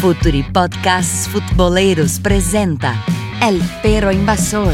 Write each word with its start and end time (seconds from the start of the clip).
Futuri 0.00 0.42
Podcasts 0.42 1.28
Futboleros 1.28 2.20
presenta 2.20 2.94
El 3.42 3.60
Perro 3.82 4.10
Invasor. 4.10 4.72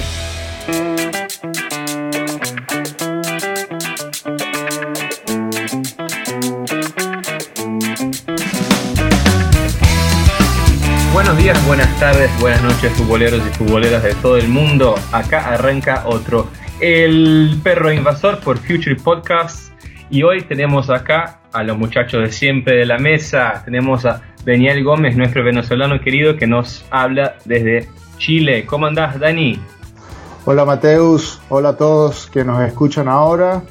Buenos 11.12 11.36
días, 11.38 11.66
buenas 11.66 11.98
tardes, 11.98 12.30
buenas 12.38 12.62
noches, 12.62 12.92
futboleros 12.92 13.40
y 13.44 13.50
futboleras 13.56 14.04
de 14.04 14.14
todo 14.14 14.36
el 14.36 14.46
mundo. 14.46 14.94
Acá 15.10 15.52
arranca 15.52 16.04
otro 16.06 16.48
El 16.78 17.58
Perro 17.64 17.92
Invasor 17.92 18.38
por 18.38 18.58
Future 18.58 18.94
Podcasts. 18.94 19.72
Y 20.08 20.22
hoy 20.22 20.42
tenemos 20.42 20.88
acá 20.88 21.40
a 21.52 21.64
los 21.64 21.76
muchachos 21.76 22.22
de 22.22 22.30
siempre 22.30 22.76
de 22.76 22.86
la 22.86 22.98
mesa. 22.98 23.62
Tenemos 23.64 24.06
a 24.06 24.22
Daniel 24.46 24.84
Gómez, 24.84 25.16
nuestro 25.16 25.42
venezolano 25.42 26.00
querido, 26.00 26.36
que 26.36 26.46
nos 26.46 26.84
habla 26.90 27.34
desde 27.44 27.88
Chile. 28.18 28.64
¿Cómo 28.64 28.86
andás, 28.86 29.18
Dani? 29.18 29.58
Hola, 30.44 30.64
Mateus. 30.64 31.40
Hola 31.48 31.70
a 31.70 31.76
todos 31.76 32.28
que 32.32 32.44
nos 32.44 32.62
escuchan 32.62 33.08
ahora. 33.08 33.64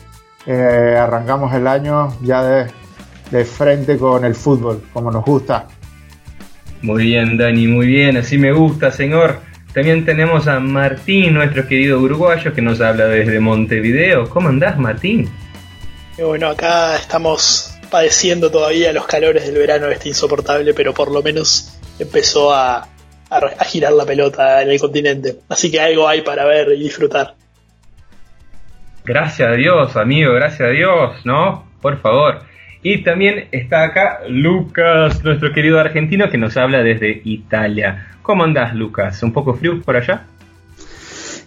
Eh, 0.46 0.98
arrancamos 1.00 1.54
el 1.54 1.66
año 1.66 2.10
ya 2.22 2.44
de, 2.44 2.72
de 3.32 3.46
frente 3.46 3.98
con 3.98 4.26
el 4.26 4.36
fútbol, 4.36 4.84
como 4.92 5.10
nos 5.12 5.24
gusta. 5.24 5.66
Muy 6.82 7.06
bien, 7.06 7.38
Dani, 7.38 7.68
muy 7.68 7.88
bien. 7.88 8.18
Así 8.18 8.38
me 8.38 8.52
gusta, 8.52 8.92
señor. 8.92 9.40
También 9.74 10.04
tenemos 10.04 10.46
a 10.50 10.60
Martín, 10.60 11.36
nuestro 11.36 11.66
querido 11.66 12.02
uruguayo, 12.02 12.54
que 12.54 12.62
nos 12.62 12.82
habla 12.82 13.06
desde 13.06 13.40
Montevideo. 13.40 14.30
¿Cómo 14.30 14.50
andás, 14.50 14.78
Martín? 14.78 15.30
Y 16.18 16.22
bueno, 16.22 16.50
acá 16.50 16.98
estamos 16.98 17.75
padeciendo 17.96 18.52
todavía 18.52 18.92
los 18.92 19.08
calores 19.08 19.46
del 19.46 19.58
verano 19.58 19.88
este 19.88 20.10
insoportable, 20.10 20.74
pero 20.74 20.94
por 20.94 21.10
lo 21.10 21.24
menos 21.24 21.80
empezó 21.98 22.54
a, 22.54 22.90
a, 23.30 23.64
girar 23.64 23.94
la 23.94 24.04
pelota 24.04 24.62
en 24.62 24.70
el 24.72 24.82
continente. 24.82 25.38
Así 25.48 25.72
que 25.72 25.80
algo 25.80 26.06
hay 26.06 26.22
para 26.22 26.44
ver 26.44 26.74
y 26.74 26.84
disfrutar. 26.84 27.36
Gracias 29.06 29.48
a 29.48 29.54
Dios, 29.54 29.96
amigo, 29.96 30.34
gracias 30.34 30.68
a 30.68 30.72
Dios, 30.74 31.26
¿no? 31.26 31.70
Por 31.82 32.02
favor. 32.02 32.42
Y 32.84 33.02
también 33.02 33.48
está 33.54 33.84
acá 33.84 34.24
Lucas, 34.28 35.24
nuestro 35.24 35.54
querido 35.54 35.80
argentino, 35.80 36.30
que 36.30 36.38
nos 36.38 36.58
habla 36.58 36.84
desde 36.84 37.22
Italia. 37.24 38.18
¿Cómo 38.24 38.44
andás, 38.44 38.76
Lucas? 38.76 39.24
¿Un 39.24 39.32
poco 39.32 39.54
frío 39.54 39.82
por 39.82 39.96
allá? 39.96 40.26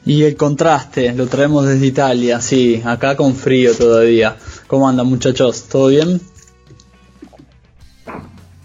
Y 0.06 0.22
el 0.22 0.34
contraste, 0.34 1.12
lo 1.12 1.26
traemos 1.26 1.66
desde 1.66 1.84
Italia, 1.84 2.41
sí, 2.41 2.80
acá 2.86 3.16
con 3.16 3.34
frío 3.34 3.74
todavía. 3.76 4.36
¿Cómo 4.66 4.88
andan 4.88 5.08
muchachos? 5.08 5.69
¿Todo 5.69 5.88
bien? 5.88 6.19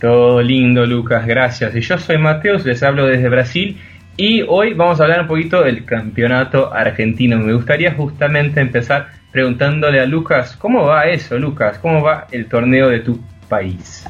Todo 0.04 0.42
lindo, 0.42 0.86
Lucas, 0.86 1.26
gracias. 1.26 1.74
Y 1.76 1.80
yo 1.80 1.98
soy 1.98 2.18
Mateos, 2.18 2.66
les 2.66 2.84
hablo 2.84 3.06
desde 3.06 3.30
Brasil 3.30 3.80
y 4.18 4.42
hoy 4.42 4.74
vamos 4.74 5.00
a 5.00 5.04
hablar 5.04 5.22
un 5.22 5.28
poquito 5.30 5.62
del 5.64 5.86
campeonato 5.86 6.74
argentino. 6.74 7.38
Me 7.38 7.54
gustaría 7.54 7.94
justamente 7.94 8.60
empezar 8.60 9.12
preguntándole 9.32 10.02
a 10.02 10.06
Lucas, 10.06 10.58
¿cómo 10.58 10.84
va 10.84 11.06
eso, 11.06 11.40
Lucas? 11.40 11.78
¿Cómo 11.82 12.02
va 12.04 12.28
el 12.32 12.50
torneo 12.50 12.90
de 12.90 13.00
tu 13.00 13.18
país? 13.48 14.04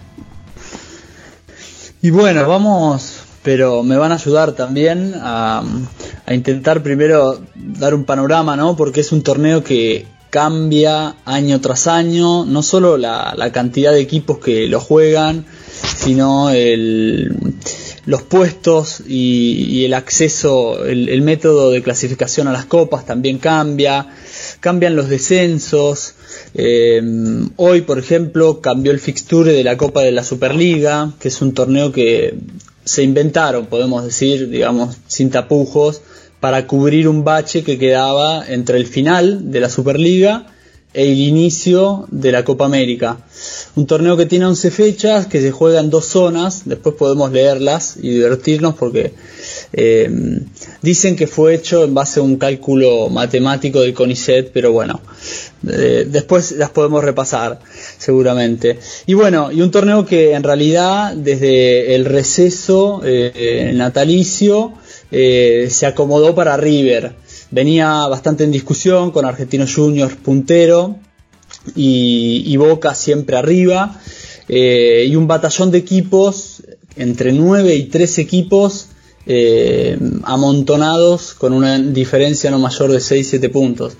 Y 2.02 2.10
bueno, 2.10 2.48
vamos, 2.48 3.24
pero 3.44 3.84
me 3.84 3.96
van 3.96 4.14
a 4.14 4.16
ayudar 4.16 4.54
también 4.54 5.14
a, 5.22 5.62
intentar 6.32 6.82
primero 6.82 7.40
dar 7.54 7.94
un 7.94 8.06
panorama, 8.06 8.56
¿no? 8.56 8.76
Porque 8.76 9.02
es 9.02 9.12
un 9.12 9.22
torneo 9.22 9.64
que 9.64 10.08
cambia 10.32 11.18
año 11.24 11.62
tras 11.62 11.86
año, 11.86 12.46
no 12.46 12.64
solo 12.64 12.98
la 12.98 13.52
cantidad 13.54 13.92
de 13.92 14.02
equipos 14.02 14.40
que 14.40 14.68
lo 14.68 14.80
juegan, 14.80 15.46
sino 16.04 16.50
el, 16.50 17.36
los 18.06 18.22
puestos 18.24 19.02
y, 19.08 19.86
el 19.86 19.94
acceso, 19.94 20.86
el, 20.86 21.22
método 21.22 21.72
de 21.72 21.82
clasificación 21.82 22.48
a 22.48 22.52
las 22.52 22.66
copas 22.66 23.06
también 23.06 23.38
cambia, 23.38 24.08
cambian 24.60 24.96
los 24.96 25.08
descensos. 25.08 26.16
Eh, 26.54 27.02
hoy, 27.56 27.82
por 27.82 28.00
ejemplo, 28.00 28.60
cambió 28.60 28.92
el 28.92 29.00
fixture 29.00 29.54
de 29.54 29.64
la 29.64 29.78
Copa 29.78 30.02
de 30.02 30.12
la 30.12 30.24
Superliga, 30.24 31.14
que 31.20 31.30
es 31.30 31.42
un 31.42 31.54
torneo 31.54 31.92
que 31.92 32.38
se 32.84 33.04
inventaron, 33.04 33.68
podemos 33.68 34.04
decir, 34.04 34.50
digamos, 34.50 34.98
sin 35.08 35.30
tapujos, 35.30 36.02
para 36.42 36.68
cubrir 36.68 37.08
un 37.08 37.24
bache 37.24 37.64
que 37.64 37.78
quedaba 37.78 38.46
entre 38.46 38.78
el 38.78 38.86
final 38.86 39.50
de 39.52 39.62
la 39.62 39.70
Superliga 39.70 40.48
e 40.94 41.12
el 41.12 41.20
inicio 41.20 42.06
de 42.12 42.34
la 42.34 42.44
Copa 42.44 42.66
América. 42.66 43.18
Un 43.76 43.88
torneo 43.88 44.16
que 44.16 44.28
tiene 44.28 44.46
11 44.46 44.70
fechas, 44.70 45.26
que 45.26 45.42
se 45.42 45.52
juega 45.52 45.80
en 45.80 45.90
dos 45.90 46.06
zonas, 46.06 46.62
después 46.66 46.94
podemos 46.94 47.32
leerlas 47.32 47.98
y 47.98 48.12
divertirnos 48.12 48.76
porque 48.76 49.14
eh, 49.74 50.42
dicen 50.84 51.16
que 51.16 51.26
fue 51.26 51.56
hecho 51.56 51.84
en 51.84 51.96
base 51.96 52.20
a 52.20 52.24
un 52.24 52.36
cálculo 52.36 53.10
matemático 53.10 53.82
del 53.82 53.96
CONICET, 53.96 54.52
pero 54.54 54.72
bueno, 54.72 55.02
eh, 55.68 56.06
después 56.08 56.52
las 56.52 56.70
podemos 56.70 57.04
repasar 57.04 57.60
seguramente. 57.98 58.78
Y 59.08 59.16
bueno, 59.16 59.52
y 59.52 59.62
un 59.62 59.72
torneo 59.72 60.06
que 60.06 60.34
en 60.34 60.44
realidad 60.44 61.16
desde 61.16 61.96
el 61.96 62.06
receso 62.06 63.02
eh, 63.04 63.72
natalicio 63.74 64.74
se 65.10 65.86
acomodó 65.86 66.34
para 66.34 66.58
River. 66.58 67.14
Venía 67.50 68.08
bastante 68.08 68.44
en 68.44 68.52
discusión 68.52 69.12
con 69.12 69.26
Argentinos 69.26 69.74
Juniors 69.74 70.16
puntero 70.16 70.98
y, 71.76 72.56
Boca 72.58 72.96
siempre 72.96 73.38
arriba. 73.38 74.00
Eh, 74.50 75.06
y 75.08 75.16
un 75.16 75.28
batallón 75.28 75.72
de 75.72 75.78
equipos, 75.78 76.64
entre 76.96 77.32
9 77.32 77.76
y 77.76 77.86
3 77.86 78.18
equipos, 78.20 78.88
eh, 79.26 79.98
amontonados 80.24 81.34
con 81.34 81.54
una 81.54 81.80
diferencia 81.80 82.52
no 82.52 82.60
mayor 82.60 82.92
de 82.92 83.00
6-7 83.00 83.50
puntos. 83.50 83.94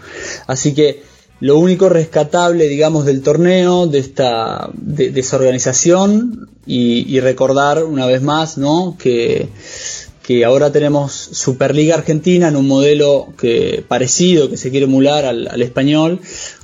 Así 0.48 0.74
que 0.74 1.04
lo 1.40 1.58
único 1.58 1.90
rescatable, 1.90 2.68
digamos, 2.68 3.06
del 3.06 3.22
torneo, 3.22 3.88
de 3.88 4.00
esta 4.00 4.70
de, 4.74 5.24
y, 6.66 7.20
recordar 7.20 7.84
una 7.84 8.06
vez 8.06 8.22
más, 8.22 8.58
¿no? 8.58 8.98
Que 8.98 9.50
que 10.24 10.46
ahora 10.46 10.72
tenemos 10.72 11.12
Superliga 11.12 11.96
Argentina 11.96 12.48
en 12.48 12.56
un 12.56 12.66
modelo 12.66 13.34
que 13.38 13.84
parecido 13.86 14.50
que 14.50 14.56
se 14.56 14.72
quiere 14.72 14.86
emular 14.86 15.26
al 15.26 15.62
español 15.62 16.22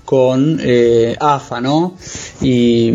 con 0.10 0.60
eh, 0.64 1.16
AFA, 1.20 1.62
¿no? 1.62 1.96
Y, 2.42 2.92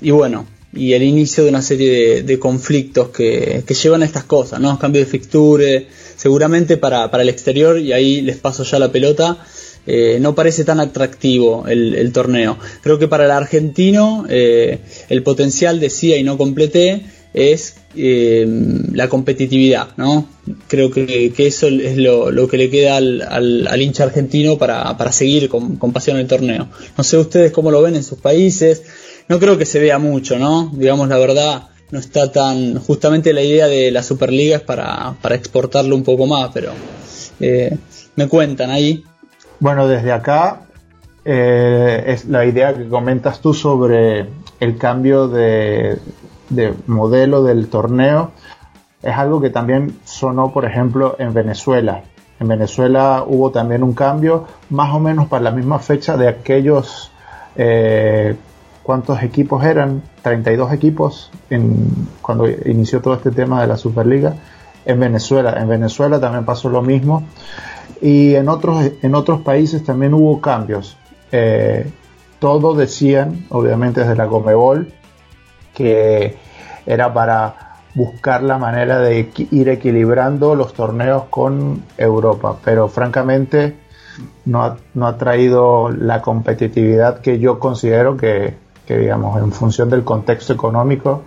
y, 0.00 0.10
bueno, 0.10 0.44
y 0.72 0.92
el 0.92 1.04
inicio 1.04 1.44
de 1.44 1.50
una 1.50 1.62
serie 1.62 2.24
de, 2.24 2.38
conflictos 2.40 3.10
que, 3.10 3.62
llevan 3.80 4.02
a 4.02 4.04
estas 4.04 4.24
cosas, 4.24 4.58
¿no? 4.58 4.76
Cambio 4.76 5.00
de 5.00 5.06
fixture, 5.06 5.86
seguramente 6.16 6.76
para, 6.76 7.12
para 7.12 7.22
el 7.22 7.28
exterior, 7.28 7.78
y 7.78 7.92
ahí 7.92 8.22
les 8.22 8.38
paso 8.38 8.64
ya 8.64 8.80
la 8.80 8.90
pelota, 8.90 9.38
eh, 9.86 10.18
no 10.20 10.34
parece 10.34 10.64
tan 10.64 10.80
atractivo 10.80 11.68
el, 11.68 11.94
el, 11.94 12.10
torneo. 12.10 12.58
Creo 12.82 12.98
que 12.98 13.06
para 13.06 13.26
el 13.26 13.30
argentino 13.30 14.26
eh, 14.28 14.80
el 15.08 15.22
potencial 15.22 15.78
decía 15.78 16.16
y 16.16 16.24
no 16.24 16.36
completé 16.36 17.04
es 17.34 17.76
eh, 17.96 18.46
la 18.92 19.08
competitividad, 19.08 19.88
¿no? 19.96 20.26
Creo 20.66 20.90
que, 20.90 21.32
que 21.32 21.46
eso 21.46 21.68
es 21.68 21.96
lo, 21.96 22.30
lo, 22.30 22.48
que 22.48 22.56
le 22.56 22.70
queda 22.70 22.96
al, 22.96 23.22
al, 23.22 23.66
al 23.66 23.82
hincha 23.82 24.04
argentino 24.04 24.58
para, 24.58 24.96
para 24.96 25.12
seguir 25.12 25.48
con, 25.48 25.76
con, 25.76 25.92
pasión 25.92 26.16
el 26.18 26.26
torneo. 26.26 26.68
No 26.96 27.04
sé 27.04 27.18
ustedes 27.18 27.52
cómo 27.52 27.70
lo 27.70 27.82
ven 27.82 27.96
en 27.96 28.02
sus 28.02 28.18
países, 28.18 28.82
no 29.28 29.38
creo 29.38 29.58
que 29.58 29.66
se 29.66 29.78
vea 29.78 29.98
mucho, 29.98 30.38
¿no? 30.38 30.72
Digamos 30.74 31.08
la 31.08 31.18
verdad, 31.18 31.68
no 31.90 31.98
está 31.98 32.32
tan... 32.32 32.78
Justamente 32.78 33.32
la 33.32 33.42
idea 33.42 33.68
de 33.68 33.90
la 33.90 34.02
Superliga 34.02 34.56
es 34.56 34.62
para, 34.62 35.14
para 35.20 35.34
exportarlo 35.34 35.94
un 35.94 36.04
poco 36.04 36.26
más, 36.26 36.50
pero 36.52 36.72
eh, 37.40 37.76
me 38.16 38.26
cuentan 38.26 38.70
ahí. 38.70 39.04
Bueno, 39.60 39.86
desde 39.86 40.12
acá 40.12 40.62
eh, 41.24 42.04
es 42.06 42.24
la 42.26 42.46
idea 42.46 42.74
que 42.74 42.88
comentas 42.88 43.40
tú 43.40 43.52
sobre 43.52 44.26
el 44.60 44.76
cambio 44.78 45.28
de, 45.28 45.98
de 46.48 46.74
modelo 46.86 47.42
del 47.42 47.68
torneo 47.68 48.30
es 49.02 49.16
algo 49.16 49.40
que 49.40 49.50
también 49.50 49.98
sonó, 50.04 50.52
por 50.52 50.64
ejemplo, 50.64 51.16
en 51.18 51.32
Venezuela. 51.32 52.02
En 52.40 52.48
Venezuela 52.48 53.24
hubo 53.26 53.50
también 53.50 53.82
un 53.82 53.94
cambio, 53.94 54.44
más 54.70 54.94
o 54.94 55.00
menos 55.00 55.28
para 55.28 55.44
la 55.44 55.50
misma 55.50 55.78
fecha 55.78 56.16
de 56.16 56.28
aquellos, 56.28 57.10
eh, 57.56 58.36
¿cuántos 58.82 59.22
equipos 59.22 59.64
eran? 59.64 60.02
32 60.22 60.72
equipos 60.72 61.30
en, 61.50 62.08
cuando 62.22 62.48
inició 62.48 63.00
todo 63.00 63.14
este 63.14 63.30
tema 63.30 63.60
de 63.60 63.68
la 63.68 63.76
Superliga 63.76 64.34
en 64.84 65.00
Venezuela. 65.00 65.54
En 65.60 65.68
Venezuela 65.68 66.20
también 66.20 66.44
pasó 66.44 66.68
lo 66.68 66.82
mismo 66.82 67.24
y 68.00 68.34
en 68.34 68.48
otros, 68.48 68.90
en 69.02 69.14
otros 69.14 69.42
países 69.42 69.84
también 69.84 70.14
hubo 70.14 70.40
cambios. 70.40 70.96
Eh, 71.30 71.90
decían, 72.76 73.46
obviamente 73.48 74.00
desde 74.00 74.14
la 74.14 74.28
Comebol, 74.28 74.92
que 75.74 76.36
era 76.88 77.12
para 77.12 77.54
buscar 77.94 78.42
la 78.42 78.56
manera 78.56 78.98
de 78.98 79.30
ir 79.50 79.68
equilibrando 79.68 80.54
los 80.54 80.72
torneos 80.72 81.24
con 81.28 81.84
Europa, 81.98 82.56
pero 82.64 82.88
francamente 82.88 83.76
no 84.46 84.64
ha, 84.64 84.76
no 84.94 85.06
ha 85.06 85.18
traído 85.18 85.90
la 85.90 86.22
competitividad 86.22 87.20
que 87.20 87.38
yo 87.38 87.58
considero 87.58 88.16
que, 88.16 88.56
que, 88.86 88.96
digamos, 88.96 89.38
en 89.42 89.52
función 89.52 89.90
del 89.90 90.02
contexto 90.02 90.54
económico, 90.54 91.22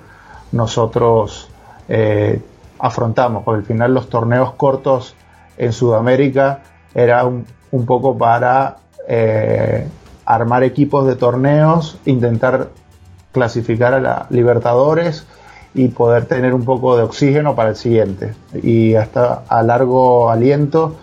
nosotros 0.52 1.48
eh, 1.88 2.42
afrontamos, 2.80 3.44
porque 3.44 3.60
al 3.60 3.66
final 3.66 3.94
los 3.94 4.10
torneos 4.10 4.54
cortos 4.54 5.16
en 5.58 5.72
Sudamérica 5.74 6.64
era 6.96 7.24
un, 7.26 7.46
poco 7.86 8.18
para 8.18 8.78
eh, 9.08 9.88
armar 10.26 10.64
equipos 10.64 11.06
de 11.06 11.16
torneos, 11.16 12.00
intentar 12.06 12.70
clasificar 13.32 13.94
a 13.94 14.00
la 14.00 14.26
Libertadores 14.32 15.28
y 15.74 15.88
poder 15.88 16.26
tener 16.26 16.54
un 16.54 16.66
poco 16.66 16.98
de 16.98 17.04
oxígeno 17.04 17.56
para 17.56 17.70
el 17.70 17.76
siguiente. 17.76 18.34
Y 18.62 18.96
hasta 18.96 19.44
a 19.48 19.64
largo 19.64 20.30
aliento, 20.30 20.98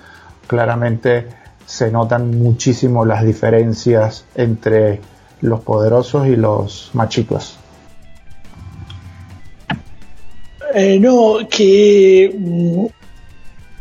claramente 0.47 1.27
se 1.67 1.91
notan 1.91 2.39
muchísimo 2.39 3.05
las 3.05 3.25
diferencias 3.25 4.25
entre 4.35 5.01
los 5.41 5.61
poderosos 5.61 6.27
y 6.27 6.37
los 6.37 6.91
más 6.95 7.09
chicos. 7.09 7.59
Eh, 10.75 10.99
no, 11.01 11.39
que 11.49 12.35
mm, 12.37 12.87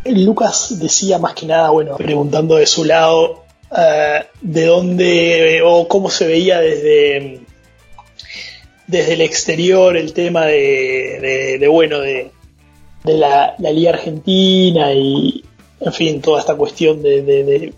Lucas 0.05 0.79
decía 0.79 1.19
más 1.19 1.33
que 1.33 1.45
nada, 1.45 1.69
bueno, 1.69 1.95
preguntando 1.97 2.55
de 2.55 2.65
su 2.65 2.85
lado, 2.85 3.43
eh, 3.77 4.25
de 4.41 4.65
dónde 4.65 5.61
o 5.65 5.87
cómo 5.87 6.09
se 6.09 6.27
veía 6.27 6.59
desde 6.59 7.41
desde 8.87 9.13
el 9.13 9.21
exterior 9.21 9.95
el 9.97 10.13
tema 10.13 10.45
de, 10.45 11.67
bueno, 11.69 11.99
de, 11.99 12.31
la, 13.03 13.55
Liga 13.59 13.91
Argentina 13.91 14.93
y, 14.93 15.43
en 15.81 15.93
fin, 15.93 16.21
toda 16.21 16.39
esta 16.39 16.55
cuestión 16.55 17.01
de, 17.01 17.73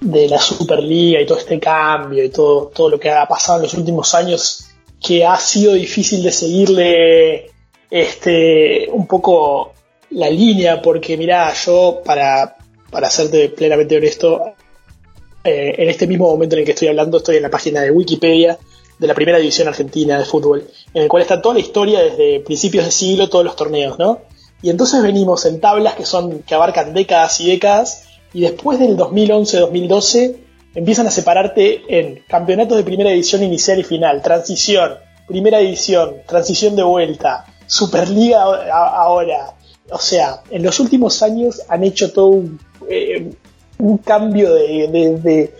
de, 0.00 0.28
la 0.28 0.38
Superliga 0.38 1.20
y 1.20 1.26
todo 1.26 1.38
este 1.38 1.58
cambio 1.58 2.22
y 2.22 2.28
todo, 2.28 2.70
todo 2.74 2.90
lo 2.90 3.00
que 3.00 3.10
ha 3.10 3.26
pasado 3.26 3.58
en 3.58 3.62
los 3.64 3.74
últimos 3.74 4.14
años, 4.14 4.68
que 5.00 5.24
ha 5.24 5.36
sido 5.38 5.72
difícil 5.72 6.22
de 6.22 6.32
seguirle 6.32 7.50
este, 7.90 8.88
un 8.92 9.06
poco 9.06 9.72
la 10.10 10.28
línea, 10.28 10.82
porque 10.82 11.16
mira, 11.16 11.52
yo 11.54 12.02
para, 12.04 12.56
para 12.90 13.10
serte 13.10 13.48
plenamente 13.48 13.96
honesto, 13.96 14.42
eh, 15.44 15.74
en 15.78 15.88
este 15.88 16.06
mismo 16.06 16.28
momento 16.30 16.56
en 16.56 16.60
el 16.60 16.64
que 16.66 16.72
estoy 16.72 16.88
hablando, 16.88 17.18
estoy 17.18 17.36
en 17.36 17.42
la 17.42 17.50
página 17.50 17.80
de 17.80 17.90
Wikipedia 17.90 18.58
de 18.98 19.06
la 19.06 19.14
primera 19.14 19.38
división 19.38 19.68
argentina 19.68 20.18
de 20.18 20.24
fútbol, 20.24 20.66
en 20.92 21.02
el 21.02 21.08
cual 21.08 21.22
está 21.22 21.40
toda 21.40 21.54
la 21.54 21.60
historia 21.60 22.00
desde 22.00 22.40
principios 22.40 22.84
de 22.84 22.90
siglo, 22.90 23.28
todos 23.28 23.44
los 23.44 23.56
torneos, 23.56 23.98
¿no? 23.98 24.22
Y 24.60 24.70
entonces 24.70 25.02
venimos 25.02 25.46
en 25.46 25.60
tablas 25.60 25.94
que 25.94 26.04
son 26.04 26.42
que 26.42 26.54
abarcan 26.54 26.92
décadas 26.94 27.40
y 27.40 27.50
décadas, 27.50 28.04
y 28.32 28.40
después 28.40 28.78
del 28.78 28.96
2011-2012 28.96 30.36
empiezan 30.74 31.06
a 31.06 31.10
separarte 31.10 31.82
en 31.88 32.24
campeonatos 32.28 32.76
de 32.76 32.84
primera 32.84 33.10
división 33.10 33.42
inicial 33.42 33.78
y 33.78 33.84
final, 33.84 34.20
transición, 34.20 34.94
primera 35.26 35.58
división, 35.58 36.16
transición 36.26 36.76
de 36.76 36.82
vuelta, 36.82 37.46
Superliga 37.66 38.42
ahora. 38.42 39.54
O 39.90 39.98
sea, 39.98 40.42
en 40.50 40.62
los 40.62 40.80
últimos 40.80 41.22
años 41.22 41.62
han 41.68 41.84
hecho 41.84 42.12
todo 42.12 42.26
un, 42.28 42.58
eh, 42.88 43.30
un 43.78 43.98
cambio 43.98 44.54
de, 44.54 45.52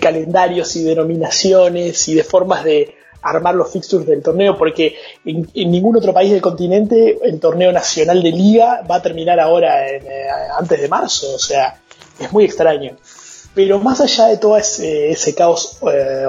calendarios 0.00 0.76
y 0.76 0.84
denominaciones 0.84 2.08
y 2.08 2.14
de 2.14 2.24
formas 2.24 2.64
de 2.64 2.94
armar 3.22 3.54
los 3.54 3.72
fixtures 3.72 4.06
del 4.06 4.22
torneo, 4.22 4.56
porque 4.56 4.96
en, 5.24 5.48
ningún 5.54 5.96
otro 5.96 6.14
país 6.14 6.30
del 6.30 6.40
continente 6.40 7.18
el 7.22 7.40
torneo 7.40 7.72
nacional 7.72 8.22
de 8.22 8.30
liga 8.30 8.82
va 8.88 8.96
a 8.96 9.02
terminar 9.02 9.40
ahora 9.40 9.88
eh, 9.88 10.00
antes 10.58 10.80
de 10.80 10.88
marzo, 10.88 11.34
o 11.34 11.38
sea, 11.38 11.80
es 12.18 12.32
muy 12.32 12.44
extraño. 12.44 12.96
Pero 13.54 13.78
más 13.78 14.00
allá 14.00 14.28
de 14.28 14.36
todo 14.36 14.56
ese, 14.56 15.34
caos 15.36 15.78
eh, 15.90 16.24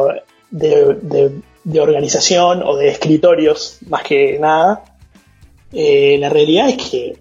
de, 0.49 1.79
organización 1.79 2.63
o 2.63 2.77
de 2.77 2.89
escritorios, 2.89 3.79
más 3.87 4.03
que 4.03 4.39
nada, 4.39 4.83
eh, 5.71 6.17
la 6.19 6.29
realidad 6.29 6.69
es 6.69 6.77
que, 6.77 7.19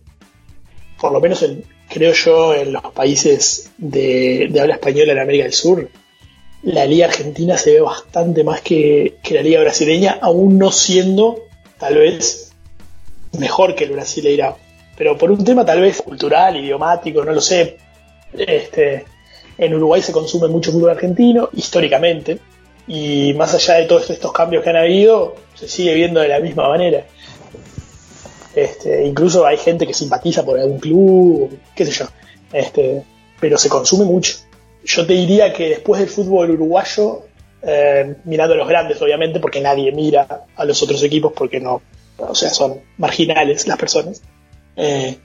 por 1.00 1.12
lo 1.12 1.20
menos 1.20 1.42
el, 1.42 1.64
creo 1.88 2.12
yo, 2.12 2.54
en 2.54 2.72
los 2.72 2.82
países 2.92 3.70
de, 3.78 4.50
habla 4.60 4.74
española 4.74 5.12
en 5.12 5.18
América 5.18 5.44
del 5.44 5.52
Sur, 5.52 5.88
la 6.62 6.84
liga 6.84 7.06
argentina 7.06 7.56
se 7.56 7.74
ve 7.74 7.80
bastante 7.80 8.42
más 8.42 8.60
que, 8.60 9.16
la 9.30 9.42
liga 9.42 9.60
brasileña, 9.60 10.18
aún 10.20 10.58
no 10.58 10.72
siendo 10.72 11.44
tal 11.78 11.96
vez 11.96 12.52
mejor 13.38 13.74
que 13.74 13.84
el 13.84 13.92
brasileira. 13.92 14.56
Pero 14.96 15.16
por 15.16 15.30
un 15.30 15.44
tema 15.44 15.64
tal 15.64 15.80
vez 15.80 16.02
cultural, 16.02 16.56
idiomático, 16.56 17.24
no 17.24 17.32
lo 17.32 17.40
sé. 17.40 17.76
Este, 18.32 19.04
en 19.58 19.74
Uruguay 19.74 20.02
se 20.02 20.12
consume 20.12 20.48
mucho 20.48 20.72
fútbol 20.72 20.90
argentino, 20.90 21.50
históricamente, 21.52 22.38
y 22.88 23.34
más 23.34 23.54
allá 23.54 23.74
de 23.74 23.86
todos 23.86 24.08
estos 24.10 24.32
cambios 24.32 24.62
que 24.62 24.70
han 24.70 24.76
habido, 24.76 25.34
se 25.54 25.68
sigue 25.68 25.94
viendo 25.94 26.20
de 26.20 26.28
la 26.28 26.40
misma 26.40 26.68
manera. 26.68 27.06
Este, 28.56 29.04
incluso 29.04 29.44
hay 29.44 29.58
gente 29.58 29.86
que 29.86 29.92
simpatiza 29.92 30.42
por 30.42 30.58
algún 30.58 30.78
club, 30.78 31.58
qué 31.74 31.84
sé 31.84 31.92
yo. 31.92 32.06
Este, 32.50 33.02
pero 33.38 33.58
se 33.58 33.68
consume 33.68 34.06
mucho. 34.06 34.38
Yo 34.82 35.06
te 35.06 35.12
diría 35.12 35.52
que 35.52 35.68
después 35.68 36.00
del 36.00 36.08
fútbol 36.08 36.52
uruguayo, 36.52 37.24
eh, 37.62 38.14
mirando 38.24 38.54
a 38.54 38.56
los 38.56 38.66
grandes, 38.66 39.00
obviamente, 39.02 39.40
porque 39.40 39.60
nadie 39.60 39.92
mira 39.92 40.46
a 40.56 40.64
los 40.64 40.82
otros 40.82 41.02
equipos 41.02 41.34
porque 41.36 41.60
no, 41.60 41.82
o 42.16 42.34
sea, 42.34 42.48
son 42.48 42.80
marginales 42.96 43.68
las 43.68 43.76
personas. 43.76 44.22
Eh, 44.74 45.18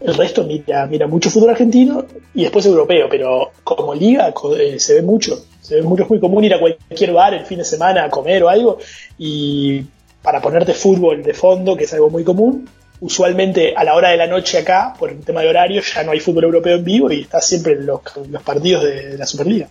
el 0.00 0.14
resto 0.14 0.42
mira, 0.44 0.86
mira 0.86 1.06
mucho 1.06 1.28
fútbol 1.28 1.50
argentino 1.50 2.06
y 2.34 2.42
después 2.42 2.64
europeo, 2.64 3.06
pero 3.10 3.52
como 3.62 3.94
liga 3.94 4.32
eh, 4.58 4.80
se 4.80 4.94
ve 4.94 5.02
mucho. 5.02 5.44
Se 5.60 5.76
ve 5.76 5.82
mucho, 5.82 6.04
es 6.04 6.08
muy 6.08 6.20
común 6.20 6.42
ir 6.42 6.54
a 6.54 6.58
cualquier 6.58 7.12
bar 7.12 7.34
el 7.34 7.44
fin 7.44 7.58
de 7.58 7.64
semana 7.64 8.04
a 8.04 8.10
comer 8.10 8.42
o 8.42 8.48
algo 8.48 8.78
y 9.18 9.82
para 10.22 10.40
ponerte 10.40 10.72
fútbol 10.72 11.22
de 11.22 11.34
fondo, 11.34 11.76
que 11.76 11.84
es 11.84 11.92
algo 11.92 12.08
muy 12.08 12.24
común. 12.24 12.68
Usualmente 13.00 13.74
a 13.76 13.82
la 13.82 13.96
hora 13.96 14.10
de 14.10 14.16
la 14.16 14.28
noche 14.28 14.58
acá, 14.58 14.94
por 14.96 15.10
el 15.10 15.18
tema 15.18 15.42
de 15.42 15.48
horario, 15.48 15.82
ya 15.82 16.04
no 16.04 16.12
hay 16.12 16.20
fútbol 16.20 16.44
europeo 16.44 16.76
en 16.76 16.84
vivo 16.84 17.10
y 17.10 17.22
está 17.22 17.40
siempre 17.40 17.72
en 17.72 17.86
los, 17.86 18.00
partidos 18.44 18.84
de, 18.84 19.18
la 19.18 19.26
Superliga. 19.26 19.68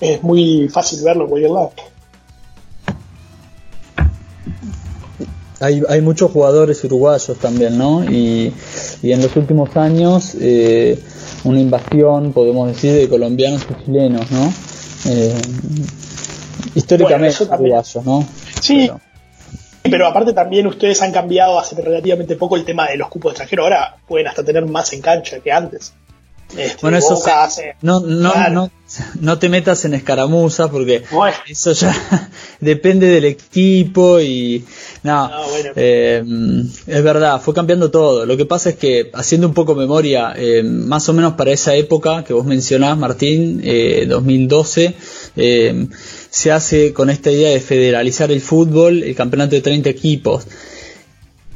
Es 0.00 0.22
muy 0.22 0.68
fácil 0.68 1.00
verlo 1.04 1.24
en 1.24 1.28
cualquier 1.28 1.50
lado. 1.50 1.72
Hay, 5.60 6.00
muchos 6.02 6.30
jugadores 6.30 6.82
uruguayos 6.84 7.38
también, 7.38 7.78
¿no? 7.78 8.04
Y, 8.04 8.52
en 9.02 9.22
los 9.22 9.34
últimos 9.36 9.74
años 9.76 10.34
eh, 10.38 10.98
una 11.44 11.60
invasión, 11.60 12.32
podemos 12.32 12.68
decir, 12.68 12.92
de 12.92 13.08
colombianos 13.08 13.62
y 13.70 13.84
chilenos, 13.84 14.30
¿no? 14.30 14.52
Eh, 15.06 15.34
históricamente 16.74 17.44
uruguayos, 17.44 18.04
¿no? 18.04 18.26
Sí, 18.60 18.90
pero 18.90 19.00
aparte 20.06 20.32
también 20.32 20.66
ustedes 20.66 21.00
han 21.02 21.12
cambiado 21.12 21.58
hace 21.58 21.80
relativamente 21.80 22.36
poco 22.36 22.56
el 22.56 22.64
tema 22.64 22.88
de 22.88 22.96
los 22.96 23.08
cupos 23.08 23.32
extranjeros. 23.32 23.64
Ahora 23.64 23.96
pueden 24.06 24.26
hasta 24.28 24.44
tener 24.44 24.64
más 24.66 24.92
en 24.92 25.00
cancha 25.00 25.40
que 25.40 25.52
antes. 25.52 25.92
Este, 26.56 26.78
bueno, 26.82 26.98
eso 26.98 27.20
no, 27.82 28.00
no, 28.00 28.70
no, 29.20 29.38
te 29.38 29.48
metas 29.48 29.84
en 29.86 29.94
escaramuzas 29.94 30.70
porque 30.70 31.02
eso 31.48 31.72
ya 31.72 32.30
depende 32.60 33.08
del 33.08 33.24
equipo 33.24 34.20
y 34.20 34.64
no, 35.02 35.30
eh, 35.74 36.22
es 36.86 37.02
verdad, 37.02 37.40
fue 37.40 37.54
cambiando 37.54 37.90
todo. 37.90 38.24
Lo 38.24 38.36
que 38.36 38.44
pasa 38.44 38.70
es 38.70 38.76
que 38.76 39.10
haciendo 39.14 39.48
un 39.48 39.54
poco 39.54 39.74
memoria, 39.74 40.32
eh, 40.36 40.62
más 40.62 41.08
o 41.08 41.12
menos 41.12 41.32
para 41.32 41.50
esa 41.50 41.74
época 41.74 42.22
que 42.22 42.34
vos 42.34 42.44
mencionás, 42.44 42.96
Martín, 42.96 43.60
2012, 44.06 44.94
eh, 45.36 45.88
se 46.34 46.50
hace 46.50 46.92
con 46.92 47.10
esta 47.10 47.30
idea 47.30 47.50
de 47.50 47.60
federalizar 47.60 48.32
el 48.32 48.40
fútbol, 48.40 49.04
el 49.04 49.14
campeonato 49.14 49.54
de 49.54 49.60
30 49.60 49.88
equipos. 49.88 50.44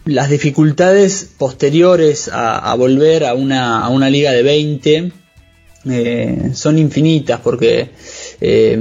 Las 0.05 0.31
dificultades 0.31 1.29
posteriores 1.37 2.31
a, 2.33 2.73
volver 2.77 3.25
a 3.25 3.35
una, 3.35 3.85
a 3.85 3.89
una, 3.89 4.09
liga 4.09 4.31
de 4.31 4.45
20 4.45 5.13
eh, 5.91 6.51
son 6.55 6.79
infinitas 6.79 7.41
porque 7.41 7.91
eh, 8.41 8.81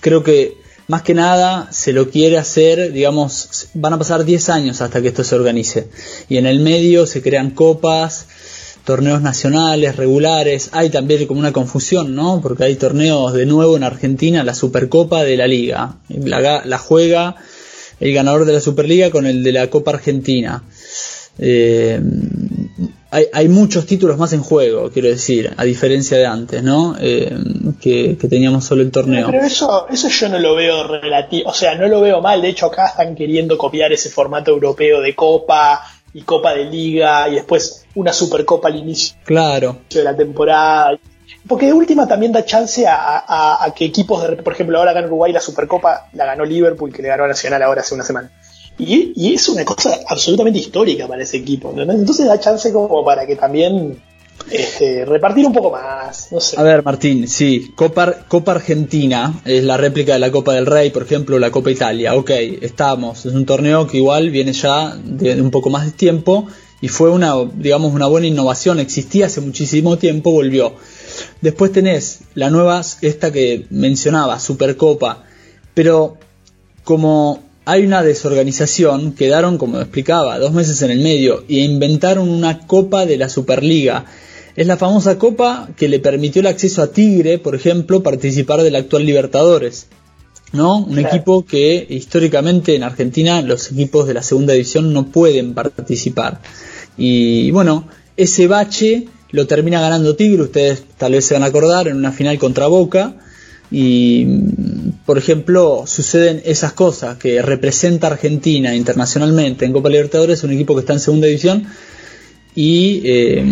creo 0.00 0.24
que 0.24 0.56
más 0.88 1.02
que 1.02 1.14
nada 1.14 1.68
se 1.70 1.92
lo 1.92 2.10
quiere 2.10 2.36
hacer, 2.36 2.90
digamos, 2.90 3.68
van 3.74 3.92
a 3.92 3.98
pasar 3.98 4.24
10 4.24 4.48
años 4.48 4.80
hasta 4.80 5.00
que 5.00 5.08
esto 5.08 5.22
se 5.22 5.36
organice. 5.36 5.86
Y 6.28 6.36
en 6.36 6.46
el 6.46 6.58
medio 6.58 7.06
se 7.06 7.22
crean 7.22 7.50
copas, 7.50 8.26
torneos 8.84 9.22
nacionales, 9.22 9.96
regulares, 9.96 10.68
hay 10.72 10.90
también 10.90 11.26
como 11.26 11.40
una 11.40 11.52
confusión, 11.52 12.14
¿no? 12.14 12.40
Porque 12.42 12.64
hay 12.64 12.76
torneos 12.76 13.32
de 13.32 13.46
nuevo 13.46 13.76
en 13.76 13.82
Argentina, 13.82 14.44
la 14.44 14.54
Supercopa 14.54 15.24
de 15.24 15.36
la 15.36 15.46
Liga, 15.46 15.96
la, 16.08 16.78
juega 16.78 17.36
el 18.00 18.12
ganador 18.12 18.44
de 18.44 18.52
la 18.52 18.60
Superliga 18.60 19.10
con 19.10 19.26
el 19.26 19.42
de 19.42 19.52
la 19.52 19.68
Copa 19.68 19.92
Argentina. 19.92 20.62
Eh, 21.38 22.00
hay, 23.32 23.48
muchos 23.48 23.86
títulos 23.86 24.18
más 24.18 24.32
en 24.32 24.40
juego, 24.40 24.90
quiero 24.90 25.08
decir, 25.08 25.52
a 25.56 25.64
diferencia 25.64 26.18
de 26.18 26.26
antes, 26.26 26.62
¿no? 26.62 26.96
Eh, 27.00 27.32
que, 27.80 28.16
teníamos 28.28 28.64
solo 28.64 28.82
el 28.82 28.90
torneo. 28.90 29.28
Pero 29.30 29.44
eso, 29.44 29.86
eso 29.88 30.08
yo 30.08 30.28
no 30.28 30.38
lo 30.40 30.56
veo 30.56 30.86
relativo, 30.88 31.48
o 31.48 31.54
sea, 31.54 31.76
no 31.76 31.86
lo 31.86 32.00
veo 32.00 32.20
mal. 32.20 32.42
De 32.42 32.48
hecho, 32.48 32.66
acá 32.66 32.88
están 32.88 33.14
queriendo 33.14 33.56
copiar 33.56 33.92
ese 33.92 34.10
formato 34.10 34.50
europeo 34.50 35.00
de 35.00 35.14
Copa 35.14 35.80
y 36.14 36.22
Copa 36.22 36.54
de 36.54 36.64
Liga 36.64 37.28
y 37.28 37.34
después 37.34 37.84
una 37.94 38.12
Supercopa 38.12 38.68
al 38.68 38.76
inicio 38.76 39.16
claro. 39.24 39.80
de 39.90 40.04
la 40.04 40.16
temporada. 40.16 40.98
Porque 41.46 41.66
de 41.66 41.72
última 41.72 42.08
también 42.08 42.32
da 42.32 42.44
chance 42.44 42.86
a, 42.88 43.72
que 43.76 43.84
equipos, 43.84 44.22
de, 44.22 44.36
por 44.36 44.54
ejemplo, 44.54 44.78
ahora 44.78 44.92
acá 44.92 45.00
en 45.00 45.06
Uruguay 45.06 45.32
la 45.32 45.40
Supercopa 45.40 46.08
la 46.14 46.24
ganó 46.24 46.44
Liverpool, 46.44 46.92
que 46.92 47.02
le 47.02 47.08
ganó 47.08 47.24
a 47.24 47.28
Nacional 47.28 47.62
ahora 47.62 47.82
hace 47.82 47.94
una 47.94 48.04
semana. 48.04 48.30
Y, 48.78 49.34
es 49.34 49.48
una 49.48 49.64
cosa 49.64 50.00
absolutamente 50.08 50.58
histórica 50.58 51.06
para 51.06 51.22
ese 51.22 51.36
equipo. 51.36 51.74
Entonces 51.76 52.26
da 52.26 52.40
chance 52.40 52.72
como 52.72 53.04
para 53.04 53.26
que 53.26 53.36
también 53.36 54.00
este, 54.50 55.04
repartir 55.04 55.46
un 55.46 55.52
poco 55.52 55.70
más. 55.70 56.28
No 56.30 56.40
sé. 56.40 56.58
A 56.58 56.62
ver, 56.62 56.84
Martín, 56.84 57.28
sí, 57.28 57.72
Copa, 57.74 58.24
Argentina 58.46 59.40
es 59.44 59.64
la 59.64 59.76
réplica 59.76 60.14
de 60.14 60.18
la 60.18 60.30
Copa 60.30 60.54
del 60.54 60.66
Rey, 60.66 60.90
por 60.90 61.02
ejemplo, 61.02 61.38
la 61.38 61.50
Copa 61.50 61.70
Italia. 61.70 62.14
Ok, 62.14 62.30
estamos. 62.60 63.26
Es 63.26 63.32
un 63.32 63.46
torneo 63.46 63.86
que 63.86 63.98
igual 63.98 64.30
viene 64.30 64.52
ya 64.52 64.96
de 64.96 65.40
un 65.40 65.50
poco 65.50 65.70
más 65.70 65.86
de 65.86 65.92
tiempo 65.92 66.46
y 66.80 66.88
fue 66.88 67.10
una, 67.10 67.34
digamos, 67.54 67.94
una 67.94 68.06
buena 68.06 68.26
innovación. 68.26 68.78
Existía 68.80 69.26
hace 69.26 69.40
muchísimo 69.40 69.96
tiempo, 69.96 70.30
volvió. 70.30 70.74
Después 71.40 71.72
tenés 71.72 72.20
la 72.34 72.50
nueva, 72.50 72.82
esta 73.00 73.32
que 73.32 73.66
mencionaba, 73.70 74.38
Supercopa. 74.38 75.24
Pero 75.72 76.18
como 76.84 77.42
hay 77.64 77.84
una 77.84 78.02
desorganización, 78.02 79.12
quedaron, 79.12 79.56
como 79.56 79.80
explicaba, 79.80 80.38
dos 80.38 80.52
meses 80.52 80.82
en 80.82 80.90
el 80.90 81.00
medio 81.00 81.44
e 81.48 81.60
inventaron 81.60 82.28
una 82.28 82.66
copa 82.66 83.06
de 83.06 83.16
la 83.16 83.28
Superliga. 83.28 84.04
Es 84.54 84.66
la 84.66 84.76
famosa 84.76 85.18
copa 85.18 85.68
que 85.76 85.88
le 85.88 85.98
permitió 85.98 86.40
el 86.40 86.46
acceso 86.46 86.82
a 86.82 86.92
Tigre, 86.92 87.38
por 87.38 87.54
ejemplo, 87.54 88.02
participar 88.02 88.62
del 88.62 88.76
actual 88.76 89.06
Libertadores. 89.06 89.86
¿No? 90.52 90.84
Un 90.84 91.00
equipo 91.00 91.44
que 91.44 91.84
históricamente 91.90 92.76
en 92.76 92.84
Argentina 92.84 93.42
los 93.42 93.72
equipos 93.72 94.06
de 94.06 94.14
la 94.14 94.22
segunda 94.22 94.52
división 94.52 94.92
no 94.92 95.06
pueden 95.06 95.52
participar. 95.52 96.40
Y 96.96 97.50
bueno, 97.50 97.88
ese 98.16 98.46
bache 98.46 99.08
lo 99.32 99.48
termina 99.48 99.80
ganando 99.80 100.14
Tigre, 100.14 100.42
ustedes 100.42 100.84
tal 100.96 101.12
vez 101.12 101.24
se 101.24 101.34
van 101.34 101.42
a 101.42 101.46
acordar, 101.46 101.88
en 101.88 101.96
una 101.96 102.12
final 102.12 102.38
contra 102.38 102.68
Boca. 102.68 103.16
Y, 103.70 104.26
por 105.06 105.18
ejemplo, 105.18 105.84
suceden 105.86 106.42
esas 106.44 106.72
cosas 106.72 107.16
que 107.16 107.42
representa 107.42 108.06
Argentina 108.06 108.74
internacionalmente 108.74 109.64
en 109.64 109.72
Copa 109.72 109.88
Libertadores, 109.88 110.44
un 110.44 110.52
equipo 110.52 110.74
que 110.74 110.80
está 110.80 110.92
en 110.92 111.00
segunda 111.00 111.26
división 111.26 111.66
y 112.54 113.02
eh, 113.04 113.44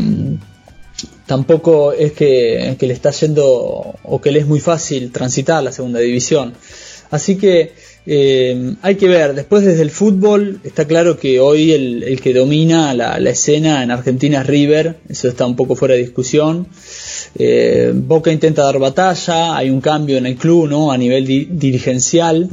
tampoco 1.26 1.92
es 1.92 2.12
que, 2.12 2.76
le 2.78 2.92
está 2.92 3.11
yendo 3.11 3.95
o 4.02 4.21
que 4.21 4.31
le 4.31 4.40
es 4.40 4.47
muy 4.47 4.61
fácil 4.61 5.11
transitar 5.11 5.62
la 5.62 5.73
segunda 5.73 5.99
división. 5.99 6.54
Así 7.11 7.37
que 7.37 7.73
eh, 8.07 8.75
hay 8.83 8.95
que 8.97 9.09
ver, 9.09 9.35
después 9.35 9.64
desde 9.64 9.83
el 9.83 9.90
fútbol 9.90 10.61
está 10.64 10.87
claro 10.87 11.19
que 11.19 11.40
hoy 11.40 11.73
el, 11.73 12.21
que 12.21 12.33
domina 12.33 12.95
la, 12.95 13.19
escena 13.31 13.83
en 13.83 13.90
Argentina 13.90 14.40
es 14.40 14.47
River, 14.47 14.97
eso 15.09 15.28
está 15.28 15.47
un 15.47 15.57
poco 15.57 15.76
fuera 15.76 15.95
de 15.95 16.00
discusión. 16.00 16.69
Eh, 17.35 17.93
Boca 17.95 18.31
intenta 18.31 18.62
dar 18.62 18.79
batalla, 18.79 19.57
hay 19.57 19.71
un 19.71 19.81
cambio 19.81 20.19
en 20.19 20.27
el 20.27 20.37
club 20.37 20.69
¿no? 20.69 20.93
a 20.93 20.99
nivel 20.99 21.27
dirigencial 21.59 22.51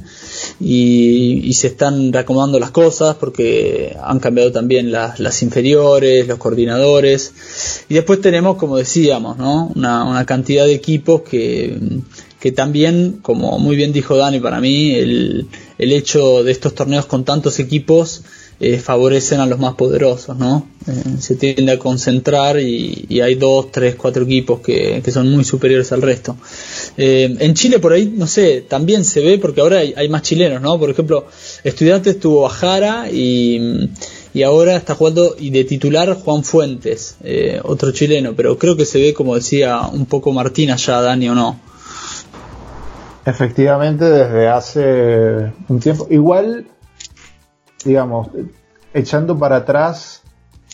y, 0.60 1.52
se 1.54 1.68
están 1.68 2.14
reacomodando 2.14 2.58
las 2.58 2.72
cosas 2.72 3.16
porque 3.16 3.94
han 4.02 4.20
cambiado 4.20 4.54
también 4.54 4.94
las, 4.94 5.44
inferiores, 5.44 6.26
los 6.26 6.38
coordinadores 6.38 7.34
y 7.90 7.96
después 7.96 8.22
tenemos, 8.22 8.56
como 8.56 8.78
decíamos, 8.78 9.38
¿no? 9.38 9.70
una, 9.76 10.26
cantidad 10.26 10.66
de 10.66 10.76
equipos 10.76 11.24
que, 11.24 11.78
que 12.40 12.54
también, 12.54 13.20
como 13.22 13.60
muy 13.60 13.76
bien 13.76 13.92
dijo 13.92 14.16
Dani, 14.16 14.40
para 14.40 14.62
mí 14.62 14.94
el, 14.94 15.48
el 15.78 15.92
hecho 15.92 16.44
de 16.44 16.54
estos 16.54 16.74
torneos 16.76 17.06
con 17.06 17.26
tantos 17.26 17.60
equipos 17.60 18.24
eh, 18.62 18.78
favorecen 18.78 19.39
a 19.39 19.46
los 19.46 19.58
más 19.58 19.75
poderosos, 19.75 20.38
¿no? 20.38 20.68
Eh, 20.86 20.92
se 21.20 21.36
tiende 21.36 21.72
a 21.72 21.80
concentrar 21.80 22.60
y, 22.60 23.22
hay 23.22 23.36
dos, 23.36 23.72
tres, 23.72 23.96
cuatro 23.96 24.24
equipos 24.24 24.60
que, 24.60 25.01
son 25.13 25.32
muy 25.32 25.46
superiores 25.46 25.94
al 25.94 26.01
resto. 26.01 26.36
Eh, 26.98 27.38
en 27.39 27.54
Chile 27.54 27.80
por 27.80 27.94
ahí, 27.94 28.13
no 28.13 28.28
sé, 28.28 28.66
también 28.68 29.06
se 29.06 29.22
ve 29.22 29.38
porque 29.38 29.62
ahora 29.62 29.78
hay, 29.78 30.10
más 30.10 30.24
chilenos, 30.24 30.62
¿no? 30.62 30.78
Por 30.78 30.89
ejemplo, 30.89 31.28
Estudiantes 31.63 32.20
tuvo 32.20 32.46
a 32.46 32.50
Jara 32.50 33.10
y, 33.10 33.92
y 34.34 34.44
ahora 34.44 34.75
está 34.75 34.94
jugando 34.94 35.38
y 35.39 35.51
de 35.51 35.63
titular 35.63 36.13
Juan 36.16 36.44
Fuentes, 36.44 37.16
otro 37.63 37.92
chileno, 37.92 38.34
pero 38.36 38.58
creo 38.58 38.75
que 38.75 38.84
se 38.84 39.00
ve, 39.00 39.13
como 39.13 39.36
decía 39.36 39.84
un 39.84 40.06
poco 40.06 40.34
Martín 40.34 40.72
allá, 40.72 41.00
Dani, 41.00 41.30
o 41.30 41.36
no. 41.36 41.60
Efectivamente, 43.25 44.04
desde 44.04 44.48
hace 44.50 45.54
un 45.70 45.80
tiempo. 45.80 46.08
Igual 46.10 46.66
digamos, 47.84 48.30
echando 48.94 49.38
para 49.38 49.58
atrás, 49.58 50.24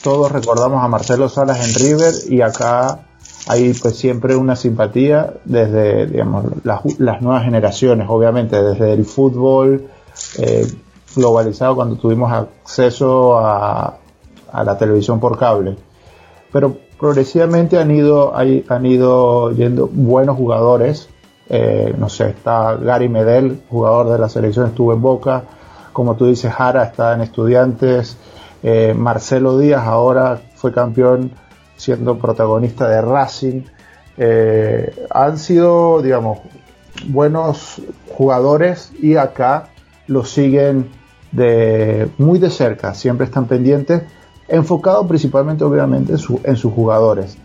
todos 0.04 0.32
recordamos 0.32 0.84
a 0.84 0.88
Marcelo 0.88 1.30
Salas 1.30 1.68
en 1.68 1.74
River 1.86 2.14
y 2.30 2.42
acá 2.42 3.06
hay 3.48 3.74
pues 3.74 3.96
siempre 3.96 4.36
una 4.36 4.56
simpatía 4.56 5.34
desde, 5.46 6.08
digamos, 6.08 6.46
las, 6.64 7.22
nuevas 7.22 7.44
generaciones, 7.44 8.08
obviamente, 8.10 8.62
desde 8.62 8.94
el 8.94 9.06
fútbol 9.06 9.88
eh, 10.40 10.68
globalizado 11.16 11.76
cuando 11.76 11.96
tuvimos 11.96 12.32
acceso 12.32 13.38
a, 13.38 13.98
la 14.54 14.78
televisión 14.78 15.20
por 15.20 15.38
cable. 15.38 15.76
Pero 16.52 16.78
progresivamente 16.98 17.78
han 17.78 17.92
ido, 17.92 18.34
han 18.36 18.86
ido 18.86 19.52
yendo 19.52 19.88
buenos 19.88 20.38
jugadores. 20.38 21.10
Eh, 21.50 21.94
no 21.98 22.10
sé, 22.10 22.30
está 22.30 22.76
Gary 22.76 23.10
Medel, 23.10 23.64
jugador 23.70 24.10
de 24.12 24.18
la 24.18 24.30
selección, 24.30 24.68
estuvo 24.68 24.94
en 24.94 25.02
Boca 25.02 25.44
como 25.96 26.18
tú 26.18 26.26
dices, 26.26 26.52
Jara 26.52 26.84
está 26.84 27.14
en 27.14 27.22
estudiantes, 27.22 28.18
eh, 28.64 28.94
Marcelo 28.94 29.58
Díaz 29.58 29.88
ahora 29.88 30.42
fue 30.56 30.74
campeón 30.74 31.32
siendo 31.78 32.18
protagonista 32.18 32.90
de 32.90 33.02
Racing. 33.02 33.62
Eh, 34.18 34.94
han 35.10 35.38
sido, 35.38 36.02
digamos, 36.02 36.40
buenos 37.08 37.82
jugadores 38.10 38.92
y 39.02 39.16
acá 39.16 39.70
los 40.08 40.32
siguen 40.32 40.90
de 41.32 42.10
muy 42.18 42.40
de 42.40 42.50
cerca, 42.50 42.94
siempre 42.94 43.26
están 43.26 43.46
pendientes, 43.46 44.04
enfocado 44.50 45.08
principalmente 45.08 45.64
obviamente 45.64 46.16
en, 46.44 46.58
sus 46.58 46.74
jugadores. 46.74 47.38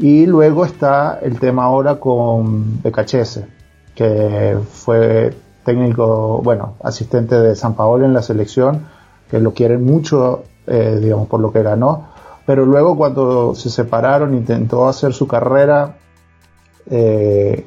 Y 0.00 0.26
luego 0.26 0.64
está 0.64 1.20
el 1.22 1.38
tema 1.38 1.62
ahora 1.62 2.00
con 2.00 2.82
Becachese, 2.82 3.46
que 3.94 4.58
fue 4.72 5.32
técnico, 5.64 6.40
bueno, 6.42 6.74
asistente 6.82 7.38
de 7.40 7.54
San 7.54 7.74
Paolo 7.74 8.04
en 8.04 8.12
la 8.12 8.22
selección, 8.22 8.86
que 9.30 9.38
lo 9.38 9.52
quieren 9.52 9.84
mucho, 9.84 10.44
eh, 10.66 10.98
digamos, 11.00 11.28
por 11.28 11.40
lo 11.40 11.52
que 11.52 11.62
ganó, 11.62 12.08
pero 12.46 12.66
luego 12.66 12.96
cuando 12.96 13.54
se 13.54 13.70
separaron, 13.70 14.34
intentó 14.34 14.88
hacer 14.88 15.12
su 15.12 15.26
carrera, 15.26 15.96
eh, 16.90 17.64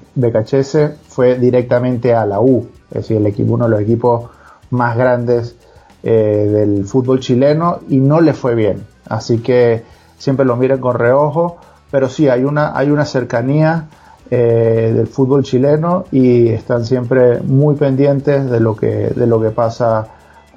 fue 1.07 1.35
directamente 1.35 2.13
a 2.13 2.25
la 2.25 2.39
U, 2.41 2.67
es 2.89 2.97
decir, 2.97 3.17
el 3.17 3.27
equipo, 3.27 3.53
uno 3.53 3.65
de 3.65 3.71
los 3.71 3.81
equipos 3.81 4.29
más 4.71 4.97
grandes 4.97 5.55
eh, 6.03 6.49
del 6.51 6.85
fútbol 6.85 7.19
chileno 7.19 7.79
y 7.87 7.99
no 7.99 8.19
le 8.21 8.33
fue 8.33 8.55
bien, 8.55 8.85
así 9.07 9.39
que 9.39 9.83
siempre 10.17 10.45
lo 10.45 10.55
miran 10.57 10.79
con 10.79 10.95
reojo, 10.95 11.57
pero 11.91 12.09
sí 12.09 12.27
hay 12.27 12.43
una, 12.43 12.77
hay 12.77 12.91
una 12.91 13.05
cercanía 13.05 13.87
eh, 14.31 14.91
del 14.95 15.07
fútbol 15.07 15.43
chileno 15.43 16.05
y 16.11 16.49
están 16.49 16.85
siempre 16.85 17.39
muy 17.41 17.75
pendientes 17.75 18.49
de 18.49 18.59
lo 18.59 18.75
que, 18.75 18.87
de 18.87 19.27
lo 19.27 19.41
que 19.41 19.49
pasa 19.49 20.07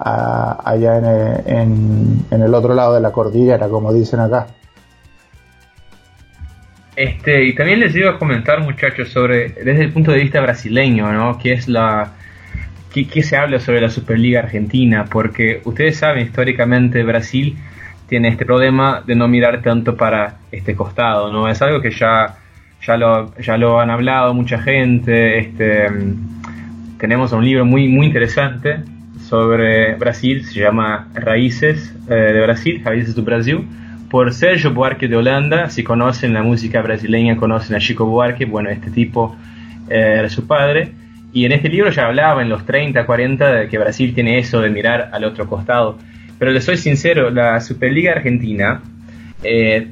allá 0.00 1.42
en, 1.44 2.24
en, 2.30 2.42
el 2.42 2.54
otro 2.54 2.72
lado 2.72 2.94
de 2.94 3.00
la 3.00 3.10
cordillera, 3.10 3.68
como 3.68 3.92
dicen 3.92 4.20
acá. 4.20 4.46
Este, 6.94 7.44
y 7.44 7.54
también 7.54 7.80
les 7.80 7.94
iba 7.94 8.10
a 8.10 8.18
comentar, 8.18 8.60
muchachos, 8.60 9.08
sobre 9.08 9.50
desde 9.50 9.84
el 9.84 9.92
punto 9.92 10.12
de 10.12 10.18
vista 10.18 10.40
brasileño, 10.40 11.12
¿no? 11.12 11.38
¿Qué 11.38 11.52
es 11.52 11.68
la 11.68 12.12
qué, 12.92 13.22
se 13.22 13.36
habla 13.36 13.60
sobre 13.60 13.80
la 13.80 13.90
Superliga 13.90 14.40
Argentina? 14.40 15.04
Porque 15.10 15.60
ustedes 15.64 15.96
saben, 15.98 16.24
históricamente 16.24 17.02
Brasil 17.04 17.56
tiene 18.08 18.28
este 18.28 18.44
problema 18.44 19.02
de 19.06 19.14
no 19.14 19.28
mirar 19.28 19.62
tanto 19.62 19.96
para 19.96 20.38
este 20.50 20.74
costado, 20.74 21.32
¿no? 21.32 21.48
Es 21.48 21.60
algo 21.62 21.80
que 21.80 21.90
ya 21.90 22.36
ya 22.82 22.96
lo, 22.96 23.34
ya 23.38 23.56
lo 23.56 23.80
han 23.80 23.90
hablado 23.90 24.34
mucha 24.34 24.58
gente. 24.58 25.38
Este, 25.38 25.86
tenemos 26.98 27.32
un 27.32 27.44
libro 27.44 27.64
muy, 27.64 27.88
muy 27.88 28.06
interesante 28.06 28.80
sobre 29.28 29.94
Brasil, 29.96 30.44
se 30.44 30.60
llama 30.60 31.08
Raíces 31.14 31.94
eh, 32.08 32.14
de 32.14 32.40
Brasil, 32.40 32.80
Raíces 32.84 33.14
do 33.14 33.22
Brasil, 33.22 33.66
por 34.10 34.32
Sergio 34.32 34.72
Buarque 34.72 35.06
de 35.06 35.16
Holanda. 35.16 35.68
Si 35.68 35.82
conocen 35.82 36.32
la 36.32 36.42
música 36.42 36.80
brasileña, 36.80 37.36
conocen 37.36 37.76
a 37.76 37.78
Chico 37.78 38.06
Buarque, 38.06 38.46
bueno, 38.46 38.70
este 38.70 38.90
tipo 38.90 39.36
eh, 39.88 40.16
era 40.18 40.28
su 40.28 40.46
padre. 40.46 40.92
Y 41.32 41.44
en 41.44 41.52
este 41.52 41.68
libro 41.68 41.90
ya 41.90 42.06
hablaba 42.06 42.40
en 42.40 42.48
los 42.48 42.64
30, 42.64 43.04
40 43.04 43.52
de 43.52 43.68
que 43.68 43.76
Brasil 43.76 44.14
tiene 44.14 44.38
eso 44.38 44.60
de 44.60 44.70
mirar 44.70 45.10
al 45.12 45.24
otro 45.24 45.46
costado. 45.46 45.98
Pero 46.38 46.52
le 46.52 46.60
soy 46.60 46.78
sincero, 46.78 47.30
la 47.30 47.60
Superliga 47.60 48.12
Argentina 48.12 48.80
eh, 49.42 49.88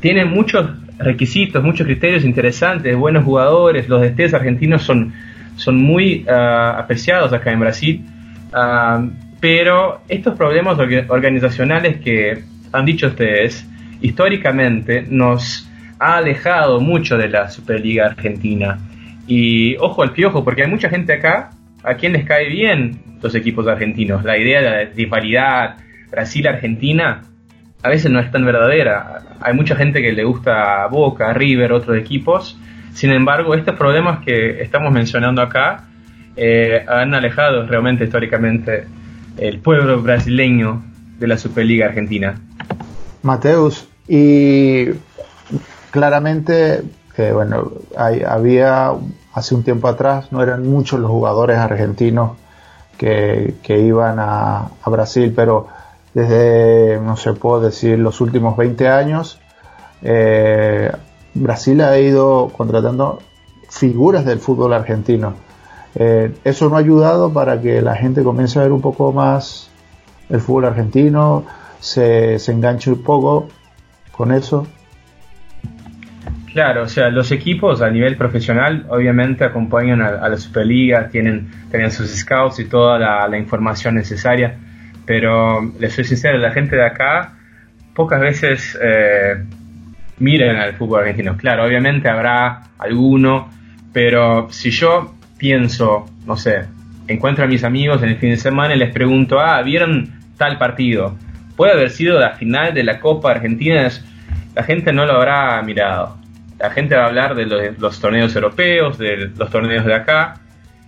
tiene 0.00 0.24
muchos 0.24 0.70
requisitos, 0.98 1.62
muchos 1.62 1.86
criterios 1.86 2.24
interesantes, 2.24 2.96
buenos 2.96 3.24
jugadores, 3.24 3.88
los 3.88 4.02
DTs 4.02 4.34
argentinos 4.34 4.82
son, 4.82 5.12
son 5.56 5.76
muy 5.76 6.24
ah, 6.28 6.76
apreciados 6.78 7.32
acá 7.32 7.52
en 7.52 7.60
Brasil, 7.60 8.04
ah, 8.52 9.04
pero 9.40 10.00
estos 10.08 10.36
problemas 10.36 10.78
organizacionales 11.08 11.98
que 11.98 12.42
han 12.72 12.84
dicho 12.84 13.06
ustedes, 13.06 13.66
históricamente 14.00 15.04
nos 15.08 15.68
ha 15.98 16.16
alejado 16.16 16.80
mucho 16.80 17.16
de 17.16 17.28
la 17.28 17.48
Superliga 17.48 18.06
Argentina. 18.06 18.78
Y 19.26 19.76
ojo 19.76 20.02
al 20.02 20.12
piojo, 20.12 20.44
porque 20.44 20.62
hay 20.62 20.68
mucha 20.70 20.88
gente 20.88 21.12
acá 21.12 21.50
a 21.82 21.94
quién 21.94 22.12
les 22.12 22.24
cae 22.24 22.48
bien 22.48 23.00
los 23.22 23.34
equipos 23.34 23.66
argentinos. 23.66 24.24
La 24.24 24.38
idea 24.38 24.60
de 24.60 24.70
la 24.70 24.90
rivalidad 24.92 25.76
Brasil-Argentina 26.10 27.22
a 27.82 27.88
veces 27.88 28.10
no 28.10 28.20
es 28.20 28.30
tan 28.30 28.44
verdadera. 28.44 29.22
Hay 29.40 29.54
mucha 29.54 29.76
gente 29.76 30.02
que 30.02 30.12
le 30.12 30.24
gusta 30.24 30.86
Boca, 30.88 31.32
River, 31.32 31.72
otros 31.72 31.96
equipos. 31.96 32.58
Sin 32.92 33.10
embargo, 33.12 33.54
estos 33.54 33.76
problemas 33.76 34.24
que 34.24 34.62
estamos 34.62 34.92
mencionando 34.92 35.42
acá 35.42 35.84
eh, 36.36 36.84
han 36.88 37.14
alejado 37.14 37.66
realmente 37.66 38.04
históricamente 38.04 38.86
el 39.36 39.60
pueblo 39.60 40.00
brasileño 40.02 40.82
de 41.18 41.26
la 41.26 41.38
Superliga 41.38 41.86
Argentina. 41.86 42.40
Mateus, 43.22 43.88
y 44.06 44.86
claramente, 45.90 46.82
eh, 47.16 47.32
bueno, 47.32 47.72
había 47.96 48.92
hace 49.34 49.54
un 49.54 49.62
tiempo 49.62 49.88
atrás, 49.88 50.32
no 50.32 50.42
eran 50.42 50.66
muchos 50.66 51.00
los 51.00 51.10
jugadores 51.10 51.58
argentinos 51.58 52.32
que, 52.96 53.54
iban 53.68 54.18
a, 54.18 54.70
Brasil, 54.86 55.32
pero 55.34 55.68
desde, 56.14 57.00
no 57.00 57.16
sé, 57.16 57.32
puedo 57.34 57.60
decir, 57.60 57.98
los 57.98 58.20
últimos 58.20 58.56
20 58.56 58.88
años, 58.88 59.40
eh, 60.02 60.90
Brasil 61.34 61.80
ha 61.80 61.98
ido 61.98 62.50
contratando 62.56 63.20
figuras 63.68 64.24
del 64.24 64.38
fútbol 64.38 64.72
argentino. 64.72 65.34
Eh, 65.94 66.34
eso 66.44 66.68
no 66.68 66.76
ha 66.76 66.80
ayudado 66.80 67.32
para 67.32 67.60
que 67.60 67.82
la 67.82 67.96
gente 67.96 68.22
comience 68.22 68.58
a 68.58 68.62
ver 68.62 68.72
un 68.72 68.80
poco 68.80 69.12
más 69.12 69.70
el 70.28 70.40
fútbol 70.40 70.66
argentino, 70.66 71.44
se, 71.80 72.38
se 72.38 72.52
enganche 72.52 72.90
un 72.90 73.02
poco 73.02 73.48
con 74.12 74.32
eso. 74.32 74.66
Claro, 76.52 76.82
o 76.82 76.88
sea, 76.88 77.08
los 77.10 77.30
equipos 77.30 77.82
a 77.82 77.90
nivel 77.90 78.16
profesional 78.16 78.86
obviamente 78.88 79.44
acompañan 79.44 80.02
a, 80.02 80.28
la 80.28 80.36
Superliga, 80.36 81.08
tienen, 81.08 81.50
tienen 81.70 81.90
sus 81.92 82.10
scouts 82.10 82.58
y 82.58 82.64
toda 82.64 82.98
la, 83.28 83.38
información 83.38 83.94
necesaria, 83.94 84.58
pero 85.08 85.72
les 85.80 85.92
soy 85.92 86.04
sincero, 86.04 86.38
la 86.38 86.52
gente 86.52 86.76
de 86.76 86.84
acá 86.84 87.32
pocas 87.94 88.20
veces 88.20 88.78
eh, 88.80 89.42
miran 90.18 90.56
al 90.56 90.74
fútbol 90.74 91.00
argentino. 91.00 91.36
Claro, 91.36 91.64
obviamente 91.64 92.08
habrá 92.08 92.64
alguno, 92.78 93.50
pero 93.92 94.48
si 94.50 94.70
yo 94.70 95.14
pienso, 95.36 96.06
no 96.26 96.36
sé, 96.36 96.66
encuentro 97.08 97.44
a 97.44 97.48
mis 97.48 97.64
amigos 97.64 98.02
en 98.04 98.10
el 98.10 98.18
fin 98.18 98.30
de 98.30 98.36
semana 98.36 98.76
y 98.76 98.78
les 98.78 98.92
pregunto, 98.92 99.40
ah, 99.40 99.60
¿vieron 99.62 100.12
tal 100.36 100.58
partido? 100.58 101.16
Puede 101.56 101.72
haber 101.72 101.90
sido 101.90 102.20
la 102.20 102.36
final 102.36 102.74
de 102.74 102.84
la 102.84 103.00
Copa 103.00 103.32
Argentina, 103.32 103.88
la 104.54 104.62
gente 104.62 104.92
no 104.92 105.06
lo 105.06 105.14
habrá 105.14 105.60
mirado 105.62 106.18
la 106.58 106.70
gente 106.70 106.96
va 106.96 107.04
a 107.04 107.06
hablar 107.06 107.34
de 107.34 107.46
los, 107.46 108.00
torneos 108.00 108.34
europeos, 108.34 108.98
de 108.98 109.30
los 109.36 109.50
torneos 109.50 109.84
de 109.84 109.94
acá, 109.94 110.40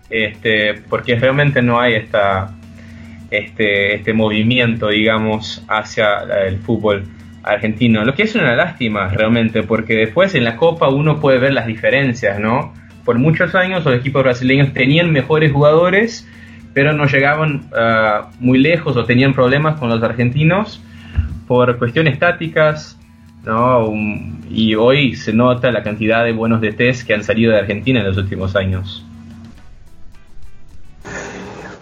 este, 0.08 0.74
porque 0.88 1.14
realmente 1.16 1.62
no 1.62 1.80
hay 1.80 1.94
esta, 1.94 2.50
este, 3.30 3.94
este 3.94 4.12
movimiento, 4.12 4.88
digamos, 4.88 5.64
hacia 5.68 6.20
el 6.46 6.58
fútbol 6.58 7.04
argentino. 7.42 8.04
Lo 8.04 8.14
que 8.14 8.24
es 8.24 8.34
una 8.34 8.54
lástima 8.54 9.08
realmente, 9.08 9.62
porque 9.62 9.94
después 9.94 10.34
en 10.34 10.44
la 10.44 10.56
Copa 10.56 10.88
uno 10.88 11.20
puede 11.20 11.38
ver 11.38 11.52
las 11.52 11.66
diferencias, 11.66 12.38
¿no? 12.38 12.74
Por 13.04 13.18
muchos 13.18 13.54
años 13.54 13.84
los 13.84 13.94
equipos 13.94 14.22
brasileños 14.22 14.72
tenían 14.72 15.10
mejores 15.10 15.52
jugadores, 15.52 16.28
pero 16.74 16.92
no 16.92 17.06
llegaban 17.06 17.68
ah, 17.74 18.30
muy 18.38 18.58
lejos 18.58 18.96
o 18.96 19.04
tenían 19.04 19.32
problemas 19.32 19.78
con 19.80 19.88
los 19.88 20.02
argentinos 20.02 20.82
por 21.46 21.78
cuestiones 21.78 22.18
tácticas, 22.18 22.96
¿no? 23.44 23.92
y 24.50 24.74
hoy 24.74 25.14
se 25.16 25.32
nota 25.32 25.70
la 25.70 25.82
cantidad 25.82 26.24
de 26.24 26.32
buenos 26.32 26.60
DTs 26.60 27.04
que 27.04 27.14
han 27.14 27.24
salido 27.24 27.52
de 27.52 27.58
Argentina 27.58 28.00
en 28.00 28.06
los 28.06 28.16
últimos 28.16 28.54
años. 28.56 29.06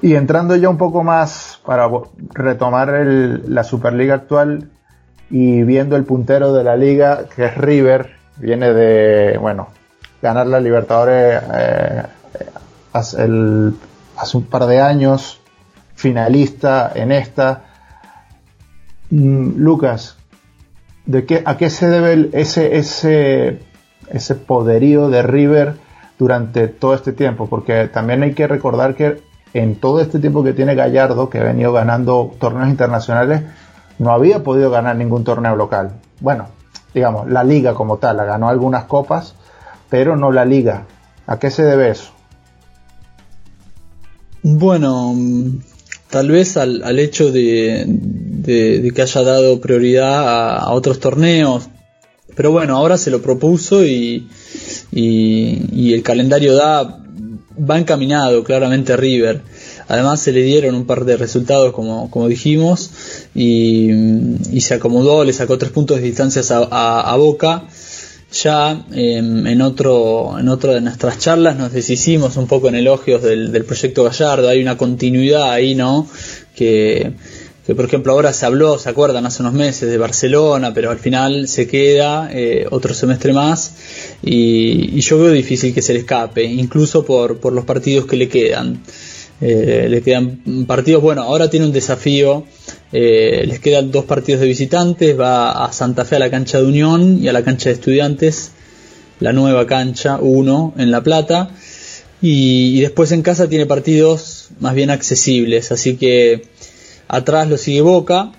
Y 0.00 0.14
entrando 0.14 0.54
ya 0.54 0.68
un 0.68 0.78
poco 0.78 1.02
más 1.02 1.60
para 1.66 1.88
retomar 2.34 2.88
la 2.88 3.64
Superliga 3.64 4.14
actual 4.14 4.70
y 5.28 5.62
viendo 5.62 5.96
el 5.96 6.04
puntero 6.04 6.52
de 6.52 6.64
la 6.64 6.76
liga, 6.76 7.24
que 7.34 7.46
es 7.46 7.56
River, 7.56 8.10
viene 8.36 8.72
de, 8.72 9.38
bueno, 9.38 9.68
ganar 10.22 10.46
la 10.46 10.60
Libertadores 10.60 11.42
eh, 11.54 12.02
hace, 12.92 13.28
hace 14.16 14.36
un 14.36 14.44
par 14.44 14.66
de 14.66 14.80
años, 14.80 15.40
finalista 15.94 16.92
en 16.94 17.10
esta. 17.10 17.64
Mm, 19.10 19.56
Lucas, 19.56 20.16
de 21.06 21.26
qué, 21.26 21.42
a 21.44 21.56
qué 21.56 21.70
se 21.70 21.88
debe 21.88 22.30
ese, 22.32 22.76
ese, 22.76 23.60
ese 24.10 24.34
poderío 24.36 25.08
de 25.08 25.22
River 25.22 25.74
durante 26.18 26.68
todo 26.68 26.94
este 26.94 27.12
tiempo, 27.12 27.48
porque 27.48 27.88
también 27.88 28.22
hay 28.22 28.34
que 28.34 28.46
recordar 28.46 28.94
que 28.94 29.22
en 29.54 29.76
todo 29.76 30.00
este 30.00 30.18
tiempo 30.18 30.42
que 30.44 30.52
tiene 30.52 30.74
Gallardo, 30.74 31.30
que 31.30 31.38
ha 31.38 31.44
venido 31.44 31.72
ganando 31.72 32.34
torneos 32.38 32.68
internacionales, 32.68 33.42
no 33.98 34.12
había 34.12 34.42
podido 34.42 34.70
ganar 34.70 34.96
ningún 34.96 35.24
torneo 35.24 35.56
local. 35.56 35.92
Bueno, 36.20 36.48
digamos, 36.94 37.28
la 37.30 37.44
liga 37.44 37.74
como 37.74 37.98
tal, 37.98 38.16
la 38.16 38.24
ganó 38.24 38.48
algunas 38.48 38.84
copas, 38.84 39.34
pero 39.88 40.16
no 40.16 40.32
la 40.32 40.44
liga. 40.44 40.86
¿A 41.26 41.38
qué 41.38 41.50
se 41.50 41.62
debe 41.62 41.90
eso? 41.90 42.12
Bueno, 44.42 45.14
tal 46.10 46.30
vez 46.30 46.56
al, 46.56 46.98
hecho 46.98 47.30
de, 47.30 48.92
que 48.94 49.02
haya 49.02 49.22
dado 49.22 49.60
prioridad 49.60 50.58
a, 50.58 50.72
otros 50.72 51.00
torneos. 51.00 51.68
Pero 52.34 52.52
bueno, 52.52 52.76
ahora 52.76 52.98
se 52.98 53.10
lo 53.10 53.20
propuso 53.20 53.84
y, 53.84 54.28
el 54.92 56.02
calendario 56.02 56.54
da 56.54 57.04
va 57.58 57.78
encaminado 57.78 58.44
claramente 58.44 58.96
River. 58.96 59.42
Además 59.88 60.20
se 60.20 60.32
le 60.32 60.42
dieron 60.42 60.74
un 60.74 60.86
par 60.86 61.04
de 61.04 61.16
resultados 61.16 61.72
como, 61.72 62.10
como 62.10 62.28
dijimos 62.28 62.90
y, 63.34 63.90
se 64.60 64.74
acomodó, 64.74 65.24
le 65.24 65.32
sacó 65.32 65.58
tres 65.58 65.72
puntos 65.72 65.98
de 65.98 66.04
distancias 66.04 66.50
a, 66.50 67.16
Boca. 67.16 67.64
Ya 68.30 68.84
em, 68.92 69.46
en, 69.46 69.62
otro, 69.62 70.38
en 70.38 70.50
otra 70.50 70.74
de 70.74 70.82
nuestras 70.82 71.18
charlas 71.18 71.56
nos 71.56 71.72
deshicimos 71.72 72.36
un 72.36 72.46
poco 72.46 72.68
en 72.68 72.74
elogios 72.74 73.22
del, 73.22 73.52
del 73.52 73.64
proyecto 73.64 74.04
Gallardo, 74.04 74.50
hay 74.50 74.60
una 74.60 74.76
continuidad 74.76 75.50
ahí, 75.50 75.74
¿no? 75.74 76.06
Que, 76.54 77.14
que 77.68 77.74
por 77.74 77.84
ejemplo 77.84 78.14
ahora 78.14 78.32
se 78.32 78.46
habló, 78.46 78.78
se 78.78 78.88
acuerdan, 78.88 79.26
hace 79.26 79.42
unos 79.42 79.52
meses 79.52 79.90
de 79.90 79.98
Barcelona, 79.98 80.72
pero 80.72 80.90
al 80.90 80.98
final 80.98 81.48
se 81.48 81.66
queda 81.66 82.30
eh, 82.32 82.66
otro 82.70 82.94
semestre 82.94 83.34
más 83.34 83.74
y, 84.22 84.98
yo 85.02 85.18
veo 85.18 85.32
difícil 85.32 85.74
que 85.74 85.82
se 85.82 85.92
le 85.92 85.98
escape, 85.98 86.44
incluso 86.44 87.04
por, 87.04 87.52
los 87.52 87.64
partidos 87.66 88.06
que 88.06 88.16
le 88.16 88.26
quedan. 88.30 88.82
Eh, 89.42 89.86
le 89.90 90.00
quedan 90.00 90.64
partidos, 90.66 91.02
bueno, 91.02 91.22
ahora 91.24 91.50
tiene 91.50 91.66
un 91.66 91.72
desafío, 91.72 92.46
eh, 92.90 93.44
les 93.46 93.60
quedan 93.60 93.90
dos 93.90 94.06
partidos 94.06 94.40
de 94.40 94.46
visitantes, 94.46 95.20
va 95.20 95.66
a 95.66 95.70
Santa 95.70 96.06
Fe 96.06 96.16
a 96.16 96.20
la 96.20 96.30
cancha 96.30 96.56
de 96.56 96.64
Unión 96.64 97.22
y 97.22 97.28
a 97.28 97.34
la 97.34 97.44
cancha 97.44 97.68
de 97.68 97.74
Estudiantes, 97.74 98.52
la 99.20 99.34
nueva 99.34 99.66
cancha, 99.66 100.16
uno 100.22 100.72
en 100.78 100.90
La 100.90 101.02
Plata, 101.02 101.50
y 102.22 102.80
después 102.80 103.12
en 103.12 103.20
casa 103.20 103.46
tiene 103.46 103.66
partidos 103.66 104.48
más 104.58 104.74
bien 104.74 104.88
accesibles, 104.88 105.70
así 105.70 105.96
que 105.96 106.48
atrás 107.08 107.48
lo 107.48 107.56
sigue 107.56 107.80
Boca 107.80 108.32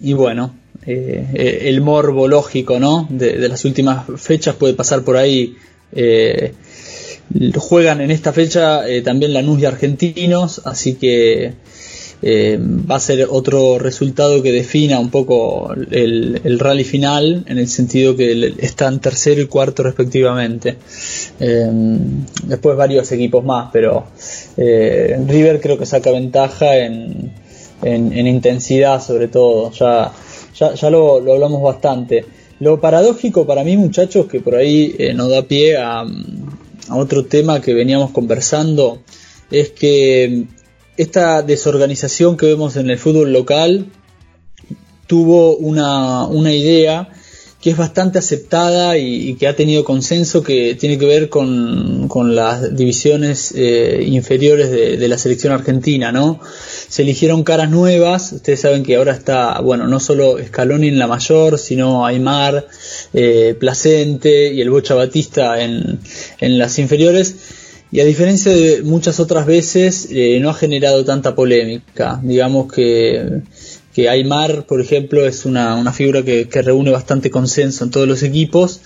y 0.00 0.14
bueno, 0.14 0.54
eh, 0.86 1.26
eh, 1.32 1.58
el 1.62 1.80
morbo 1.80 2.28
lógico 2.28 2.78
¿no? 2.78 3.06
De, 3.08 3.48
las 3.48 3.64
últimas 3.64 4.04
fechas 4.16 4.56
puede 4.56 4.74
pasar 4.74 5.02
por 5.02 5.16
ahí. 5.16 5.56
Eh, 5.92 6.52
juegan 7.56 8.00
en 8.02 8.10
esta 8.10 8.32
fecha 8.32 8.82
también 9.02 9.32
Lanús 9.32 9.60
y 9.60 9.64
Argentinos, 9.64 10.60
así 10.66 10.94
que 10.94 11.54
va 12.22 12.96
a 12.96 13.00
ser 13.00 13.26
otro 13.30 13.78
resultado 13.78 14.42
que 14.42 14.52
defina 14.52 14.98
un 14.98 15.10
poco 15.10 15.72
el, 15.90 16.58
rally 16.58 16.84
final, 16.84 17.44
en 17.48 17.58
el 17.58 17.66
sentido 17.66 18.14
que 18.14 18.54
están 18.58 19.00
tercero 19.00 19.40
y 19.40 19.46
cuarto 19.46 19.82
respectivamente. 19.82 20.76
después 21.38 22.76
varios 22.76 23.10
equipos 23.10 23.42
más, 23.42 23.70
pero 23.72 24.06
River 24.58 25.62
creo 25.62 25.78
que 25.78 25.86
saca 25.86 26.10
ventaja 26.10 26.76
en, 26.76 27.32
en, 27.84 28.26
intensidad 28.26 29.02
sobre 29.02 29.28
todo, 29.28 29.70
ya, 29.72 30.12
ya, 30.54 30.90
lo, 30.90 31.16
hablamos 31.16 31.62
bastante. 31.62 32.24
Lo 32.60 32.80
paradójico 32.80 33.46
para 33.46 33.64
mí 33.64 33.76
muchachos, 33.76 34.26
que 34.26 34.40
por 34.40 34.54
ahí 34.54 34.94
eh, 34.98 35.12
nos 35.14 35.30
da 35.30 35.42
pie 35.42 35.76
a, 35.76 36.04
otro 36.90 37.24
tema 37.24 37.60
que 37.60 37.74
veníamos 37.74 38.10
conversando, 38.10 39.02
es 39.50 39.70
que 39.70 40.46
esta 40.96 41.42
desorganización 41.42 42.36
que 42.36 42.46
vemos 42.46 42.76
en 42.76 42.90
el 42.90 42.98
fútbol 42.98 43.32
local 43.32 43.86
tuvo 45.06 45.56
una, 45.56 46.26
una 46.26 46.52
idea 46.52 47.08
que 47.64 47.70
es 47.70 47.78
bastante 47.78 48.18
aceptada 48.18 48.98
y, 48.98 49.36
que 49.36 49.48
ha 49.48 49.56
tenido 49.56 49.84
consenso 49.84 50.42
que 50.42 50.74
tiene 50.74 50.98
que 50.98 51.06
ver 51.06 51.30
con, 51.30 52.34
las 52.36 52.76
divisiones 52.76 53.54
eh, 53.56 54.04
inferiores 54.06 54.70
de, 54.70 55.08
la 55.08 55.16
selección 55.16 55.54
argentina, 55.54 56.12
¿no? 56.12 56.40
Se 56.94 57.02
eligieron 57.02 57.42
caras 57.42 57.70
nuevas, 57.70 58.30
ustedes 58.30 58.60
saben 58.60 58.84
que 58.84 58.94
ahora 58.94 59.14
está, 59.14 59.58
bueno, 59.58 59.88
no 59.88 59.98
solo 59.98 60.36
Scaloni 60.38 60.86
en 60.86 61.00
la 61.00 61.08
mayor, 61.08 61.58
sino 61.58 62.06
Aymar, 62.06 62.68
eh, 63.12 63.56
Placente 63.58 64.52
y 64.52 64.60
el 64.60 64.70
Bocha 64.70 64.94
Batista 64.94 65.60
en, 65.60 65.98
en 66.38 66.56
las 66.56 66.78
inferiores. 66.78 67.34
Y 67.90 67.98
a 67.98 68.04
diferencia 68.04 68.52
de 68.52 68.82
muchas 68.82 69.18
otras 69.18 69.44
veces, 69.44 70.06
eh, 70.12 70.38
no 70.40 70.50
ha 70.50 70.54
generado 70.54 71.04
tanta 71.04 71.34
polémica. 71.34 72.20
Digamos 72.22 72.72
que, 72.72 73.40
que 73.92 74.08
Aymar, 74.08 74.64
por 74.66 74.80
ejemplo, 74.80 75.26
es 75.26 75.46
una, 75.46 75.74
una 75.74 75.92
figura 75.92 76.22
que, 76.22 76.48
que, 76.48 76.62
reúne 76.62 76.92
bastante 76.92 77.28
consenso 77.28 77.82
en 77.82 77.90
todos 77.90 78.06
los 78.06 78.22
equipos. 78.22 78.80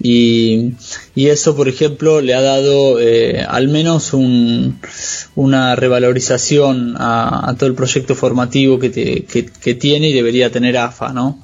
Y, 0.00 0.72
y 1.14 1.28
eso, 1.28 1.54
por 1.54 1.68
ejemplo, 1.68 2.20
le 2.20 2.34
ha 2.34 2.40
dado 2.40 2.98
eh, 3.00 3.44
al 3.48 3.68
menos 3.68 4.12
un, 4.14 4.80
una 5.34 5.74
revalorización 5.76 6.94
a, 6.98 7.54
todo 7.58 7.68
el 7.68 7.74
proyecto 7.74 8.14
formativo 8.14 8.78
que, 8.78 8.90
tiene 9.78 10.08
y 10.10 10.12
debería 10.12 10.50
tener 10.50 10.76
AFA, 10.76 11.12
¿no? 11.12 11.38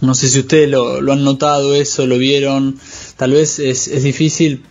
No 0.00 0.14
sé 0.14 0.28
si 0.28 0.40
ustedes 0.40 0.68
lo, 0.70 1.12
han 1.12 1.24
notado 1.24 1.74
eso, 1.74 2.06
lo 2.06 2.18
vieron. 2.18 2.78
Tal 3.16 3.32
vez 3.32 3.58
es, 3.58 4.02
difícil 4.02 4.62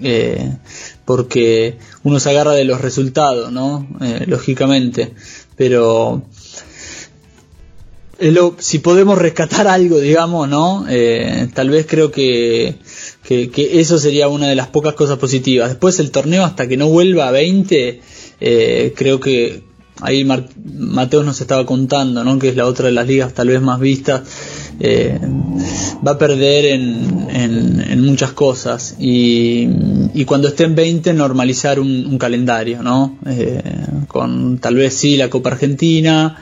eh, 0.00 0.56
porque 1.04 1.78
uno 2.04 2.20
se 2.20 2.30
agarra 2.30 2.52
de 2.52 2.64
los 2.64 2.80
resultados, 2.80 3.50
¿no? 3.50 3.88
Eh, 4.00 4.24
lógicamente. 4.26 5.12
Pero 5.56 6.22
si 8.58 8.78
podemos 8.78 9.18
rescatar 9.18 9.66
algo, 9.66 9.98
digamos, 9.98 10.48
¿no? 10.48 10.86
Eh, 10.88 11.48
tal 11.54 11.70
vez 11.70 11.86
creo 11.88 12.10
que, 12.10 12.76
que, 13.26 13.80
eso 13.80 13.98
sería 13.98 14.28
una 14.28 14.48
de 14.48 14.54
las 14.54 14.68
pocas 14.68 14.94
cosas 14.94 15.18
positivas. 15.18 15.68
Después 15.68 15.98
el 15.98 16.10
torneo, 16.10 16.44
hasta 16.44 16.68
que 16.68 16.76
no 16.76 16.88
vuelva 16.88 17.28
a 17.28 17.32
20, 17.32 18.00
eh, 18.40 18.94
creo 18.96 19.18
que 19.18 19.64
ahí 20.00 20.24
Mar 20.24 20.48
Mateos 20.64 21.24
nos 21.24 21.40
estaba 21.40 21.66
contando, 21.66 22.22
¿no? 22.22 22.38
Que 22.38 22.50
es 22.50 22.56
la 22.56 22.66
otra 22.66 22.86
de 22.86 22.92
las 22.92 23.06
ligas 23.06 23.34
tal 23.34 23.48
vez 23.48 23.60
más 23.60 23.80
vistas. 23.80 24.22
Eh, 24.78 25.18
va 26.06 26.12
a 26.12 26.18
perder 26.18 26.66
en, 26.66 27.28
en, 27.30 27.80
en 27.80 28.04
muchas 28.04 28.32
cosas 28.32 28.94
y, 28.98 29.66
y, 30.12 30.24
cuando 30.26 30.48
esté 30.48 30.64
en 30.64 30.74
20 30.74 31.14
normalizar 31.14 31.80
un, 31.80 32.06
un 32.06 32.18
calendario, 32.18 32.82
¿no? 32.82 33.18
Eh, 33.26 33.62
con 34.06 34.58
tal 34.58 34.74
vez 34.74 34.94
sí 34.94 35.16
la 35.16 35.30
Copa 35.30 35.50
Argentina, 35.50 36.36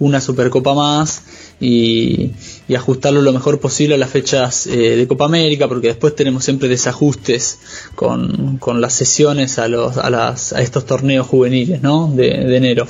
una 0.00 0.20
Supercopa 0.20 0.74
más 0.74 1.22
y, 1.60 2.32
y, 2.68 2.74
ajustarlo 2.74 3.22
lo 3.22 3.32
mejor 3.32 3.60
posible 3.60 3.94
a 3.94 3.98
las 3.98 4.10
fechas 4.10 4.66
eh, 4.66 4.96
de 4.96 5.06
Copa 5.08 5.26
América, 5.26 5.68
porque 5.68 5.88
después 5.88 6.14
tenemos 6.14 6.44
siempre 6.44 6.68
desajustes 6.68 7.58
con, 7.94 8.58
con 8.58 8.80
las 8.80 8.92
sesiones 8.92 9.58
a, 9.58 9.68
los, 9.68 9.96
a, 9.96 10.10
las, 10.10 10.52
a 10.52 10.62
estos 10.62 10.86
torneos 10.86 11.26
juveniles 11.26 11.82
¿no? 11.82 12.08
de, 12.08 12.30
de 12.30 12.56
enero. 12.56 12.86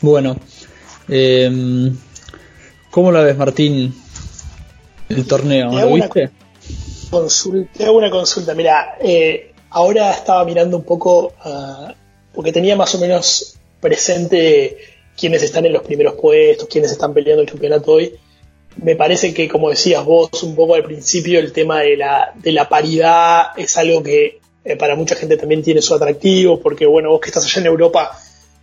Bueno, 0.00 0.36
eh, 1.08 1.92
¿cómo 2.90 3.12
la 3.12 3.20
ves, 3.22 3.36
Martín? 3.36 3.94
El 5.08 5.26
torneo, 5.26 5.70
¿lo 5.70 5.94
viste? 5.94 6.30
Consulta, 7.10 7.70
te 7.76 7.84
hago 7.84 7.98
una 7.98 8.10
consulta. 8.10 8.54
Mira, 8.54 8.96
eh, 9.00 9.52
ahora 9.70 10.10
estaba 10.12 10.44
mirando 10.44 10.78
un 10.78 10.84
poco, 10.84 11.34
uh, 11.44 11.92
porque 12.32 12.52
tenía 12.52 12.76
más 12.76 12.94
o 12.94 12.98
menos 12.98 13.56
presente 13.80 14.78
quiénes 15.16 15.42
están 15.42 15.66
en 15.66 15.74
los 15.74 15.82
primeros 15.82 16.14
puestos, 16.14 16.68
quiénes 16.68 16.92
están 16.92 17.12
peleando 17.12 17.42
el 17.42 17.48
campeonato 17.48 17.92
hoy. 17.92 18.14
Me 18.76 18.96
parece 18.96 19.34
que, 19.34 19.48
como 19.48 19.70
decías 19.70 20.04
vos 20.04 20.42
un 20.42 20.54
poco 20.54 20.74
al 20.74 20.82
principio, 20.82 21.38
el 21.38 21.52
tema 21.52 21.80
de 21.80 21.96
la, 21.96 22.32
de 22.34 22.52
la 22.52 22.68
paridad 22.68 23.48
es 23.56 23.76
algo 23.76 24.02
que 24.02 24.40
eh, 24.64 24.76
para 24.76 24.94
mucha 24.94 25.14
gente 25.16 25.36
también 25.36 25.62
tiene 25.62 25.82
su 25.82 25.94
atractivo, 25.94 26.60
porque 26.60 26.86
bueno, 26.86 27.10
vos 27.10 27.20
que 27.20 27.28
estás 27.28 27.44
allá 27.44 27.60
en 27.60 27.66
Europa, 27.66 28.16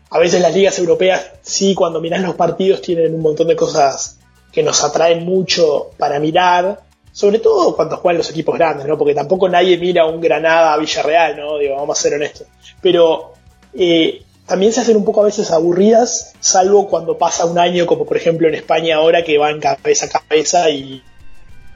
a 0.09 0.19
veces 0.19 0.41
las 0.41 0.55
ligas 0.55 0.79
europeas, 0.79 1.31
sí, 1.41 1.75
cuando 1.75 2.01
mirás 2.01 2.21
los 2.21 2.35
partidos 2.35 2.81
tienen 2.81 3.13
un 3.13 3.21
montón 3.21 3.47
de 3.47 3.55
cosas 3.55 4.19
que 4.51 4.63
nos 4.63 4.83
atraen 4.83 5.23
mucho 5.25 5.91
para 5.97 6.19
mirar, 6.19 6.79
sobre 7.11 7.39
todo 7.39 7.75
cuando 7.75 7.97
juegan 7.97 8.17
los 8.17 8.29
equipos 8.31 8.57
grandes, 8.57 8.87
¿no? 8.87 8.97
Porque 8.97 9.13
tampoco 9.13 9.49
nadie 9.49 9.77
mira 9.77 10.05
un 10.05 10.21
Granada 10.21 10.73
a 10.73 10.77
Villarreal, 10.77 11.37
¿no? 11.37 11.57
Digo, 11.57 11.75
vamos 11.75 11.99
a 11.99 12.01
ser 12.01 12.13
honestos. 12.13 12.47
Pero 12.81 13.33
eh, 13.73 14.21
también 14.49 14.73
se 14.73 14.81
hacen 14.81 14.97
un 14.97 15.05
poco 15.05 15.21
a 15.21 15.25
veces 15.25 15.51
aburridas, 15.51 16.33
salvo 16.39 16.88
cuando 16.88 17.17
pasa 17.17 17.45
un 17.45 17.57
año, 17.57 17.85
como 17.85 18.05
por 18.05 18.17
ejemplo 18.17 18.47
en 18.47 18.55
España 18.55 18.97
ahora, 18.97 19.23
que 19.23 19.38
van 19.38 19.59
cabeza 19.59 20.07
a 20.07 20.09
cabeza 20.09 20.69
y 20.69 21.01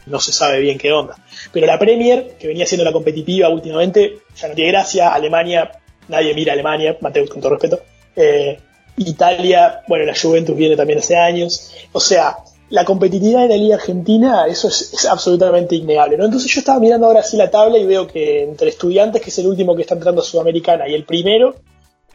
no 0.06 0.20
se 0.20 0.34
sabe 0.34 0.60
bien 0.60 0.78
qué 0.78 0.92
onda. 0.92 1.16
Pero 1.52 1.68
la 1.68 1.80
Premier, 1.80 2.36
que 2.38 2.48
venía 2.48 2.66
siendo 2.66 2.84
la 2.84 2.92
competitiva 2.92 3.48
últimamente, 3.50 4.18
ya 4.36 4.48
no 4.48 4.56
tiene 4.56 4.72
gracia. 4.72 5.14
Alemania, 5.14 5.72
nadie 6.10 6.34
mira 6.34 6.52
a 6.52 6.56
Alemania, 6.56 6.98
Mateus 7.00 7.30
con 7.30 7.42
todo 7.42 7.52
respeto. 7.52 7.82
Eh, 8.16 8.60
Italia, 8.98 9.82
bueno, 9.88 10.06
la 10.06 10.14
Juventus 10.20 10.56
viene 10.56 10.76
también 10.76 11.00
hace 11.00 11.16
años. 11.16 11.72
O 11.94 12.00
sea, 12.00 12.38
la 12.70 12.86
competitividad 12.86 13.44
de 13.44 13.50
la 13.50 13.58
Liga 13.58 13.76
Argentina, 13.76 14.46
eso 14.48 14.68
es, 14.68 14.94
es, 14.94 15.06
absolutamente 15.06 15.76
innegable, 15.76 16.18
¿no? 16.18 16.26
Entonces 16.26 16.52
yo 16.52 16.60
estaba 16.60 16.80
mirando 16.80 17.08
ahora 17.08 17.24
sí 17.24 17.38
la 17.38 17.50
tabla 17.50 17.78
y 17.78 17.86
veo 17.86 18.08
que 18.08 18.44
entre 18.44 18.70
estudiantes, 18.70 19.22
que 19.22 19.30
es 19.30 19.38
el 19.40 19.48
último 19.48 19.76
que 19.76 19.84
está 19.84 19.94
entrando 19.94 20.22
a 20.22 20.26
Sudamericana, 20.26 20.88
y 20.88 20.94
el 20.94 21.06
primero, 21.06 21.56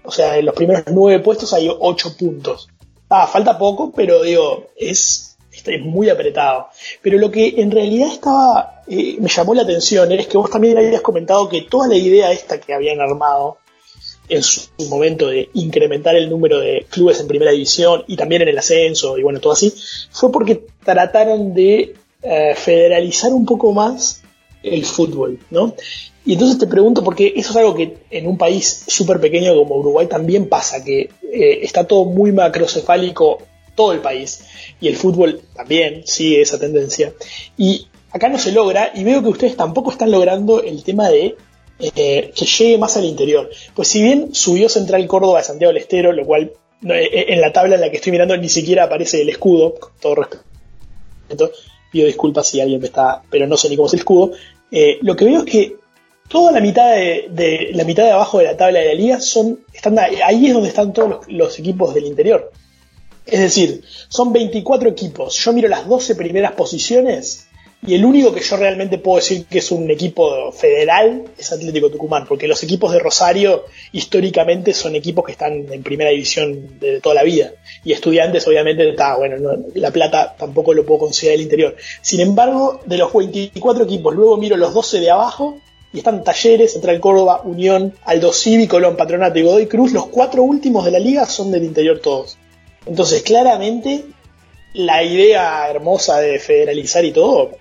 o 0.09 0.11
sea, 0.11 0.39
en 0.39 0.47
los 0.47 0.55
primeros 0.55 0.85
nueve 0.91 1.23
puestos 1.23 1.53
hay 1.53 1.69
ocho 1.69 2.17
puntos. 2.17 2.67
Ah, 3.11 3.27
falta 3.27 3.59
poco, 3.59 3.93
pero 3.95 4.23
digo, 4.23 4.69
es, 4.75 5.37
es 5.53 5.81
muy 5.83 6.09
apretado. 6.09 6.69
Pero 7.03 7.19
lo 7.19 7.31
que 7.31 7.57
en 7.59 7.71
realidad 7.71 8.09
estaba, 8.09 8.83
eh, 8.89 9.19
me 9.21 9.29
llamó 9.29 9.53
la 9.53 9.63
atención 9.63 10.11
es 10.13 10.27
que 10.27 10.39
vos 10.39 10.49
también 10.49 10.79
habías 10.79 11.03
comentado 11.03 11.47
que 11.47 11.61
toda 11.61 11.89
la 11.89 11.97
idea 11.97 12.33
esta 12.33 12.59
que 12.59 12.73
habían 12.73 13.03
armado 13.03 13.59
en 14.31 14.43
su 14.43 14.71
momento 14.89 15.27
de 15.27 15.51
incrementar 15.53 16.17
el 16.17 16.31
número 16.31 16.59
de 16.59 16.87
clubes 16.89 17.21
en 17.21 17.29
primera 17.29 17.51
división 17.51 18.05
y 18.07 18.17
también 18.17 18.41
en 18.41 18.49
el 18.49 18.57
ascenso 18.57 19.19
y 19.19 19.23
bueno, 19.23 19.41
todo 19.41 19.53
así, 19.53 19.75
fue 20.11 20.33
porque 20.33 20.65
trataron 20.85 21.53
de 21.53 21.97
eh, 22.23 22.55
federalizar 22.55 23.31
un 23.33 23.45
poco 23.45 23.73
más 23.73 24.23
el 24.63 24.85
fútbol, 24.85 25.39
¿no? 25.51 25.75
Y 26.25 26.35
entonces 26.35 26.59
te 26.59 26.67
pregunto, 26.67 27.03
porque 27.03 27.33
eso 27.37 27.51
es 27.51 27.57
algo 27.57 27.75
que 27.75 27.99
en 28.11 28.27
un 28.27 28.37
país 28.37 28.85
súper 28.87 29.21
pequeño 29.21 29.55
como 29.55 29.77
Uruguay 29.77 30.07
también 30.07 30.49
pasa, 30.49 30.85
que 30.85 31.11
eh, 31.33 31.61
está 31.63 31.85
todo 31.85 32.05
muy 32.05 32.33
macrocefálico, 32.33 33.39
todo 33.75 33.93
el 33.93 34.01
país, 34.01 34.45
y 34.81 34.89
el 34.89 34.97
fútbol 34.97 35.41
también 35.55 36.03
sigue 36.05 36.43
esa 36.43 36.59
tendencia. 36.59 37.15
Y 37.57 37.87
acá 38.11 38.29
no 38.29 38.39
se 38.39 38.53
logra, 38.53 38.93
y 38.95 39.05
veo 39.05 39.23
que 39.23 39.29
ustedes 39.29 39.57
tampoco 39.57 39.91
están 39.91 40.11
logrando 40.11 40.63
el 40.63 40.83
tema 40.83 41.09
de 41.09 41.37
eh, 41.79 42.33
que 42.35 42.45
llegue 42.45 42.77
más 42.77 42.97
al 42.97 43.05
interior. 43.05 43.49
Pues 43.75 43.89
si 43.89 44.03
bien 44.03 44.35
subió 44.35 44.69
Central 44.69 45.07
Córdoba 45.07 45.39
de 45.39 45.45
Santiago 45.45 45.73
del 45.73 45.83
Estero, 45.83 46.13
lo 46.13 46.27
cual 46.27 46.53
no, 46.81 46.95
en 46.95 47.41
la 47.41 47.53
tabla 47.53 47.77
en 47.77 47.81
la 47.81 47.91
que 47.91 47.97
estoy 47.97 48.13
mirando 48.13 48.37
ni 48.37 48.49
siquiera 48.49 48.85
aparece 48.85 49.23
el 49.23 49.29
escudo, 49.29 49.75
con 49.77 49.93
todo 50.01 50.15
respeto, 50.17 51.53
pido 51.91 52.07
disculpas 52.07 52.49
si 52.49 52.61
alguien 52.61 52.81
me 52.81 52.87
está, 52.87 53.23
pero 53.31 53.47
no 53.47 53.57
sé 53.57 53.69
ni 53.69 53.77
cómo 53.77 53.87
es 53.87 53.95
el 53.95 54.01
escudo, 54.01 54.33
eh, 54.71 54.99
lo 55.03 55.17
que 55.17 55.25
veo 55.25 55.39
es 55.39 55.45
que 55.45 55.77
toda 56.29 56.53
la 56.53 56.61
mitad 56.61 56.91
de, 56.91 57.71
la 57.73 57.85
mitad 57.85 58.05
de 58.05 58.11
abajo 58.11 58.39
de 58.39 58.45
la 58.45 58.57
tabla 58.57 58.81
de 58.81 58.87
la 58.89 58.95
liga 58.95 59.21
son, 59.21 59.61
están 59.73 59.99
ahí 59.99 60.47
es 60.47 60.53
donde 60.53 60.69
están 60.69 60.93
todos 60.93 61.27
los 61.29 61.59
equipos 61.59 61.95
del 61.95 62.07
interior. 62.07 62.53
Es 63.25 63.41
decir, 63.41 63.83
son 64.09 64.33
24 64.33 64.89
equipos. 64.89 65.35
Yo 65.37 65.53
miro 65.53 65.69
las 65.69 65.87
12 65.87 66.15
primeras 66.15 66.53
posiciones 66.53 67.48
y 67.87 67.95
el 67.95 68.05
único 68.05 68.35
que 68.35 68.41
yo 68.41 68.57
realmente 68.57 68.99
puedo 68.99 69.19
decir 69.19 69.47
que 69.47 69.59
es 69.59 69.71
un 69.71 69.89
equipo 69.89 70.51
federal 70.51 71.25
es 71.39 71.53
Atlético 71.53 71.91
Tucumán, 71.91 72.27
porque 72.27 72.49
los 72.49 72.61
equipos 72.65 72.93
de 72.93 72.99
Rosario 72.99 73.67
históricamente 73.93 74.75
son 74.75 74.97
equipos 74.97 75.25
que 75.25 75.33
están 75.33 75.73
en 75.73 75.83
primera 75.85 76.11
división 76.11 76.81
de 76.81 77.01
toda 77.01 77.15
la 77.15 77.23
vida. 77.23 77.53
Y 77.85 77.93
estudiantes, 77.93 78.47
obviamente, 78.49 78.89
está, 78.89 79.17
bueno, 79.17 79.39
no, 79.39 79.65
La 79.75 79.93
Plata 79.93 80.35
tampoco 80.37 80.75
lo 80.75 80.85
puedo 80.85 81.01
considerar 81.01 81.37
el 81.37 81.43
interior. 81.43 81.77
Sin 82.03 82.21
embargo, 82.21 82.81
de 82.85 82.99
los 82.99 83.13
24 83.13 83.85
equipos, 83.85 84.13
luego 84.13 84.37
miro 84.37 84.57
los 84.57 84.75
12 84.75 84.99
de 84.99 85.11
abajo 85.13 85.61
y 85.93 85.99
están 85.99 86.25
Talleres, 86.25 86.73
Central 86.73 86.99
Córdoba, 86.99 87.43
Unión, 87.45 87.95
Aldo 88.05 88.33
Civi, 88.33 88.67
Colón, 88.67 88.97
Patronato 88.97 89.39
y 89.39 89.43
Godoy 89.43 89.67
Cruz. 89.67 89.93
Los 89.93 90.09
cuatro 90.09 90.43
últimos 90.43 90.85
de 90.85 90.91
la 90.91 90.99
liga 90.99 91.27
son 91.27 91.53
del 91.53 91.63
interior 91.63 92.01
todos. 92.01 92.39
Entonces, 92.87 93.23
claramente, 93.23 94.05
la 94.75 95.05
idea 95.05 95.71
hermosa 95.71 96.19
de 96.19 96.41
federalizar 96.41 97.05
y 97.05 97.13
todo 97.13 97.53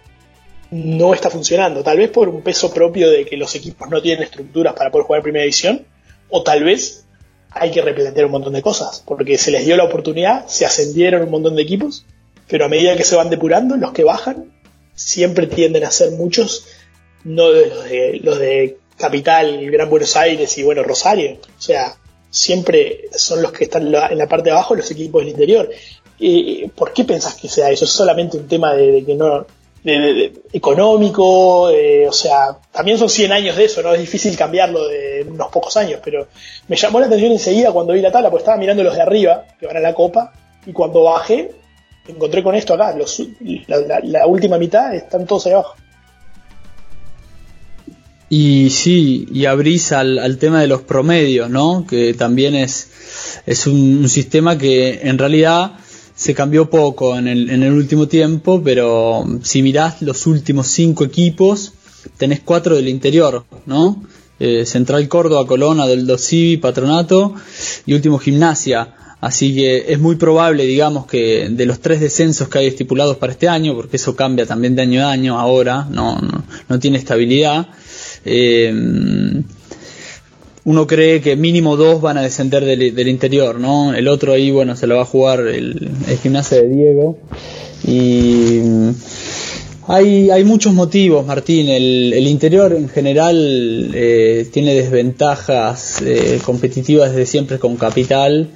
no 0.71 1.13
está 1.13 1.29
funcionando. 1.29 1.83
Tal 1.83 1.97
vez 1.97 2.09
por 2.09 2.29
un 2.29 2.41
peso 2.41 2.73
propio 2.73 3.09
de 3.09 3.25
que 3.25 3.37
los 3.37 3.53
equipos 3.55 3.89
no 3.89 4.01
tienen 4.01 4.23
estructuras 4.23 4.73
para 4.73 4.91
poder 4.91 5.05
jugar 5.07 5.21
primera 5.21 5.43
división, 5.43 5.85
o 6.29 6.43
tal 6.43 6.63
vez 6.63 7.05
hay 7.51 7.71
que 7.71 7.81
replantear 7.81 8.25
un 8.25 8.33
montón 8.33 8.53
de 8.53 8.61
cosas, 8.61 9.03
porque 9.05 9.37
se 9.37 9.51
les 9.51 9.65
dio 9.65 9.77
la 9.77 9.85
oportunidad, 9.85 10.47
se 10.47 10.65
ascendieron 10.65 11.23
un 11.23 11.31
montón 11.31 11.55
de 11.55 11.63
equipos, 11.63 12.05
pero 12.47 12.65
a 12.65 12.69
medida 12.69 12.95
que 12.95 13.03
se 13.03 13.15
van 13.15 13.29
depurando, 13.29 13.77
los 13.77 13.91
que 13.93 14.03
bajan 14.03 14.51
siempre 14.95 15.47
tienden 15.47 15.83
a 15.83 15.91
ser 15.91 16.11
muchos, 16.11 16.65
no 17.23 17.49
los 17.49 17.85
de, 17.85 18.19
los 18.23 18.39
de 18.39 18.77
Capital, 18.97 19.69
Gran 19.69 19.89
Buenos 19.89 20.15
Aires 20.15 20.57
y 20.57 20.63
bueno, 20.63 20.83
Rosario. 20.83 21.39
O 21.57 21.61
sea, 21.61 21.95
siempre 22.29 23.09
son 23.15 23.41
los 23.41 23.51
que 23.51 23.65
están 23.65 23.83
en 23.83 24.17
la 24.17 24.27
parte 24.27 24.45
de 24.45 24.51
abajo, 24.51 24.75
los 24.75 24.89
equipos 24.89 25.21
del 25.21 25.29
interior. 25.29 25.69
¿Y 26.19 26.67
¿Por 26.69 26.93
qué 26.93 27.03
pensás 27.03 27.35
que 27.35 27.47
sea 27.47 27.69
eso? 27.69 27.85
¿Es 27.85 27.91
solamente 27.91 28.37
un 28.37 28.47
tema 28.47 28.73
de, 28.73 28.91
de 28.91 29.05
que 29.05 29.13
no, 29.13 29.45
económico, 30.51 31.61
o 31.63 32.11
sea, 32.11 32.57
también 32.71 32.97
son 32.97 33.09
100 33.09 33.31
años 33.31 33.55
de 33.55 33.65
eso, 33.65 33.81
¿no? 33.81 33.93
Es 33.93 34.01
difícil 34.01 34.35
cambiarlo 34.35 34.87
de 34.87 35.25
unos 35.29 35.47
pocos 35.49 35.77
años, 35.77 36.01
pero 36.03 36.27
me 36.67 36.75
llamó 36.75 36.99
la 36.99 37.05
atención 37.05 37.31
enseguida 37.31 37.71
cuando 37.71 37.93
vi 37.93 38.01
la 38.01 38.11
tabla, 38.11 38.29
porque 38.29 38.41
estaba 38.41 38.57
mirando 38.57 38.83
los 38.83 38.95
de 38.95 39.01
arriba, 39.01 39.45
que 39.59 39.65
van 39.65 39.77
a 39.77 39.79
la 39.79 39.93
copa, 39.93 40.33
y 40.65 40.73
cuando 40.73 41.03
bajé, 41.03 41.51
me 42.07 42.13
encontré 42.13 42.43
con 42.43 42.55
esto 42.55 42.73
acá, 42.73 42.95
los, 42.95 43.21
la, 43.67 44.27
última 44.27 44.57
mitad 44.57 44.93
están 44.93 45.25
todos 45.25 45.45
ahí 45.47 45.53
abajo. 45.53 45.75
Y 48.29 48.69
sí, 48.71 49.25
y 49.31 49.45
abrís 49.45 49.93
al, 49.93 50.19
al 50.19 50.37
tema 50.37 50.59
de 50.59 50.67
los 50.67 50.81
promedios, 50.81 51.49
¿no? 51.49 51.85
Que 51.87 52.13
también 52.13 52.55
es, 52.55 53.41
es 53.45 53.67
un, 53.67 54.09
sistema 54.09 54.57
que 54.57 54.99
en 55.03 55.17
realidad 55.17 55.71
se 56.17 56.33
cambió 56.33 56.69
poco 56.69 57.15
en 57.15 57.27
el, 57.27 57.49
en 57.51 57.61
el 57.61 57.71
último 57.71 58.07
tiempo, 58.07 58.59
pero 58.63 59.23
si 59.43 59.61
mirás 59.61 60.01
los 60.01 60.25
últimos 60.25 60.67
cinco 60.67 61.05
equipos, 61.05 61.73
tenés 62.17 62.41
cuatro 62.43 62.75
del 62.75 62.89
interior, 62.89 63.45
¿no? 63.67 64.03
Eh, 64.39 64.65
Central 64.65 65.07
Córdoba, 65.07 65.45
Colona, 65.45 65.85
del 65.85 66.07
Dosivi, 66.07 66.57
Patronato 66.57 67.35
y 67.85 67.93
último 67.93 68.17
Gimnasia. 68.17 68.95
Así 69.21 69.55
que 69.55 69.91
es 69.91 69.99
muy 69.99 70.15
probable, 70.15 70.65
digamos, 70.65 71.05
que 71.05 71.49
de 71.49 71.65
los 71.67 71.79
tres 71.79 71.99
descensos 71.99 72.49
que 72.49 72.59
hay 72.59 72.67
estipulados 72.67 73.17
para 73.17 73.33
este 73.33 73.47
año, 73.47 73.75
porque 73.75 73.97
eso 73.97 74.15
cambia 74.15 74.45
también 74.47 74.75
de 74.75 74.83
año 74.83 75.07
a 75.07 75.11
año 75.11 75.39
ahora, 75.39 75.87
no, 75.89 76.19
no, 76.67 76.79
tiene 76.79 76.97
estabilidad, 76.97 77.67
eh, 78.25 78.71
uno 80.67 80.85
cree 80.85 81.21
que 81.21 81.37
mínimo 81.37 81.77
dos 81.77 82.01
van 82.01 82.17
a 82.17 82.21
descender 82.21 82.65
del, 82.65 83.07
interior, 83.07 83.57
¿no? 83.57 83.93
El 83.93 84.09
otro 84.09 84.33
ahí, 84.33 84.51
bueno, 84.51 84.75
se 84.75 84.85
lo 84.85 84.97
va 84.97 85.03
a 85.03 85.05
jugar 85.05 85.39
el, 85.47 85.89
gimnasio 86.21 86.57
de 86.57 86.67
Diego. 86.67 87.17
Y 87.85 88.59
hay, 89.87 90.29
hay 90.29 90.43
muchos 90.43 90.73
motivos, 90.73 91.25
Martín. 91.25 91.69
El, 91.69 92.11
el 92.11 92.27
interior 92.27 92.73
en 92.73 92.89
general 92.89 93.91
eh, 93.93 94.45
tiene 94.51 94.73
desventajas 94.73 96.01
eh, 96.01 96.41
competitivas 96.43 97.11
desde 97.11 97.27
siempre 97.27 97.59
con 97.59 97.77
capital 97.77 98.49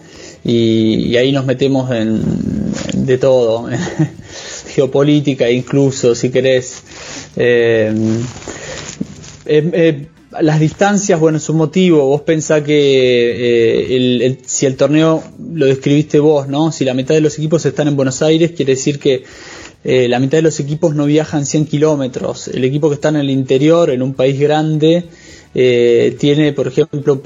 y, 0.44 1.16
ahí 1.16 1.32
nos 1.32 1.46
metemos 1.46 1.92
en, 1.92 2.22
de 2.94 3.18
todo, 3.20 3.70
geopolítica 4.76 5.50
incluso, 5.50 6.14
si 6.14 6.30
querés. 6.30 6.84
Eh, 7.38 7.96
las 10.40 10.60
distancias, 10.60 11.20
bueno, 11.20 11.38
es 11.38 11.50
un 11.50 11.58
motivo. 11.58 12.08
Vos 12.08 12.22
pensás 12.22 12.62
que 12.64 14.38
si 14.46 14.66
el 14.66 14.76
torneo 14.78 15.24
lo 15.54 15.66
describiste 15.66 16.20
vos, 16.20 16.48
¿no? 16.48 16.72
Si 16.72 16.86
la 16.86 16.94
mitad 16.94 17.14
de 17.14 17.22
los 17.22 17.38
equipos 17.38 17.66
están 17.66 17.88
en 17.90 17.96
Buenos 17.96 18.22
Aires, 18.22 18.52
quiere 18.52 18.76
decir 18.76 19.00
que 19.00 19.24
eh, 19.84 20.08
la 20.08 20.20
mitad 20.20 20.38
de 20.38 20.44
los 20.44 20.60
equipos 20.60 20.96
no 20.96 21.06
viajan 21.06 21.46
100 21.46 21.66
kilómetros. 21.66 22.48
El 22.48 22.64
equipo 22.64 22.90
que 22.90 22.96
está 22.96 23.10
en 23.10 23.18
el 23.18 23.30
interior, 23.30 23.90
en 23.90 24.02
un 24.02 24.14
país 24.14 24.40
grande, 24.40 25.06
eh, 25.54 26.16
tiene, 26.20 26.54
por 26.54 26.68
ejemplo, 26.68 27.22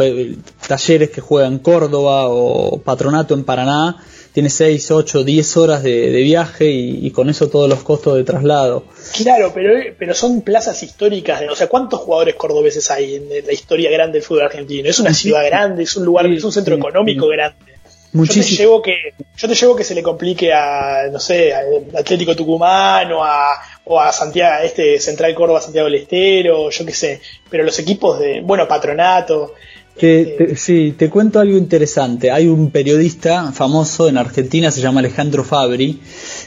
talleres 0.67 1.09
que 1.09 1.21
juegan 1.21 1.53
en 1.53 1.59
Córdoba 1.59 2.29
o 2.29 2.81
patronato 2.81 3.33
en 3.33 3.43
Paraná, 3.43 3.97
tiene 4.31 4.49
6, 4.49 4.91
8, 4.91 5.23
10 5.23 5.57
horas 5.57 5.83
de, 5.83 6.09
viaje 6.21 6.69
y, 6.69 7.09
con 7.11 7.29
eso 7.29 7.47
todos 7.47 7.69
los 7.69 7.83
costos 7.83 8.15
de 8.17 8.23
traslado. 8.23 8.83
Claro, 9.13 9.51
pero, 9.53 9.71
pero 9.97 10.13
son 10.13 10.41
plazas 10.41 10.81
históricas. 10.83 11.41
o 11.49 11.55
sea, 11.55 11.67
¿cuántos 11.67 12.01
jugadores 12.01 12.35
cordobeses 12.35 12.91
hay 12.91 13.15
en, 13.15 13.29
la 13.29 13.53
historia 13.53 13.89
grande 13.91 14.17
del 14.17 14.23
fútbol 14.23 14.43
argentino? 14.43 14.89
Es 14.89 14.99
una 14.99 15.13
ciudad 15.13 15.45
grande, 15.45 15.83
es 15.83 15.95
un 15.95 16.03
lugar, 16.03 16.25
es 16.25 16.43
un 16.43 16.51
centro 16.51 16.75
económico 16.75 17.27
grande. 17.27 17.74
Yo 18.23 18.33
te, 18.33 18.41
llevo 18.41 18.81
que, 18.81 18.95
yo 19.35 19.47
te 19.47 19.55
llevo 19.55 19.75
que 19.75 19.83
se 19.83 19.93
le 19.93 20.01
complique 20.01 20.53
a, 20.53 21.07
no 21.11 21.19
sé, 21.19 21.53
a 21.53 21.61
Atlético 21.97 22.35
Tucumán 22.35 23.11
o 23.11 23.23
a, 23.23 23.61
o 23.83 23.99
a 23.99 24.11
Santiago, 24.13 24.63
este 24.63 24.99
Central 24.99 25.35
Córdoba, 25.35 25.59
Santiago 25.59 25.89
del 25.89 26.01
Estero, 26.01 26.69
yo 26.69 26.85
qué 26.85 26.93
sé. 26.93 27.21
Pero 27.49 27.63
los 27.63 27.77
equipos 27.79 28.19
de, 28.19 28.41
bueno, 28.41 28.67
Patronato. 28.67 29.53
Este, 29.97 30.57
sí, 30.57 30.93
te 30.97 31.09
cuento 31.09 31.39
algo 31.39 31.57
interesante. 31.57 32.29
Hay 32.29 32.47
un 32.47 32.69
periodista 32.69 33.51
famoso 33.53 34.09
en 34.09 34.17
Argentina, 34.17 34.69
se 34.69 34.81
llama 34.81 34.99
Alejandro 34.99 35.43
Fabri. 35.43 35.99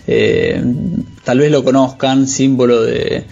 Eh, 0.06 0.62
tal 1.24 1.38
vez 1.38 1.50
lo 1.50 1.64
conozcan, 1.64 2.28
símbolo 2.28 2.82
de, 2.82 3.24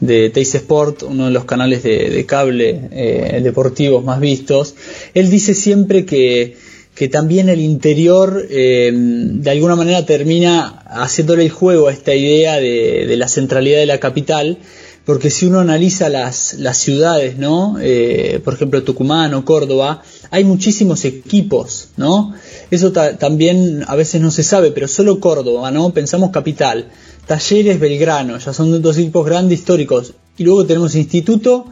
de 0.00 0.30
Teis 0.30 0.54
Sport, 0.56 1.04
uno 1.04 1.26
de 1.26 1.30
los 1.30 1.44
canales 1.44 1.84
de, 1.84 2.24
cable 2.26 2.88
eh, 2.90 3.40
deportivos 3.42 4.04
más 4.04 4.18
vistos. 4.18 4.74
Él 5.14 5.30
dice 5.30 5.54
siempre 5.54 6.04
que 6.04 6.56
que 7.00 7.08
también 7.08 7.48
el 7.48 7.62
interior 7.62 8.46
eh, 8.50 8.92
de 8.92 9.50
alguna 9.50 9.74
manera 9.74 10.04
termina 10.04 10.82
haciéndole 10.84 11.44
el 11.44 11.50
juego 11.50 11.88
a 11.88 11.92
esta 11.94 12.14
idea 12.14 12.56
de, 12.56 13.16
la 13.16 13.26
centralidad 13.26 13.78
de 13.78 13.86
la 13.86 13.98
capital, 13.98 14.58
porque 15.06 15.30
si 15.30 15.46
uno 15.46 15.60
analiza 15.60 16.10
las, 16.10 16.52
las 16.58 16.76
ciudades, 16.76 17.38
¿no? 17.38 17.78
Eh, 17.80 18.38
por 18.44 18.52
ejemplo 18.52 18.82
Tucumán 18.82 19.32
o 19.32 19.46
Córdoba, 19.46 20.02
hay 20.30 20.44
muchísimos 20.44 21.06
equipos, 21.06 21.88
¿no? 21.96 22.34
Eso 22.70 22.92
también 22.92 23.82
a 23.86 23.96
veces 23.96 24.20
no 24.20 24.30
se 24.30 24.42
sabe, 24.42 24.70
pero 24.70 24.86
solo 24.86 25.20
Córdoba, 25.20 25.70
¿no? 25.70 25.94
Pensamos 25.94 26.28
capital. 26.32 26.90
Talleres 27.26 27.80
Belgrano, 27.80 28.36
ya 28.36 28.52
son 28.52 28.82
dos 28.82 28.98
equipos 28.98 29.24
grandes 29.24 29.60
históricos. 29.60 30.12
Y 30.36 30.44
luego 30.44 30.66
tenemos 30.66 30.94
Instituto 30.94 31.64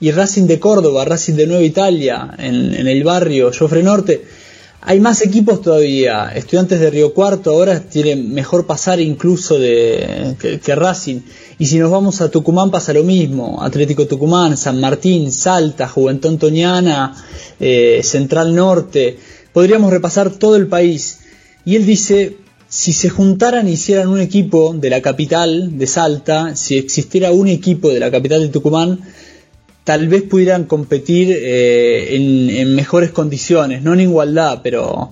y 0.00 0.10
Racing 0.10 0.46
de 0.46 0.58
Córdoba, 0.58 1.04
Racing 1.04 1.34
de 1.34 1.46
Nueva 1.46 1.64
Italia, 1.64 2.34
en, 2.38 2.72
en 2.72 2.88
el 2.88 3.04
barrio 3.04 3.50
Jofre 3.52 3.82
Norte 3.82 4.40
hay 4.82 4.98
más 4.98 5.20
equipos 5.20 5.60
todavía. 5.60 6.32
Estudiantes 6.34 6.80
de 6.80 6.90
Río 6.90 7.12
Cuarto 7.12 7.50
ahora 7.50 7.80
tienen 7.80 8.32
mejor 8.32 8.66
pasar 8.66 8.98
incluso 9.00 9.58
de, 9.58 10.36
que, 10.62 10.74
Racing. 10.74 11.20
Y 11.58 11.66
si 11.66 11.78
nos 11.78 11.90
vamos 11.90 12.20
a 12.20 12.30
Tucumán 12.30 12.70
pasa 12.70 12.94
lo 12.94 13.04
mismo. 13.04 13.62
Atlético 13.62 14.06
Tucumán, 14.06 14.56
San 14.56 14.80
Martín, 14.80 15.32
Salta, 15.32 15.86
Juventud 15.86 16.30
Antoniana, 16.30 17.14
eh, 17.58 18.00
Central 18.02 18.54
Norte. 18.54 19.18
Podríamos 19.52 19.90
repasar 19.90 20.30
todo 20.30 20.56
el 20.56 20.66
país. 20.66 21.18
Y 21.66 21.76
él 21.76 21.84
dice, 21.84 22.38
si 22.68 22.94
se 22.94 23.10
juntaran 23.10 23.68
y 23.68 23.72
hicieran 23.72 24.08
un 24.08 24.20
equipo 24.20 24.72
de 24.72 24.88
la 24.88 25.02
capital 25.02 25.76
de 25.76 25.86
Salta, 25.86 26.56
si 26.56 26.78
existiera 26.78 27.32
un 27.32 27.48
equipo 27.48 27.90
de 27.90 28.00
la 28.00 28.10
capital 28.10 28.40
de 28.40 28.48
Tucumán, 28.48 29.00
tal 29.84 30.08
vez 30.08 30.22
pudieran 30.22 30.64
competir 30.64 31.28
eh, 31.30 32.14
en, 32.14 32.74
mejores 32.74 33.10
condiciones, 33.10 33.82
no 33.82 33.94
en 33.94 34.00
igualdad, 34.00 34.60
pero, 34.62 35.10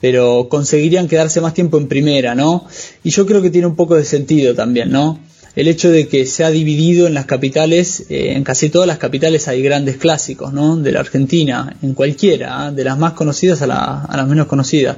pero 0.00 0.48
conseguirían 0.48 1.08
quedarse 1.08 1.40
más 1.40 1.54
tiempo 1.54 1.78
en 1.78 1.88
primera, 1.88 2.34
¿no? 2.34 2.66
Y 3.02 3.10
yo 3.10 3.26
creo 3.26 3.42
que 3.42 3.50
tiene 3.50 3.66
un 3.66 3.76
poco 3.76 3.96
de 3.96 4.04
sentido 4.04 4.54
también, 4.54 4.90
¿no? 4.90 5.18
El 5.54 5.68
hecho 5.68 5.90
de 5.90 6.08
que 6.08 6.24
se 6.24 6.44
ha 6.44 6.50
dividido 6.50 7.06
en 7.06 7.12
las 7.12 7.26
capitales, 7.26 8.06
eh, 8.08 8.32
en 8.34 8.42
casi 8.42 8.70
todas 8.70 8.88
las 8.88 8.96
capitales 8.96 9.48
hay 9.48 9.62
grandes 9.62 9.98
clásicos, 9.98 10.52
¿no? 10.52 10.76
De 10.76 10.92
la 10.92 11.00
Argentina, 11.00 11.76
en 11.82 11.92
cualquiera, 11.92 12.68
¿eh? 12.68 12.74
de 12.74 12.84
las 12.84 12.98
más 12.98 13.12
conocidas 13.12 13.60
a, 13.62 14.04
a 14.04 14.16
las 14.16 14.26
menos 14.26 14.46
conocidas. 14.46 14.96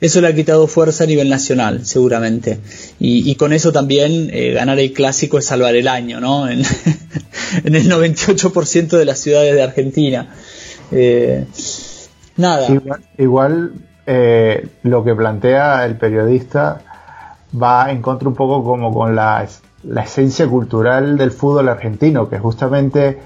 Eso 0.00 0.20
le 0.20 0.28
ha 0.28 0.34
quitado 0.34 0.68
fuerza 0.68 1.04
a 1.04 1.06
nivel 1.06 1.28
nacional, 1.28 1.84
seguramente. 1.84 2.60
Y, 3.00 3.34
con 3.34 3.52
eso 3.52 3.72
también 3.72 4.30
eh, 4.32 4.52
ganar 4.52 4.78
el 4.78 4.92
clásico 4.92 5.38
es 5.38 5.46
salvar 5.46 5.74
el 5.74 5.88
año, 5.88 6.20
¿no? 6.20 6.48
En, 7.64 7.74
el 7.74 7.90
98% 7.90 8.98
de 8.98 9.04
las 9.04 9.18
ciudades 9.18 9.54
de 9.54 9.62
Argentina. 9.62 10.28
Eh, 10.92 11.46
nada. 12.36 12.68
Igual, 13.16 13.72
eh, 14.06 14.68
lo 14.82 15.02
que 15.02 15.14
plantea 15.14 15.84
el 15.86 15.96
periodista 15.96 16.82
va 17.60 17.90
en 17.90 18.02
contra 18.02 18.28
un 18.28 18.34
poco 18.34 18.62
como 18.62 18.92
con 18.92 19.16
la, 19.16 19.48
esencia 20.04 20.46
cultural 20.46 21.16
del 21.16 21.30
fútbol 21.30 21.68
argentino, 21.70 22.28
que 22.28 22.38
justamente, 22.38 23.18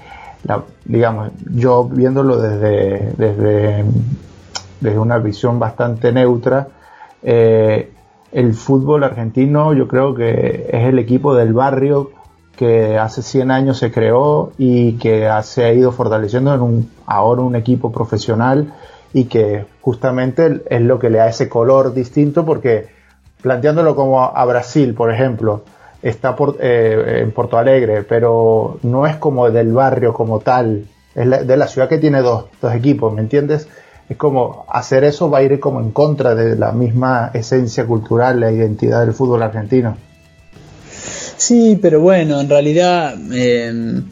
digamos, 0.85 1.31
yo 1.53 1.83
viéndolo 1.83 2.37
desde, 2.37 3.11
desde 3.17 3.83
desde 4.83 4.99
una 4.99 5.17
visión 5.17 5.59
bastante 5.59 6.11
neutra, 6.11 6.67
eh, 7.23 7.91
el 8.31 8.53
fútbol 8.53 9.03
argentino 9.03 9.73
yo 9.73 9.87
creo 9.87 10.13
que 10.13 10.67
es 10.69 10.83
el 10.87 10.99
equipo 10.99 11.33
del 11.35 11.53
barrio 11.53 12.11
que 12.55 12.97
hace 12.97 13.21
100 13.21 13.51
años 13.51 13.77
se 13.77 13.91
creó 13.91 14.51
y 14.57 14.93
que 14.93 15.29
se 15.43 15.65
ha 15.65 15.73
ido 15.73 15.91
fortaleciendo 15.91 16.53
en 16.53 16.61
un, 16.61 16.91
ahora 17.05 17.41
un 17.41 17.55
equipo 17.55 17.91
profesional 17.91 18.73
y 19.13 19.25
que 19.25 19.65
justamente 19.81 20.61
es 20.69 20.81
lo 20.81 20.99
que 20.99 21.09
le 21.09 21.19
da 21.19 21.27
ese 21.29 21.49
color 21.49 21.93
distinto 21.93 22.45
porque 22.45 22.87
planteándolo 23.41 23.95
como 23.95 24.23
a 24.23 24.45
Brasil, 24.45 24.93
por 24.93 25.11
ejemplo, 25.11 25.63
está 26.01 26.35
por, 26.35 26.57
eh, 26.59 27.21
en 27.21 27.31
Porto 27.31 27.57
Alegre, 27.57 28.03
pero 28.03 28.79
no 28.83 29.07
es 29.07 29.15
como 29.15 29.49
del 29.49 29.71
barrio 29.73 30.13
como 30.13 30.39
tal, 30.39 30.85
es 31.15 31.47
de 31.47 31.57
la 31.57 31.67
ciudad 31.67 31.87
que 31.87 31.97
tiene 31.97 32.21
dos, 32.21 32.45
dos 32.61 32.73
equipos, 32.73 33.13
¿me 33.13 33.21
entiendes? 33.21 33.67
Es 34.09 34.17
como 34.17 34.65
hacer 34.69 35.03
eso 35.03 35.29
va 35.29 35.39
a 35.39 35.43
ir 35.43 35.59
como 35.59 35.79
en 35.79 35.91
contra 35.91 36.35
de 36.35 36.55
la 36.55 36.71
misma 36.71 37.31
esencia 37.33 37.85
cultural, 37.85 38.39
la 38.39 38.51
identidad 38.51 39.05
del 39.05 39.13
fútbol 39.13 39.43
argentino. 39.43 39.97
Sí, 41.37 41.77
pero 41.81 41.99
bueno, 41.99 42.39
en 42.39 42.49
realidad, 42.49 43.15
em, 43.33 44.05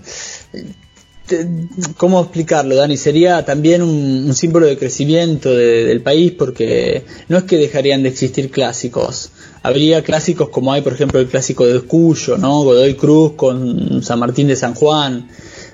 ¿cómo 1.98 2.22
explicarlo, 2.22 2.76
Dani? 2.76 2.98
Sería 2.98 3.46
también 3.46 3.82
un, 3.82 4.34
símbolo 4.34 4.66
de 4.66 4.78
crecimiento 4.78 5.54
del 5.54 6.02
país 6.02 6.34
porque 6.38 7.04
no 7.30 7.38
es 7.38 7.44
que 7.44 7.58
dejarían 7.58 8.04
de 8.04 8.10
existir 8.10 8.50
clásicos. 8.50 9.32
Habría 9.64 10.04
clásicos 10.04 10.50
como 10.50 10.74
hay, 10.74 10.82
por 10.82 10.94
ejemplo, 10.94 11.20
el 11.20 11.28
clásico 11.28 11.66
de 11.66 11.82
Cuyo, 11.82 12.38
¿no? 12.38 12.64
Godoy 12.64 12.96
Cruz 12.96 13.34
con 13.34 14.02
San 14.04 14.20
Martín 14.20 14.48
de 14.48 14.56
San 14.56 14.74
Juan 14.74 15.28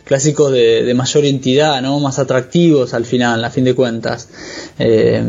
clásicos 0.07 0.51
de, 0.51 0.91
mayor 0.95 1.25
entidad, 1.25 1.81
¿no? 1.81 1.99
Más 1.99 2.17
atractivos 2.17 2.93
al 2.93 3.05
final, 3.05 3.43
a 3.43 3.49
fin 3.51 3.63
de 3.63 3.75
cuentas. 3.75 4.29
Eh, 4.79 5.21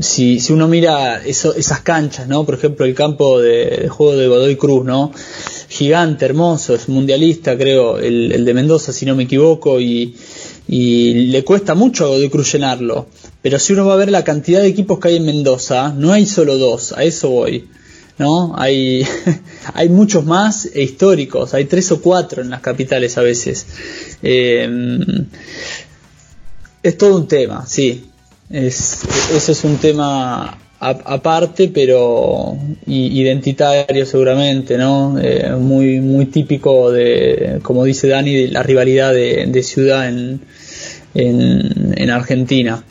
si, 0.00 0.40
si 0.40 0.52
uno 0.52 0.66
mira 0.66 1.22
esas 1.24 1.80
canchas, 1.80 2.26
¿no? 2.26 2.44
Por 2.44 2.54
ejemplo, 2.54 2.84
el 2.86 2.94
campo 2.94 3.38
de, 3.38 3.88
juego 3.88 4.16
de 4.16 4.26
Godoy 4.28 4.56
Cruz, 4.56 4.84
¿no? 4.84 5.12
Gigante, 5.68 6.24
hermoso, 6.24 6.74
es 6.74 6.88
mundialista, 6.88 7.56
creo, 7.56 7.98
el, 7.98 8.32
el 8.32 8.44
de 8.44 8.54
Mendoza, 8.54 8.92
si 8.92 9.06
no 9.06 9.14
me 9.14 9.24
equivoco, 9.24 9.80
y, 9.80 10.16
y 10.66 11.26
le 11.26 11.44
cuesta 11.44 11.74
mucho 11.74 12.06
a 12.06 12.08
Godoy 12.08 12.30
Cruz 12.30 12.52
llenarlo. 12.52 13.06
Pero 13.42 13.58
si 13.58 13.72
uno 13.72 13.86
va 13.86 13.94
a 13.94 13.96
ver 13.96 14.10
la 14.10 14.24
cantidad 14.24 14.60
de 14.60 14.68
equipos 14.68 14.98
que 14.98 15.08
hay 15.08 15.16
en 15.16 15.26
Mendoza, 15.26 15.92
no 15.96 16.12
hay 16.12 16.26
solo 16.26 16.58
dos, 16.58 16.92
a 16.92 17.04
eso 17.04 17.28
voy. 17.28 17.68
¿No? 18.20 18.52
Hay, 18.56 19.02
hay 19.74 19.88
muchos 19.88 20.26
más 20.26 20.68
históricos, 20.76 21.54
hay 21.54 21.64
tres 21.64 21.90
o 21.90 22.02
cuatro 22.02 22.42
en 22.42 22.50
las 22.50 22.60
capitales 22.60 23.16
a 23.16 23.22
veces. 23.22 23.66
Em, 24.22 25.00
es 26.82 26.98
todo 26.98 27.16
un 27.16 27.26
tema, 27.26 27.66
sí. 27.66 28.04
Es, 28.50 28.98
eso 29.34 29.52
es 29.52 29.64
un 29.64 29.78
tema 29.78 30.58
aparte, 30.80 31.68
pero 31.68 32.58
identitario 32.86 34.04
seguramente, 34.04 34.76
¿no? 34.76 35.18
Eh, 35.18 35.54
muy, 35.58 36.00
muy 36.00 36.26
típico 36.26 36.90
de, 36.90 37.60
como 37.62 37.84
dice 37.84 38.08
Dani, 38.08 38.34
de 38.34 38.48
la 38.48 38.62
rivalidad 38.62 39.14
de, 39.14 39.62
ciudad 39.62 40.08
en, 40.08 40.40
en, 41.14 41.94
en 41.96 42.10
Argentina 42.10 42.84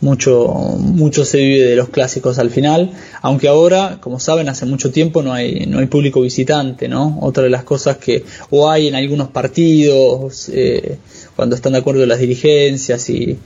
mucho, 0.00 0.48
mucho 0.78 1.24
se 1.24 1.38
vive 1.38 1.64
de 1.64 1.76
los 1.76 1.88
clásicos 1.88 2.38
al 2.38 2.50
final, 2.50 2.92
aunque 3.22 3.48
ahora, 3.48 3.98
como 4.00 4.20
saben, 4.20 4.48
hace 4.48 4.66
mucho 4.66 4.90
tiempo 4.90 5.22
no 5.22 5.32
hay, 5.32 5.66
no 5.66 5.78
hay 5.78 5.86
público 5.86 6.20
visitante, 6.20 6.88
¿no? 6.88 7.18
Otra 7.22 7.44
de 7.44 7.50
las 7.50 7.64
cosas 7.64 7.96
que 7.96 8.24
o 8.50 8.70
hay 8.70 8.88
en 8.88 8.94
algunos 8.94 9.28
partidos, 9.28 10.50
eh, 10.52 10.98
cuando 11.34 11.56
están 11.56 11.72
de 11.72 11.78
acuerdo 11.78 12.04
las 12.04 12.18
dirigencias 12.18 13.08
y 13.08 13.38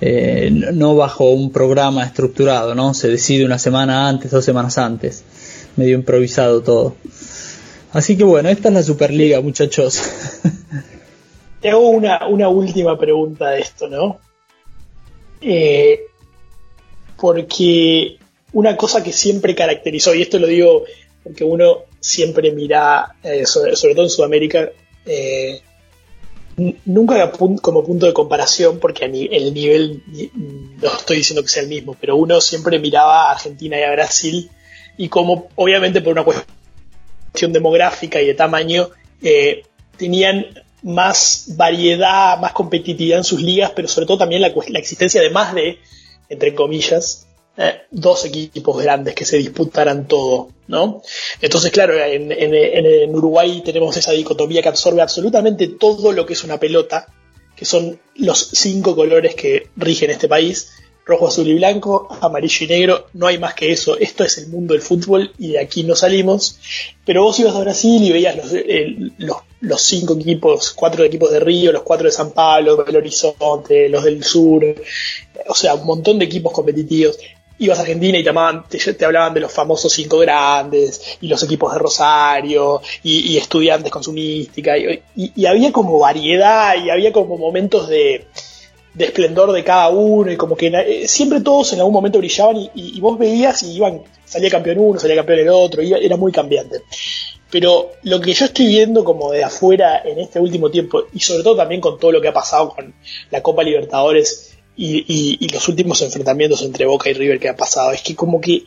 eh, 0.00 0.50
no 0.50 0.94
bajo 0.94 1.30
un 1.30 1.50
programa 1.50 2.04
estructurado, 2.04 2.74
¿no? 2.74 2.92
Se 2.92 3.08
decide 3.08 3.44
una 3.44 3.58
semana 3.58 4.08
antes, 4.08 4.30
dos 4.30 4.44
semanas 4.44 4.76
antes, 4.76 5.24
medio 5.76 5.94
improvisado 5.94 6.62
todo. 6.62 6.96
Así 7.92 8.16
que 8.18 8.24
bueno, 8.24 8.50
esta 8.50 8.68
es 8.68 8.74
la 8.74 8.82
Superliga, 8.82 9.40
muchachos. 9.40 10.02
Te 11.62 11.70
hago 11.70 11.88
una, 11.88 12.28
una 12.28 12.50
última 12.50 12.98
pregunta 12.98 13.48
de 13.50 13.60
esto, 13.60 13.88
¿no? 13.88 14.25
Eh, 15.40 16.06
porque 17.16 18.18
una 18.52 18.76
cosa 18.76 19.02
que 19.02 19.12
siempre 19.12 19.54
caracterizó, 19.54 20.14
y 20.14 20.22
esto 20.22 20.38
lo 20.38 20.46
digo 20.46 20.84
porque 21.22 21.44
uno 21.44 21.84
siempre 22.00 22.52
mira, 22.52 23.16
eh, 23.22 23.46
sobre, 23.46 23.94
todo 23.94 24.04
en 24.04 24.10
Sudamérica, 24.10 24.70
eh, 25.04 25.60
nunca 26.84 27.32
como 27.32 27.84
punto 27.84 28.06
de 28.06 28.12
comparación, 28.12 28.78
porque 28.78 29.04
el 29.04 29.52
nivel 29.52 30.02
no 30.80 30.96
estoy 30.96 31.18
diciendo 31.18 31.42
que 31.42 31.48
sea 31.48 31.62
el 31.62 31.68
mismo, 31.68 31.96
pero 32.00 32.16
uno 32.16 32.40
siempre 32.40 32.78
miraba 32.78 33.28
a 33.28 33.32
Argentina 33.32 33.78
y 33.78 33.82
a 33.82 33.92
Brasil 33.92 34.50
y 34.96 35.08
como 35.08 35.48
obviamente 35.56 36.00
por 36.00 36.12
una 36.12 36.24
cuestión 36.24 37.52
demográfica 37.52 38.22
y 38.22 38.26
de 38.26 38.34
tamaño, 38.34 38.88
tenían 39.98 40.46
más 40.86 41.46
variedad, 41.56 42.38
más 42.38 42.52
competitividad 42.52 43.18
en 43.18 43.24
sus 43.24 43.42
ligas, 43.42 43.72
pero 43.74 43.88
sobre 43.88 44.06
todo 44.06 44.18
también 44.18 44.40
la, 44.40 44.78
existencia 44.78 45.20
de 45.20 45.30
más 45.30 45.52
de, 45.52 45.80
entre 46.28 46.54
comillas, 46.54 47.26
eh, 47.56 47.80
dos 47.90 48.24
equipos 48.24 48.80
grandes 48.80 49.16
que 49.16 49.24
se 49.24 49.38
disputaran 49.38 50.06
todo, 50.06 50.50
¿no? 50.68 51.02
Entonces, 51.40 51.72
claro, 51.72 51.98
en, 51.98 52.30
en, 52.30 53.14
Uruguay 53.16 53.62
tenemos 53.64 53.96
esa 53.96 54.12
dicotomía 54.12 54.62
que 54.62 54.68
absorbe 54.68 55.02
absolutamente 55.02 55.66
todo 55.66 56.12
lo 56.12 56.24
que 56.24 56.34
es 56.34 56.44
una 56.44 56.60
pelota, 56.60 57.12
que 57.56 57.64
son 57.64 57.98
los 58.14 58.38
cinco 58.38 58.94
colores 58.94 59.34
que 59.34 59.70
rigen 59.74 60.10
este 60.10 60.28
país, 60.28 60.70
rojo, 61.06 61.28
azul 61.28 61.46
y 61.46 61.54
blanco, 61.54 62.08
amarillo 62.20 62.64
y 62.64 62.68
negro, 62.68 63.06
no 63.14 63.28
hay 63.28 63.38
más 63.38 63.54
que 63.54 63.70
eso, 63.70 63.96
esto 63.96 64.24
es 64.24 64.38
el 64.38 64.48
mundo 64.48 64.74
del 64.74 64.82
fútbol 64.82 65.30
y 65.38 65.52
de 65.52 65.60
aquí 65.60 65.84
no 65.84 65.94
salimos, 65.94 66.58
pero 67.04 67.22
vos 67.22 67.38
ibas 67.38 67.54
a 67.54 67.60
Brasil 67.60 68.02
y 68.02 68.10
veías 68.10 68.36
los, 68.36 69.36
los, 69.60 69.82
cinco 69.82 70.14
equipos, 70.14 70.72
cuatro 70.72 71.04
equipos 71.04 71.30
de 71.30 71.38
Río, 71.38 71.70
los 71.70 71.84
cuatro 71.84 72.06
de 72.06 72.12
San 72.12 72.32
Pablo, 72.32 72.84
Belo 72.84 72.98
Horizonte, 72.98 73.88
los 73.88 74.02
del 74.02 74.24
sur, 74.24 74.64
o 75.48 75.54
sea, 75.54 75.74
un 75.74 75.86
montón 75.86 76.18
de 76.18 76.24
equipos 76.24 76.52
competitivos. 76.52 77.16
Ibas 77.58 77.78
a 77.78 77.82
Argentina 77.82 78.18
y 78.18 78.22
te, 78.22 79.04
hablaban 79.06 79.32
de 79.32 79.40
los 79.40 79.50
famosos 79.50 79.90
cinco 79.90 80.18
grandes 80.18 81.16
y 81.22 81.28
los 81.28 81.42
equipos 81.42 81.72
de 81.72 81.78
Rosario 81.78 82.82
y, 83.02 83.34
estudiantes 83.38 83.90
con 83.90 84.02
su 84.02 84.12
mística. 84.12 84.74
Y 84.76 85.46
había 85.46 85.72
como 85.72 85.98
variedad 85.98 86.74
y 86.76 86.90
había 86.90 87.14
como 87.14 87.38
momentos 87.38 87.88
de, 87.88 88.26
de 88.96 89.04
esplendor 89.04 89.52
de 89.52 89.62
cada 89.62 89.90
uno 89.90 90.32
y 90.32 90.36
como 90.36 90.56
que 90.56 90.68
eh, 90.68 91.06
siempre 91.06 91.42
todos 91.42 91.74
en 91.74 91.80
algún 91.80 91.92
momento 91.92 92.18
brillaban 92.18 92.56
y, 92.74 92.98
vos 92.98 93.18
veías 93.18 93.62
y 93.62 93.74
iban, 93.76 94.00
salía 94.24 94.48
campeón 94.48 94.78
uno, 94.78 94.98
salía 94.98 95.16
campeón 95.16 95.40
el 95.40 95.48
otro, 95.50 95.82
y 95.82 95.92
era 95.92 96.16
muy 96.16 96.32
cambiante. 96.32 96.80
Pero 97.50 97.92
lo 98.04 98.20
que 98.20 98.32
yo 98.32 98.46
estoy 98.46 98.66
viendo 98.66 99.04
como 99.04 99.30
de 99.32 99.44
afuera 99.44 100.00
en 100.02 100.18
este 100.18 100.40
último 100.40 100.70
tiempo, 100.70 101.04
y 101.12 101.20
sobre 101.20 101.42
todo 101.42 101.56
también 101.56 101.82
con 101.82 101.98
todo 101.98 102.10
lo 102.10 102.22
que 102.22 102.28
ha 102.28 102.32
pasado 102.32 102.70
con 102.70 102.94
la 103.30 103.42
Copa 103.42 103.62
Libertadores 103.62 104.56
y, 104.76 105.46
los 105.52 105.68
últimos 105.68 106.00
enfrentamientos 106.00 106.62
entre 106.62 106.86
Boca 106.86 107.10
y 107.10 107.12
River 107.12 107.38
que 107.38 107.50
ha 107.50 107.56
pasado, 107.56 107.92
es 107.92 108.00
que 108.00 108.16
como 108.16 108.40
que 108.40 108.64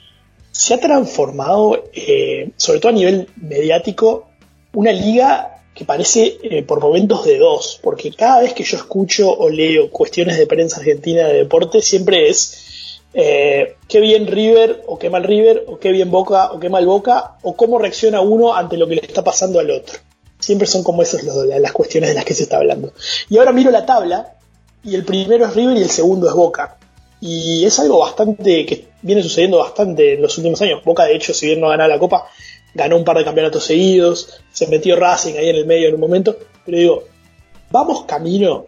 se 0.52 0.76
ha 0.76 0.80
transformado, 0.80 1.86
eh, 1.92 2.52
sobre 2.56 2.80
todo 2.80 2.92
a 2.92 2.96
nivel 2.96 3.28
mediático, 3.36 4.30
una 4.74 4.92
liga 4.92 5.59
que 5.80 5.86
parece 5.86 6.39
eh, 6.44 6.62
por 6.62 6.82
momentos 6.82 7.24
de 7.24 7.38
dos, 7.38 7.80
porque 7.82 8.12
cada 8.12 8.42
vez 8.42 8.54
que 8.54 8.65
yo 8.65 8.76
escucho 8.76 9.32
o 9.32 9.48
leo 9.48 9.89
cuestiones 9.89 10.38
de 10.38 10.46
prensa 10.46 10.82
argentina 10.82 11.26
de 11.26 11.36
deporte, 11.36 11.82
siempre 11.82 12.28
es 12.28 13.00
eh, 13.13 13.78
qué 13.88 14.02
bien 14.02 14.28
River 14.28 14.84
o 14.88 15.00
qué 15.00 15.10
mal 15.10 15.24
River, 15.24 15.63
o 15.68 15.80
qué 15.80 15.94
bien 15.94 16.12
Boca 16.12 16.52
o 16.52 16.60
qué 16.60 16.68
mal 16.68 16.86
Boca, 16.86 17.38
o 17.44 17.56
cómo 17.56 17.80
reacciona 17.80 18.20
uno 18.20 18.54
ante 18.54 18.76
lo 18.76 18.89
que 18.89 18.96
le 18.96 19.06
está 19.06 19.24
pasando 19.24 19.58
al 19.58 19.72
otro. 19.72 19.98
Siempre 20.38 20.68
son 20.68 20.84
como 20.84 21.02
esas 21.02 21.24
las 21.24 21.72
cuestiones 21.72 22.10
de 22.10 22.15
las 22.15 22.26
que 22.26 22.34
se 22.34 22.44
está 22.44 22.58
hablando. 22.58 22.92
Y 23.30 23.38
ahora 23.38 23.54
miro 23.54 23.72
la 23.72 23.86
tabla 23.86 24.34
y 24.84 24.96
el 24.96 25.06
primero 25.06 25.46
es 25.46 25.56
River 25.56 25.78
y 25.78 25.84
el 25.84 25.89
segundo 25.89 26.28
es 26.28 26.34
Boca. 26.34 26.76
Y 27.22 27.63
es 27.63 27.80
algo 27.80 28.00
bastante 28.00 28.65
que 28.65 28.89
viene 29.02 29.24
sucediendo 29.24 29.60
bastante 29.60 30.15
en 30.15 30.22
los 30.24 30.38
últimos 30.38 30.62
años. 30.62 30.84
Boca, 30.84 31.06
de 31.06 31.15
hecho, 31.15 31.34
si 31.34 31.46
bien 31.46 31.62
no 31.62 31.68
ha 31.68 31.72
ganado 31.72 31.89
la 31.89 32.00
Copa, 32.00 32.26
ganó 32.73 32.97
un 32.97 33.03
par 33.03 33.17
de 33.17 33.25
campeonatos 33.25 33.63
seguidos, 33.63 34.41
se 34.51 34.67
metió 34.67 34.95
Racing 34.95 35.36
ahí 35.36 35.49
en 35.49 35.55
el 35.55 35.65
medio 35.65 35.88
en 35.88 35.95
un 35.95 35.99
momento, 35.99 36.38
pero 36.65 36.77
digo, 36.77 37.03
vamos 37.71 38.03
camino 38.05 38.65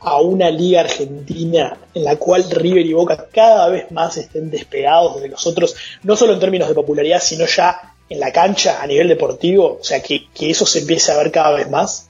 a 0.00 0.20
una 0.20 0.50
liga 0.50 0.80
argentina 0.80 1.76
en 1.94 2.04
la 2.04 2.16
cual 2.16 2.48
River 2.50 2.84
y 2.84 2.92
Boca 2.92 3.28
cada 3.32 3.68
vez 3.68 3.90
más 3.90 4.16
estén 4.16 4.50
despegados 4.50 5.20
de 5.20 5.28
los 5.28 5.46
otros, 5.46 5.74
no 6.02 6.16
solo 6.16 6.34
en 6.34 6.40
términos 6.40 6.68
de 6.68 6.74
popularidad, 6.74 7.20
sino 7.20 7.46
ya 7.46 7.94
en 8.08 8.20
la 8.20 8.32
cancha 8.32 8.82
a 8.82 8.86
nivel 8.86 9.08
deportivo, 9.08 9.78
o 9.80 9.84
sea, 9.84 10.00
que, 10.00 10.28
eso 10.38 10.66
se 10.66 10.80
empiece 10.80 11.10
a 11.12 11.16
ver 11.16 11.32
cada 11.32 11.52
vez 11.52 11.68
más 11.70 12.08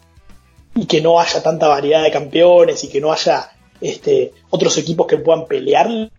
y 0.74 0.86
que 0.86 1.00
no 1.00 1.18
haya 1.18 1.42
tanta 1.42 1.68
variedad 1.68 2.02
de 2.02 2.10
campeones 2.10 2.84
y 2.84 2.88
que 2.88 3.00
no 3.00 3.12
haya 3.12 3.50
este, 3.80 4.32
otros 4.50 4.76
equipos 4.76 5.06
que 5.06 5.16
puedan 5.16 5.46
pelear 5.46 6.10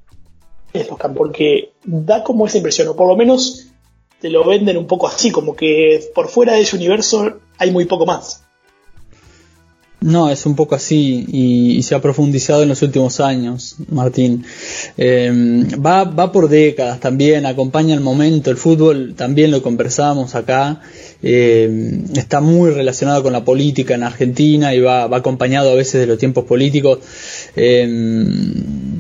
porque 1.16 1.74
da 1.84 2.24
como 2.24 2.46
esa 2.46 2.58
impresión, 2.58 2.88
o 2.88 2.96
por 2.96 3.08
lo 3.08 3.16
menos 3.16 3.68
te 4.20 4.30
lo 4.30 4.46
venden 4.46 4.78
un 4.78 4.88
poco 4.88 5.08
así, 5.08 5.32
como 5.32 5.56
que 5.56 6.12
por 6.14 6.28
fuera 6.28 6.54
de 6.54 6.62
ese 6.62 6.76
universo 6.76 7.40
hay 7.58 7.72
muy 7.72 7.86
poco 7.86 8.06
más. 8.06 8.44
No, 10.00 10.30
es 10.30 10.46
un 10.46 10.56
poco 10.56 10.76
así 10.76 11.26
y, 11.28 11.82
se 11.82 11.96
ha 11.96 12.02
profundizado 12.02 12.62
en 12.62 12.70
los 12.70 12.84
últimos 12.84 13.20
años, 13.20 13.78
Martín. 13.90 14.46
Eh, 14.96 15.32
va, 15.84 16.04
va 16.04 16.32
por 16.32 16.50
décadas 16.50 17.00
también, 17.00 17.48
acompaña 17.48 17.96
el 17.96 18.02
momento, 18.02 18.52
el 18.52 18.58
fútbol 18.58 19.16
también 19.16 19.50
lo 19.50 19.64
conversamos 19.64 20.36
acá, 20.36 20.82
eh, 21.24 22.04
está 22.16 22.42
muy 22.42 22.70
relacionado 22.70 23.24
con 23.24 23.34
la 23.34 23.44
política 23.44 23.96
en 23.96 24.04
Argentina 24.04 24.76
y 24.76 24.82
va, 24.82 25.08
va 25.08 25.18
acompañado 25.18 25.72
a 25.72 25.76
veces 25.76 26.02
de 26.02 26.08
los 26.08 26.20
tiempos 26.20 26.46
políticos. 26.46 27.00
Eh, 27.56 28.97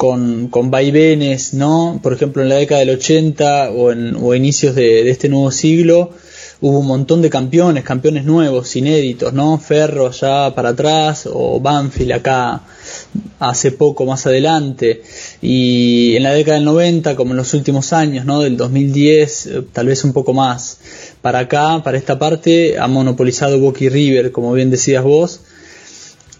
con, 0.00 0.48
con 0.48 0.70
vaivenes, 0.70 1.52
¿no? 1.52 2.00
Por 2.02 2.14
ejemplo, 2.14 2.42
en 2.42 2.48
la 2.48 2.54
década 2.54 2.80
del 2.80 2.88
80 2.88 3.70
o 3.72 3.92
en 3.92 4.16
o 4.16 4.34
inicios 4.34 4.74
de, 4.74 5.10
este 5.10 5.28
nuevo 5.28 5.50
siglo 5.50 6.12
hubo 6.62 6.78
un 6.78 6.86
montón 6.86 7.20
de 7.20 7.28
campeones, 7.28 7.84
campeones 7.84 8.24
nuevos, 8.24 8.74
inéditos, 8.76 9.34
¿no? 9.34 9.58
Ferro 9.58 10.06
allá 10.06 10.54
para 10.54 10.70
atrás 10.70 11.28
o 11.30 11.60
Banfield 11.60 12.12
acá 12.12 12.62
hace 13.40 13.72
poco 13.72 14.06
más 14.06 14.26
adelante 14.26 15.02
y 15.42 16.16
en 16.16 16.22
la 16.22 16.32
década 16.32 16.56
del 16.56 16.64
90 16.64 17.14
como 17.14 17.32
en 17.32 17.36
los 17.36 17.52
últimos 17.52 17.92
años, 17.92 18.24
¿no? 18.24 18.40
Del 18.40 18.56
2010 18.56 19.46
eh, 19.46 19.62
tal 19.70 19.88
vez 19.88 20.02
un 20.02 20.14
poco 20.14 20.32
más. 20.32 20.78
Para 21.20 21.40
acá, 21.40 21.82
para 21.84 21.98
esta 21.98 22.18
parte 22.18 22.78
ha 22.78 22.88
monopolizado 22.88 23.60
Boca 23.60 23.80
River, 23.80 24.32
como 24.32 24.54
bien 24.54 24.70
decías 24.70 25.04
vos 25.04 25.42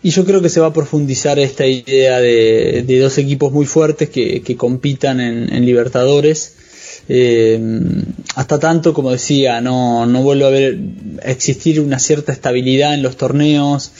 y 0.02 0.10
yo 0.10 0.24
creo 0.24 0.40
que 0.40 0.48
se 0.48 0.60
va 0.60 0.68
a 0.68 0.72
profundizar 0.72 1.38
esta 1.38 1.66
idea 1.66 2.20
de, 2.20 2.98
dos 3.00 3.18
equipos 3.18 3.52
muy 3.52 3.66
fuertes 3.66 4.08
que, 4.08 4.56
compitan 4.56 5.20
en, 5.20 5.66
Libertadores. 5.66 6.54
Eh, 7.08 7.60
hasta 8.36 8.58
tanto, 8.58 8.94
como 8.94 9.10
decía, 9.10 9.60
no, 9.60 10.06
no 10.06 10.22
vuelve 10.22 10.44
a 10.44 10.48
haber, 10.48 10.78
existir 11.24 11.80
una 11.80 11.98
cierta 11.98 12.32
estabilidad 12.32 12.94
en 12.94 13.02
los 13.02 13.16
torneos, 13.16 13.90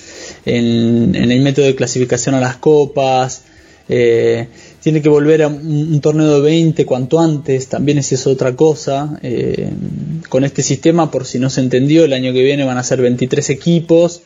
en, 0.47 1.15
el 1.15 1.41
método 1.41 1.67
de 1.67 1.75
clasificación 1.75 2.35
a 2.35 2.41
las 2.41 2.57
copas. 2.57 3.43
Eh, 3.89 4.47
tiene 4.83 5.03
que 5.03 5.09
volver 5.11 5.43
a 5.43 5.49
un, 5.49 6.01
torneo 6.01 6.37
de 6.37 6.41
20 6.41 6.87
cuanto 6.87 7.21
antes, 7.21 7.67
también 7.67 7.99
es 7.99 8.27
otra 8.27 8.57
cosa. 8.57 9.19
Eh, 9.23 9.69
con 10.31 10.45
este 10.45 10.63
sistema, 10.63 11.11
por 11.11 11.27
si 11.27 11.39
no 11.39 11.51
se 11.51 11.61
entendió, 11.61 12.05
el 12.07 12.15
año 12.15 12.33
que 12.33 12.43
viene 12.43 12.65
van 12.65 12.79
a 12.79 12.83
ser 12.83 13.03
23 13.03 13.51
equipos, 13.51 14.23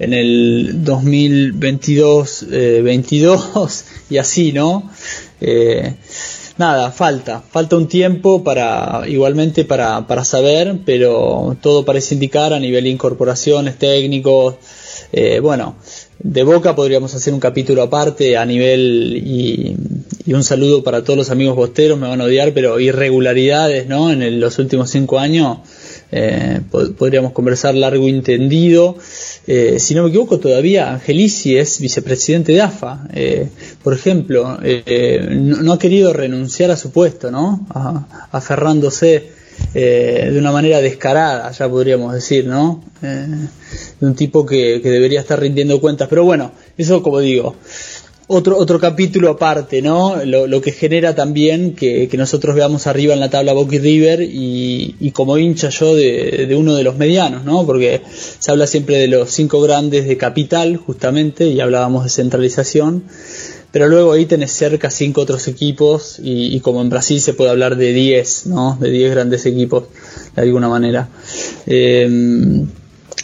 en 0.00 0.12
el 0.14 0.82
2022 0.82 2.46
22 2.50 3.84
y 4.10 4.16
así, 4.18 4.52
¿no? 4.52 4.90
Eh, 5.40 5.94
nada, 6.58 6.90
falta, 6.90 7.40
falta 7.40 7.76
un 7.76 7.86
tiempo 7.86 8.42
para, 8.42 9.04
igualmente 9.06 9.64
para, 9.64 10.06
para 10.06 10.24
saber, 10.24 10.80
pero 10.84 11.56
todo 11.62 11.84
parece 11.84 12.14
indicar 12.14 12.52
a 12.52 12.58
nivel 12.58 12.84
de 12.84 12.90
incorporaciones, 12.90 13.78
técnicos, 13.78 14.56
eh, 15.12 15.40
bueno, 15.40 15.76
de 16.18 16.42
Boca 16.44 16.76
podríamos 16.76 17.14
hacer 17.14 17.32
un 17.32 17.40
capítulo 17.40 17.82
aparte 17.82 18.36
a 18.36 18.44
nivel 18.44 19.22
y, 19.24 19.76
un 20.32 20.44
saludo 20.44 20.84
para 20.84 21.02
todos 21.02 21.16
los 21.16 21.30
amigos 21.30 21.56
bosteros, 21.56 21.98
me 21.98 22.06
van 22.06 22.20
a 22.20 22.24
odiar, 22.24 22.52
pero 22.54 22.78
irregularidades, 22.78 23.88
¿no? 23.88 24.12
En 24.12 24.38
los 24.38 24.60
últimos 24.60 24.88
cinco 24.88 25.18
años 25.18 25.58
eh, 26.12 26.60
podríamos 26.70 27.32
conversar 27.32 27.74
largo 27.74 28.06
y 28.06 28.10
entendido. 28.10 28.96
Eh, 29.46 29.78
si 29.78 29.94
no 29.94 30.02
me 30.02 30.08
equivoco, 30.08 30.40
todavía 30.40 30.92
Angelici 30.92 31.56
es 31.56 31.80
vicepresidente 31.80 32.52
de 32.52 32.62
AFA. 32.62 33.06
Eh, 33.12 33.48
por 33.82 33.94
ejemplo, 33.94 34.58
no, 35.30 35.72
ha 35.72 35.78
querido 35.78 36.12
renunciar 36.12 36.70
a 36.70 36.76
su 36.76 36.90
puesto, 36.90 37.30
¿no? 37.30 37.66
aferrándose 38.32 39.40
de 39.74 40.36
una 40.38 40.52
manera 40.52 40.80
descarada, 40.80 41.50
ya 41.50 41.68
podríamos 41.68 42.14
decir, 42.14 42.46
¿no? 42.46 42.82
de 43.02 44.06
un 44.06 44.14
tipo 44.14 44.46
que, 44.46 44.80
que 44.82 44.90
debería 44.90 45.20
estar 45.20 45.38
rindiendo 45.38 45.80
cuentas. 45.80 46.08
Pero 46.08 46.24
bueno, 46.24 46.52
eso 46.76 47.02
como 47.02 47.20
digo, 47.20 47.56
otro, 48.32 48.56
otro 48.56 48.78
capítulo 48.78 49.30
aparte, 49.30 49.82
¿no? 49.82 50.24
Lo, 50.24 50.60
que 50.60 50.70
genera 50.70 51.16
también 51.16 51.74
que, 51.74 52.08
nosotros 52.16 52.54
veamos 52.54 52.86
arriba 52.86 53.12
en 53.12 53.18
la 53.18 53.28
tabla 53.28 53.52
Boca 53.52 53.76
River 53.76 54.22
y, 54.22 55.10
como 55.12 55.36
hincha 55.36 55.70
yo 55.70 55.96
de, 55.96 56.54
uno 56.56 56.76
de 56.76 56.84
los 56.84 56.96
medianos, 56.96 57.44
¿no? 57.44 57.66
Porque 57.66 58.02
se 58.38 58.50
habla 58.52 58.68
siempre 58.68 58.98
de 58.98 59.08
los 59.08 59.32
cinco 59.32 59.60
grandes 59.60 60.06
de 60.06 60.16
capital, 60.16 60.76
justamente, 60.76 61.48
y 61.48 61.60
hablábamos 61.60 62.04
de 62.04 62.10
centralización, 62.10 63.02
pero 63.72 63.88
luego 63.88 64.12
ahí 64.12 64.26
tenés 64.26 64.52
cerca 64.52 64.90
cinco 64.90 65.22
otros 65.22 65.48
equipos 65.48 66.20
y, 66.22 66.60
como 66.60 66.82
en 66.82 66.88
Brasil 66.88 67.20
se 67.20 67.34
puede 67.34 67.50
hablar 67.50 67.76
de 67.76 67.92
diez, 67.92 68.46
¿no? 68.46 68.78
De 68.80 68.90
diez 68.90 69.10
grandes 69.10 69.44
equipos, 69.44 69.84
de 70.36 70.42
alguna 70.42 70.68
manera. 70.68 71.08
Eh, 71.66 72.64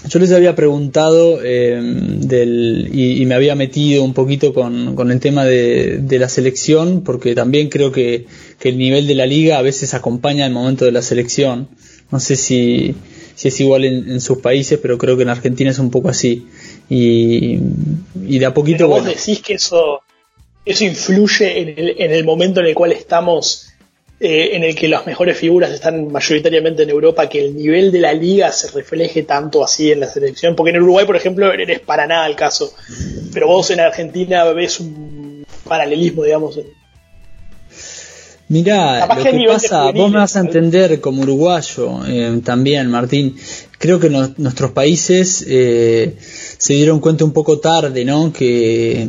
yo 0.04 0.18
les 0.18 0.32
había 0.32 0.54
preguntado 0.54 1.40
eh, 1.42 1.80
del, 1.80 2.90
y, 2.92 3.24
me 3.26 3.34
había 3.34 3.54
metido 3.54 4.04
un 4.04 4.14
poquito 4.14 4.52
con, 4.52 5.10
el 5.10 5.20
tema 5.20 5.44
de, 5.44 6.18
la 6.18 6.28
selección, 6.28 7.02
porque 7.02 7.34
también 7.34 7.68
creo 7.68 7.92
que, 7.92 8.26
el 8.60 8.78
nivel 8.78 9.06
de 9.06 9.14
la 9.14 9.26
liga 9.26 9.58
a 9.58 9.62
veces 9.62 9.94
acompaña 9.94 10.46
el 10.46 10.52
momento 10.52 10.84
de 10.84 10.92
la 10.92 11.02
selección. 11.02 11.68
No 12.10 12.20
sé 12.20 12.36
si, 12.36 12.94
si 13.34 13.48
es 13.48 13.60
igual 13.60 13.84
en, 13.84 14.20
sus 14.20 14.38
países, 14.38 14.78
pero 14.80 14.98
creo 14.98 15.16
que 15.16 15.22
en 15.22 15.30
Argentina 15.30 15.70
es 15.70 15.78
un 15.78 15.90
poco 15.90 16.08
así. 16.08 16.46
Y, 16.88 17.58
de 18.14 18.46
a 18.46 18.54
poquito... 18.54 18.78
Pero 18.78 18.88
vos 18.88 19.04
decís 19.04 19.40
que 19.40 19.54
eso, 19.54 20.00
eso 20.64 20.84
influye 20.84 21.60
en 21.60 21.68
el, 21.78 21.94
en 21.98 22.10
el 22.12 22.24
momento 22.24 22.60
en 22.60 22.66
el 22.66 22.74
cual 22.74 22.92
estamos 22.92 23.68
eh, 24.18 24.56
en 24.56 24.64
el 24.64 24.74
que 24.74 24.88
las 24.88 25.04
mejores 25.04 25.36
figuras 25.36 25.70
están 25.70 26.10
mayoritariamente 26.10 26.84
en 26.84 26.90
Europa, 26.90 27.28
que 27.28 27.44
el 27.44 27.54
nivel 27.54 27.92
de 27.92 28.00
la 28.00 28.14
liga 28.14 28.50
se 28.50 28.70
refleje 28.70 29.24
tanto 29.24 29.62
así 29.62 29.92
en 29.92 30.00
la 30.00 30.08
selección. 30.08 30.56
Porque 30.56 30.70
en 30.70 30.82
Uruguay, 30.82 31.04
por 31.04 31.16
ejemplo, 31.16 31.52
eres 31.52 31.80
para 31.80 32.06
nada 32.06 32.26
el 32.26 32.34
caso. 32.34 32.72
Pero 33.32 33.46
vos 33.46 33.70
en 33.70 33.80
Argentina 33.80 34.44
ves 34.44 34.80
un 34.80 35.44
paralelismo, 35.64 36.24
digamos. 36.24 36.58
Mirá, 38.48 39.06
lo 39.06 39.22
que 39.22 39.44
pasa, 39.48 39.90
vos 39.90 40.10
me 40.10 40.18
vas 40.18 40.36
a 40.36 40.40
entender 40.40 41.00
como 41.00 41.22
uruguayo 41.22 42.06
eh, 42.06 42.40
también, 42.44 42.88
Martín. 42.88 43.36
Creo 43.78 43.98
que 43.98 44.08
nuestros 44.08 44.70
países 44.70 45.44
eh, 45.48 46.14
se 46.58 46.74
dieron 46.74 47.00
cuenta 47.00 47.24
un 47.24 47.32
poco 47.32 47.58
tarde, 47.58 48.04
¿no? 48.04 48.32
Que, 48.32 49.06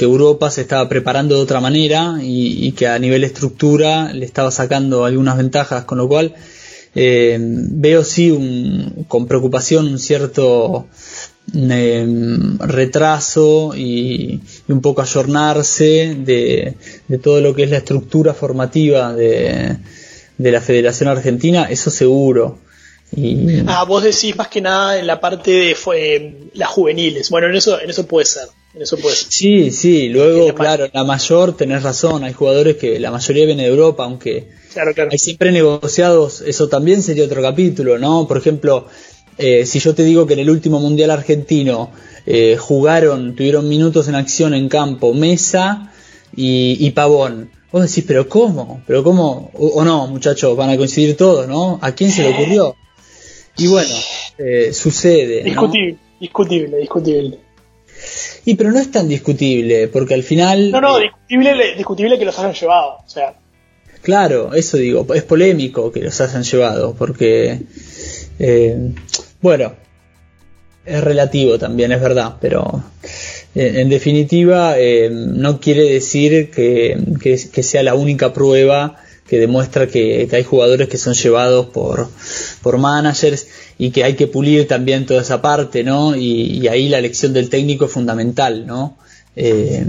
Europa 0.00 0.50
se 0.50 0.62
estaba 0.62 0.88
preparando 0.88 1.34
de 1.36 1.42
otra 1.42 1.60
manera 1.60 2.18
y, 2.22 2.72
que 2.72 2.86
a 2.86 2.98
nivel 2.98 3.24
estructura 3.24 4.12
le 4.12 4.24
estaba 4.24 4.50
sacando 4.50 5.04
algunas 5.04 5.36
ventajas, 5.36 5.84
con 5.84 5.98
lo 5.98 6.08
cual 6.08 6.34
eh, 6.94 7.36
veo 7.40 8.04
sí 8.04 8.30
un, 8.30 9.04
con 9.06 9.26
preocupación 9.26 9.88
un 9.88 9.98
cierto 9.98 10.86
em, 11.54 12.58
retraso 12.58 13.72
y, 13.76 14.40
un 14.68 14.80
poco 14.80 15.02
ayornarse 15.02 16.16
de, 16.18 16.74
todo 17.22 17.40
lo 17.40 17.54
que 17.54 17.64
es 17.64 17.70
la 17.70 17.78
estructura 17.78 18.34
formativa 18.34 19.12
de, 19.12 19.76
de 20.38 20.50
la 20.52 20.60
Federación 20.60 21.08
Argentina, 21.08 21.64
eso 21.64 21.90
seguro. 21.90 22.58
Ah, 23.66 23.84
vos 23.84 24.02
decís 24.02 24.36
más 24.36 24.48
que 24.48 24.60
nada 24.60 24.98
en 24.98 25.06
la 25.06 25.20
parte 25.20 25.50
de 25.50 25.74
fue, 25.74 26.50
las 26.54 26.68
juveniles. 26.68 27.30
Bueno, 27.30 27.48
en 27.48 27.56
eso, 27.56 27.80
en 27.80 27.90
eso 27.90 28.06
puede 28.06 28.26
ser. 28.26 28.48
En 28.74 28.82
eso 28.82 28.98
puede 28.98 29.16
Sí, 29.16 29.70
sí, 29.70 30.08
luego, 30.08 30.54
claro, 30.54 30.88
la 30.92 31.04
mayor 31.04 31.56
tenés 31.56 31.82
razón, 31.82 32.22
hay 32.24 32.34
jugadores 32.34 32.76
que 32.76 33.00
la 33.00 33.10
mayoría 33.10 33.46
viene 33.46 33.62
de 33.62 33.70
Europa, 33.70 34.04
aunque 34.04 34.48
hay 35.10 35.18
siempre 35.18 35.52
negociados, 35.52 36.42
eso 36.42 36.68
también 36.68 37.02
sería 37.02 37.24
otro 37.24 37.40
capítulo, 37.40 37.98
¿no? 37.98 38.28
Por 38.28 38.36
ejemplo, 38.36 38.86
eh, 39.38 39.64
si 39.64 39.80
yo 39.80 39.94
te 39.94 40.04
digo 40.04 40.26
que 40.26 40.34
en 40.34 40.40
el 40.40 40.50
último 40.50 40.80
Mundial 40.80 41.10
argentino 41.10 41.90
eh, 42.26 42.56
jugaron, 42.58 43.34
tuvieron 43.34 43.68
minutos 43.68 44.06
en 44.08 44.16
acción 44.16 44.52
en 44.52 44.68
campo 44.68 45.14
Mesa 45.14 45.92
y, 46.36 46.76
y 46.78 46.90
Pavón, 46.90 47.50
vos 47.72 47.82
decís, 47.82 48.04
pero 48.06 48.28
¿cómo? 48.28 48.82
¿Pero 48.86 49.02
cómo? 49.02 49.50
O, 49.54 49.82
no, 49.82 50.06
muchachos, 50.08 50.56
van 50.56 50.70
a 50.70 50.76
coincidir 50.76 51.16
todos, 51.16 51.48
¿no? 51.48 51.78
¿A 51.80 51.92
quién 51.92 52.10
se 52.10 52.22
le 52.22 52.34
ocurrió? 52.34 52.76
Y 53.58 53.66
bueno, 53.66 53.94
eh, 54.38 54.72
sucede. 54.72 55.42
Discutible, 55.42 55.98
discutible, 56.20 56.76
discutible. 56.78 57.38
Y 58.44 58.54
pero 58.54 58.70
no 58.70 58.78
es 58.78 58.90
tan 58.90 59.08
discutible, 59.08 59.88
porque 59.88 60.14
al 60.14 60.22
final. 60.22 60.70
No, 60.70 60.80
no, 60.80 60.98
discutible, 60.98 61.74
discutible 61.76 62.18
que 62.18 62.24
los 62.24 62.38
hayan 62.38 62.54
llevado. 62.54 62.98
O 63.04 63.08
sea. 63.08 63.34
Claro, 64.00 64.54
eso 64.54 64.76
digo, 64.76 65.06
es 65.12 65.24
polémico 65.24 65.90
que 65.90 66.00
los 66.00 66.20
hayan 66.20 66.44
llevado, 66.44 66.94
porque. 66.94 67.60
Eh, 68.38 68.92
bueno, 69.42 69.72
es 70.86 71.02
relativo 71.02 71.58
también, 71.58 71.90
es 71.90 72.00
verdad, 72.00 72.36
pero. 72.40 72.84
Eh, 73.56 73.80
en 73.80 73.88
definitiva, 73.88 74.76
no 75.10 75.58
quiere 75.58 75.82
decir 75.82 76.50
que, 76.52 76.96
que 77.20 77.62
sea 77.64 77.82
la 77.82 77.96
única 77.96 78.32
prueba 78.32 79.02
que 79.28 79.38
demuestra 79.38 79.86
que, 79.86 80.28
hay 80.32 80.42
jugadores 80.42 80.88
que 80.88 80.98
son 80.98 81.14
llevados 81.14 81.66
por, 81.66 82.08
por 82.62 82.78
managers 82.78 83.46
y 83.78 83.90
que 83.90 84.02
hay 84.04 84.14
que 84.14 84.26
pulir 84.26 84.66
también 84.66 85.06
toda 85.06 85.22
esa 85.22 85.42
parte, 85.42 85.84
¿no? 85.84 86.16
Y, 86.16 86.66
ahí 86.68 86.88
la 86.88 86.98
elección 86.98 87.32
del 87.32 87.50
técnico 87.50 87.84
es 87.84 87.92
fundamental, 87.92 88.66
¿no? 88.66 88.96
Eh, 89.36 89.84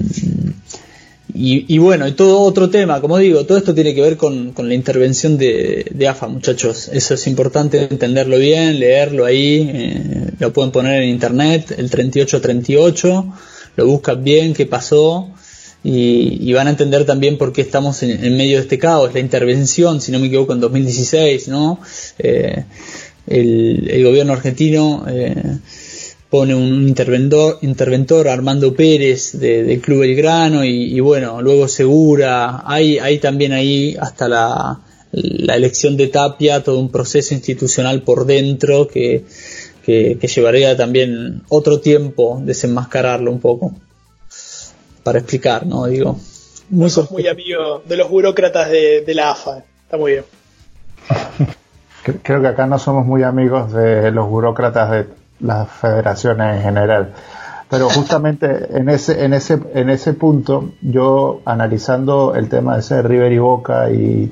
y, 1.41 1.77
bueno, 1.77 2.05
y 2.05 2.13
todo 2.13 2.41
otro 2.41 2.69
tema, 2.69 2.99
como 2.99 3.17
digo, 3.17 3.45
todo 3.45 3.57
esto 3.57 3.73
tiene 3.73 3.95
que 3.95 4.01
ver 4.01 4.17
con, 4.17 4.53
la 4.57 4.73
intervención 4.73 5.37
de, 5.37 6.07
AFA, 6.09 6.27
muchachos. 6.27 6.89
Eso 6.91 7.13
es 7.13 7.27
importante 7.27 7.87
entenderlo 7.89 8.37
bien, 8.37 8.77
leerlo 8.79 9.25
ahí, 9.25 9.69
eh, 9.73 10.31
lo 10.37 10.51
pueden 10.51 10.71
poner 10.71 11.01
en 11.01 11.09
internet, 11.09 11.75
el 11.77 11.89
3838, 11.89 13.33
lo 13.77 13.85
buscan 13.85 14.21
bien, 14.21 14.53
qué 14.53 14.65
pasó, 14.65 15.29
y, 15.83 16.51
van 16.53 16.67
a 16.67 16.71
entender 16.71 17.05
también 17.05 17.37
por 17.37 17.53
qué 17.53 17.61
estamos 17.61 18.03
en, 18.03 18.35
medio 18.35 18.57
de 18.57 18.63
este 18.63 18.77
caos, 18.77 19.13
la 19.13 19.19
intervención, 19.19 20.01
si 20.01 20.11
no 20.11 20.19
me 20.19 20.27
equivoco, 20.27 20.53
en 20.53 20.59
2016, 20.59 21.47
¿no? 21.47 21.79
Eh, 22.17 22.65
el, 23.27 24.03
gobierno 24.03 24.33
argentino 24.33 25.05
eh, 25.07 25.57
pone 26.29 26.53
un 26.53 26.87
interventor, 26.87 27.59
interventor 27.61 28.27
Armando 28.27 28.73
Pérez 28.73 29.39
del 29.39 29.79
Club 29.79 30.01
Belgrano 30.01 30.65
y, 30.65 30.95
y, 30.95 30.99
bueno, 30.99 31.41
luego 31.41 31.67
Segura, 31.69 32.63
hay, 32.65 32.99
hay 32.99 33.19
también 33.19 33.53
ahí 33.53 33.95
hasta 33.99 34.27
la, 34.27 34.81
la 35.11 35.55
elección 35.55 35.95
de 35.95 36.07
Tapia, 36.07 36.61
todo 36.61 36.79
un 36.79 36.91
proceso 36.91 37.33
institucional 37.33 38.01
por 38.03 38.25
dentro 38.25 38.87
que, 38.87 39.23
que 39.85 40.27
llevaría 40.35 40.75
también 40.75 41.41
otro 41.47 41.79
tiempo 41.79 42.41
desenmascararlo 42.45 43.31
un 43.31 43.39
poco 43.39 43.73
para 45.09 45.17
explicar, 45.17 45.65
¿no? 45.65 45.87
Digo. 45.87 46.17
Muy, 46.69 46.91
muy 47.09 47.27
amigo 47.27 47.81
de 47.83 47.97
los 47.97 48.11
burócratas 48.11 48.69
de, 48.69 49.03
la 49.15 49.31
AFA, 49.31 49.63
está 49.81 49.97
muy 49.97 50.11
bien. 50.11 50.25
Creo 52.21 52.41
que 52.43 52.47
acá 52.47 52.67
no 52.67 52.77
somos 52.77 53.07
muy 53.07 53.23
amigos 53.23 53.73
de 53.73 54.11
los 54.11 54.29
burócratas 54.29 54.91
de 54.91 55.07
las 55.39 55.67
federaciones 55.67 56.57
en 56.57 56.61
general. 56.61 57.13
Pero 57.71 57.89
justamente 57.95 58.77
en 58.77 58.87
ese, 58.87 59.25
en 59.25 59.33
ese, 59.33 59.57
en 59.73 59.89
ese 59.89 60.13
punto, 60.13 60.73
yo 60.83 61.41
analizando 61.43 62.35
el 62.35 62.47
tema 62.47 62.75
de 62.75 62.81
ese 62.81 63.01
River 63.01 63.31
y 63.31 63.39
Boca 63.39 63.89
y, 63.89 64.31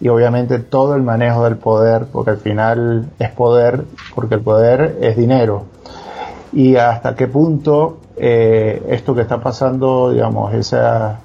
y 0.00 0.08
obviamente 0.08 0.60
todo 0.60 0.94
el 0.94 1.02
manejo 1.02 1.42
del 1.42 1.56
poder, 1.56 2.06
porque 2.12 2.30
al 2.30 2.38
final 2.38 3.10
es 3.18 3.32
poder, 3.32 3.86
porque 4.14 4.36
el 4.36 4.40
poder 4.42 4.98
es 5.00 5.16
dinero. 5.16 5.64
Y 6.52 6.76
hasta 6.76 7.16
qué 7.16 7.26
punto 7.26 7.98
eh, 8.24 8.80
esto 8.90 9.16
que 9.16 9.22
está 9.22 9.40
pasando, 9.40 10.12
digamos, 10.12 10.54
esa 10.54 11.18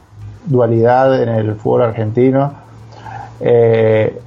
dualidad 0.47 1.21
en 1.21 1.29
el 1.29 1.53
fútbol 1.53 1.83
argentino, 1.83 2.53
eh, 3.39 4.19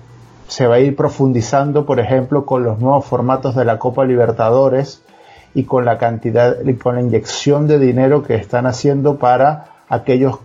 se 0.47 0.69
va 0.69 0.77
a 0.77 0.79
ir 0.79 0.95
profundizando, 0.95 1.85
por 1.85 1.99
ejemplo, 1.99 2.47
con 2.47 2.63
los 2.63 2.79
nuevos 2.79 3.05
formatos 3.05 3.57
de 3.57 3.65
la 3.65 3.81
Copa 3.81 4.05
Libertadores 4.05 5.03
y 5.53 5.65
con 5.65 5.85
la 5.85 5.99
cantidad 5.99 6.59
y 6.65 6.75
con 6.75 6.95
la 6.95 7.01
inyección 7.01 7.67
de 7.67 7.81
dinero 7.81 8.23
que 8.23 8.37
están 8.37 8.67
haciendo 8.67 9.17
para 9.17 9.65
aquellos 9.89 10.39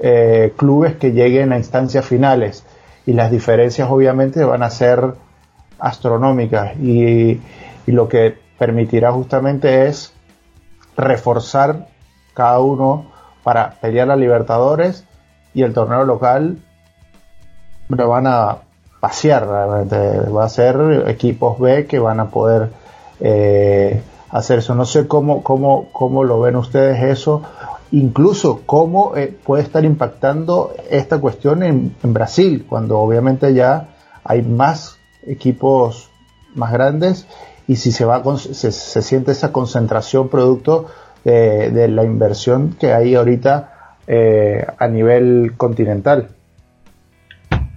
eh, 0.00 0.52
clubes 0.56 0.96
que 0.96 1.12
lleguen 1.12 1.52
a 1.52 1.58
instancias 1.58 2.04
finales. 2.04 2.64
Y 3.06 3.12
las 3.12 3.30
diferencias 3.30 3.88
obviamente 3.88 4.42
van 4.42 4.64
a 4.64 4.70
ser 4.70 5.14
astronómicas. 5.78 6.76
Y, 6.78 7.40
lo 7.86 8.08
que 8.08 8.36
permitirá 8.58 9.12
justamente 9.12 9.86
es 9.86 10.12
reforzar 10.96 11.88
cada 12.34 12.60
uno 12.60 13.06
para 13.42 13.72
pelear 13.80 14.10
a 14.10 14.16
Libertadores 14.16 15.04
y 15.54 15.62
el 15.62 15.74
torneo 15.74 16.04
local 16.04 16.58
lo 17.88 18.08
van 18.08 18.26
a 18.26 18.58
pasear 19.00 19.46
realmente. 19.46 20.30
Va 20.30 20.44
a 20.44 20.48
ser 20.48 21.04
equipos 21.08 21.58
B 21.58 21.86
que 21.86 21.98
van 21.98 22.20
a 22.20 22.30
poder 22.30 22.70
eh, 23.20 24.02
hacer 24.30 24.60
eso. 24.60 24.74
No 24.74 24.84
sé 24.84 25.06
cómo, 25.06 25.42
cómo, 25.42 25.88
cómo 25.92 26.24
lo 26.24 26.40
ven 26.40 26.56
ustedes 26.56 27.02
eso. 27.02 27.42
Incluso 27.90 28.62
cómo 28.64 29.16
eh, 29.16 29.36
puede 29.44 29.62
estar 29.62 29.84
impactando 29.84 30.72
esta 30.90 31.20
cuestión 31.20 31.62
en, 31.62 31.94
Brasil, 32.02 32.64
cuando 32.66 32.98
obviamente 32.98 33.52
ya 33.52 33.88
hay 34.24 34.42
más 34.42 34.98
equipos 35.26 36.08
más 36.54 36.72
grandes 36.72 37.26
y 37.68 37.76
si 37.76 37.92
se 37.92 38.04
va 38.04 38.22
se, 38.36 38.72
siente 38.72 39.32
esa 39.32 39.52
concentración 39.52 40.28
producto 40.28 40.90
de, 41.24 41.88
la 41.88 42.04
inversión 42.04 42.74
que 42.78 42.92
hay 42.92 43.14
ahorita 43.14 43.96
eh, 44.06 44.66
a 44.78 44.88
nivel 44.88 45.52
continental. 45.56 46.28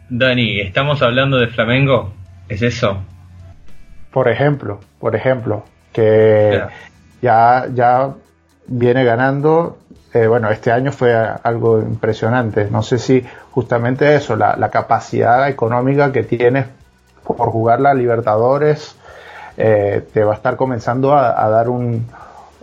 Dani, 0.10 0.60
¿estamos 0.62 1.02
hablando 1.02 1.38
de 1.38 1.48
Flamengo? 1.48 2.14
¿Es 2.50 2.62
eso? 2.62 2.98
Por 4.12 4.30
ejemplo, 4.30 4.80
por 5.00 5.16
ejemplo, 5.16 5.66
que 5.94 6.62
ya, 7.22 7.68
ya 7.74 8.14
viene 8.68 9.04
ganando 9.04 9.78
eh, 10.16 10.28
bueno, 10.28 10.50
este 10.50 10.72
año 10.72 10.94
fue 10.94 11.14
algo 11.14 11.82
impresionante. 11.82 12.70
No 12.72 12.82
sé 12.84 13.00
si 13.00 13.26
justamente 13.52 14.16
eso, 14.16 14.38
la, 14.38 14.70
capacidad 14.70 15.50
económica 15.50 16.14
que 16.14 16.24
tienes 16.24 16.68
por 17.22 17.50
jugar 17.50 17.82
la 17.82 17.94
Libertadores, 17.94 18.96
eh, 19.58 20.04
te 20.14 20.24
va 20.24 20.34
a 20.34 20.36
estar 20.36 20.56
comenzando 20.56 21.14
a, 21.14 21.50
dar 21.50 21.70
un, 21.70 22.06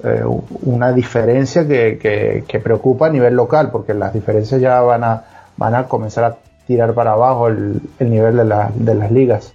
eh, 0.04 0.22
una 0.62 0.92
diferencia 0.92 1.66
que, 1.66 2.60
preocupa 2.62 3.06
a 3.06 3.10
nivel 3.10 3.34
local, 3.34 3.70
porque 3.70 3.94
las 3.94 4.12
diferencias 4.12 4.60
ya 4.60 4.80
van 4.80 5.04
a, 5.04 5.24
van 5.56 5.74
a 5.74 5.84
comenzar 5.84 6.24
a 6.24 6.36
tirar 6.66 6.94
para 6.94 7.12
abajo 7.12 7.48
el, 7.48 7.80
nivel 8.00 8.36
de, 8.36 8.44
de 8.74 8.94
las 8.94 9.10
ligas. 9.10 9.54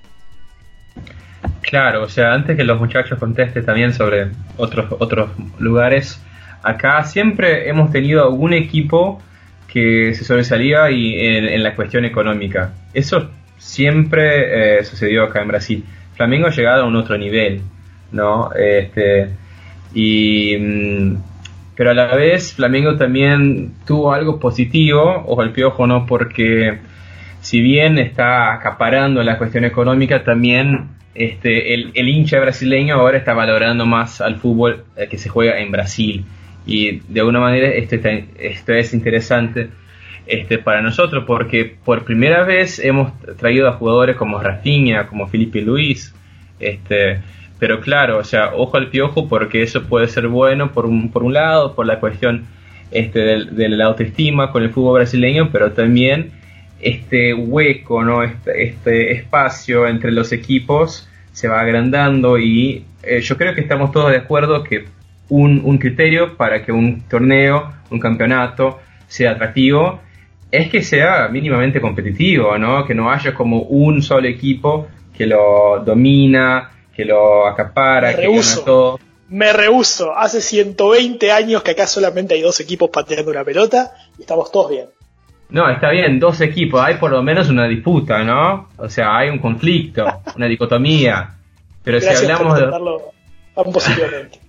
Claro, 1.62 2.04
o 2.04 2.10
sea, 2.10 2.34
antes 2.34 2.56
que 2.56 2.64
los 2.64 2.80
muchachos 2.80 3.20
contesten 3.20 3.66
también 3.66 3.94
sobre 3.94 4.32
otros, 4.58 4.94
otros 5.00 5.30
lugares, 5.60 6.22
Acá 6.64 7.04
siempre 7.04 7.70
hemos 7.70 7.92
tenido 7.92 8.24
algún 8.24 8.54
equipo 8.54 9.22
que 9.68 10.14
se 10.14 10.24
sobresalía 10.24 10.90
y 10.92 11.16
en, 11.18 11.64
la 11.64 11.76
cuestión 11.76 12.04
económica. 12.06 12.74
Eso 12.94 13.30
siempre 13.58 14.80
eh, 14.80 14.84
sucedió 14.84 15.24
acá 15.24 15.42
en 15.42 15.48
Brasil. 15.48 15.86
Flamengo 16.18 16.48
ha 16.48 16.52
llegado 16.52 16.84
a 16.84 16.88
un 16.88 16.96
otro 16.96 17.18
nivel, 17.18 17.62
¿no? 18.12 18.50
Este, 18.54 19.30
y, 19.94 20.58
mm, 20.58 21.16
pero 21.76 21.92
a 21.92 21.94
la 21.94 22.16
vez 22.16 22.54
Flamengo 22.54 22.98
también 22.98 23.74
tuvo 23.86 24.12
algo 24.12 24.40
positivo, 24.40 25.24
ojo 25.28 25.42
al 25.42 25.52
piojo, 25.52 25.88
¿no? 25.88 26.06
Porque 26.06 26.80
si 27.40 27.62
bien 27.62 28.00
está 28.00 28.52
acaparando 28.54 29.24
la 29.24 29.38
cuestión 29.38 29.64
económica, 29.64 30.24
también 30.24 30.90
este, 31.14 31.74
el, 31.74 31.92
el 31.94 32.10
hincha 32.10 32.40
brasileño 32.40 32.96
ahora 32.96 33.18
está 33.18 33.34
valorando 33.34 33.86
más 33.86 34.20
al 34.20 34.38
fútbol 34.38 34.86
eh, 34.96 35.08
que 35.08 35.18
se 35.18 35.30
juega 35.30 35.60
en 35.60 35.72
Brasil 35.72 36.26
y 36.66 37.00
de 37.08 37.20
alguna 37.22 37.40
manera 37.40 37.70
esto, 37.70 37.96
esto 38.40 38.74
es 38.74 38.94
interesante 38.94 39.70
este, 40.28 40.58
para 40.58 40.82
nosotros 40.82 41.24
porque 41.26 41.76
por 41.84 42.04
primera 42.04 42.44
vez 42.44 42.80
hemos 42.80 43.12
traído 43.38 43.68
a 43.68 43.74
jugadores 43.74 44.16
como 44.16 44.40
Rafinha, 44.40 45.08
como 45.08 45.28
Felipe 45.28 45.62
Luis, 45.62 46.14
este, 46.60 47.22
pero 47.60 47.82
claro, 47.82 48.20
o 48.20 48.24
sea, 48.24 48.54
ojo 48.56 48.78
al 48.78 48.90
piojo 48.90 49.28
porque 49.28 49.64
eso 49.64 49.84
puede 49.84 50.08
ser 50.08 50.28
bueno 50.28 50.72
por 50.72 50.86
un, 50.86 51.12
por 51.12 51.24
un 51.24 51.34
lado, 51.34 51.74
por 51.76 51.86
la 51.86 52.00
cuestión 52.00 52.46
este, 52.92 53.20
de, 53.20 53.70
la 53.70 53.86
autoestima 53.86 54.52
con 54.52 54.64
el 54.64 54.70
fútbol 54.70 55.00
brasileño, 55.00 55.50
pero 55.52 55.72
también 55.72 56.32
este 56.80 57.34
hueco, 57.34 58.24
este, 58.24 58.64
este 58.64 59.12
espacio 59.14 59.88
entre 59.88 60.12
los 60.12 60.32
equipos 60.32 61.10
se 61.32 61.48
va 61.48 61.62
agrandando 61.62 62.38
y 62.38 62.86
eh, 63.04 63.22
yo 63.22 63.38
creo 63.38 63.56
que 63.56 63.62
estamos 63.62 63.92
todos 63.92 64.12
de 64.12 64.18
acuerdo 64.18 64.64
que 64.64 64.86
un, 65.30 65.78
criterio 65.78 66.38
para 66.38 66.64
que 66.64 66.72
un 66.72 67.02
torneo, 67.02 67.74
un 67.90 68.00
campeonato 68.00 68.80
sea 69.08 69.32
atractivo, 69.32 70.02
es 70.52 70.70
que 70.70 70.82
sea 70.82 71.28
mínimamente 71.28 71.82
competitivo, 71.82 72.58
¿no? 72.58 72.86
Que 72.86 72.94
no 72.96 73.12
haya 73.12 73.34
como 73.34 73.62
un 73.62 74.02
solo 74.02 74.28
equipo 74.28 74.88
que 75.16 75.26
lo 75.26 75.84
domina, 75.84 76.72
que 76.96 77.06
lo 77.06 77.48
acapara, 77.48 78.16
que 78.16 78.28
gana 78.28 78.42
todo. 78.64 79.00
Me 79.30 79.52
rehuso. 79.52 80.16
Hace 80.16 80.40
120 80.40 81.32
años 81.32 81.62
que 81.64 81.72
acá 81.72 81.86
solamente 81.86 82.36
hay 82.36 82.42
dos 82.42 82.60
equipos 82.60 82.90
pateando 82.90 83.32
una 83.32 83.44
pelota 83.44 83.92
y 84.18 84.22
estamos 84.22 84.52
todos 84.52 84.70
bien. 84.72 84.88
No, 85.50 85.70
está 85.70 85.92
bien, 85.92 86.20
dos 86.20 86.42
equipos, 86.42 86.82
hay 86.82 86.96
por 86.96 87.12
lo 87.12 87.24
menos 87.24 87.50
una 87.50 87.68
disputa, 87.68 88.24
¿no? 88.24 88.70
O 88.78 88.90
sea, 88.90 89.18
hay 89.18 89.30
un 89.30 89.40
conflicto, 89.40 90.06
una 90.36 90.46
dicotomía. 90.46 91.36
Pero 91.84 92.02
si 92.02 92.08
hablamos 92.08 92.60
de... 92.60 93.64
positivamente. 93.72 94.40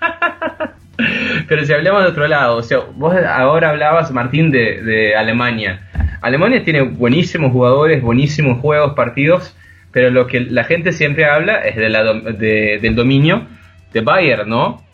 Pero 1.48 1.64
si 1.64 1.72
hablamos 1.72 2.02
de 2.02 2.08
otro 2.08 2.28
lado, 2.28 2.56
o 2.56 2.62
sea, 2.62 2.78
vos 2.94 3.14
ahora 3.14 3.70
hablabas, 3.70 4.10
Martín, 4.10 4.50
de, 4.50 5.14
Alemania. 5.16 5.88
Alemania 6.20 6.62
tiene 6.64 6.82
buenísimos 6.82 7.52
jugadores, 7.52 8.02
buenísimos 8.02 8.60
juegos, 8.60 8.94
partidos, 8.94 9.56
pero 9.92 10.10
lo 10.10 10.26
que 10.26 10.40
la 10.40 10.64
gente 10.64 10.92
siempre 10.92 11.24
habla 11.24 11.60
es 11.60 11.76
de 11.76 11.88
la 11.88 12.04
del 12.12 12.94
dominio 12.94 13.46
de 13.92 14.00
Bayern, 14.02 14.48
¿no? 14.48 14.84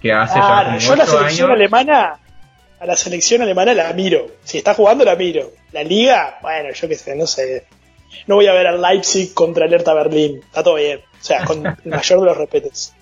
Que 0.00 0.12
hace 0.12 0.38
ya 0.38 0.76
yo 0.78 0.94
la 0.94 1.06
selección 1.06 1.50
alemana, 1.50 2.18
a 2.78 2.86
la 2.86 2.96
selección 2.96 3.40
alemana 3.40 3.72
la 3.72 3.92
miro. 3.94 4.26
Si 4.44 4.58
está 4.58 4.74
jugando 4.74 5.04
la 5.04 5.16
miro. 5.16 5.52
La 5.72 5.82
liga, 5.82 6.38
bueno, 6.42 6.70
yo 6.72 6.86
qué 6.86 6.94
sé, 6.94 7.16
no 7.16 7.26
sé. 7.26 7.64
No 8.26 8.36
voy 8.36 8.46
a 8.46 8.52
ver 8.52 8.66
al 8.66 8.80
Leipzig 8.80 9.32
contra 9.32 9.66
el 9.66 9.72
Hertha 9.72 9.94
Berlín. 9.94 10.40
Está 10.44 10.62
todo 10.62 10.74
bien. 10.76 10.98
O 10.98 11.24
sea, 11.24 11.44
con 11.44 11.66
el 11.66 11.76
mayor 11.84 12.20
de 12.20 12.26
los 12.26 12.36
respetos. 12.36 12.92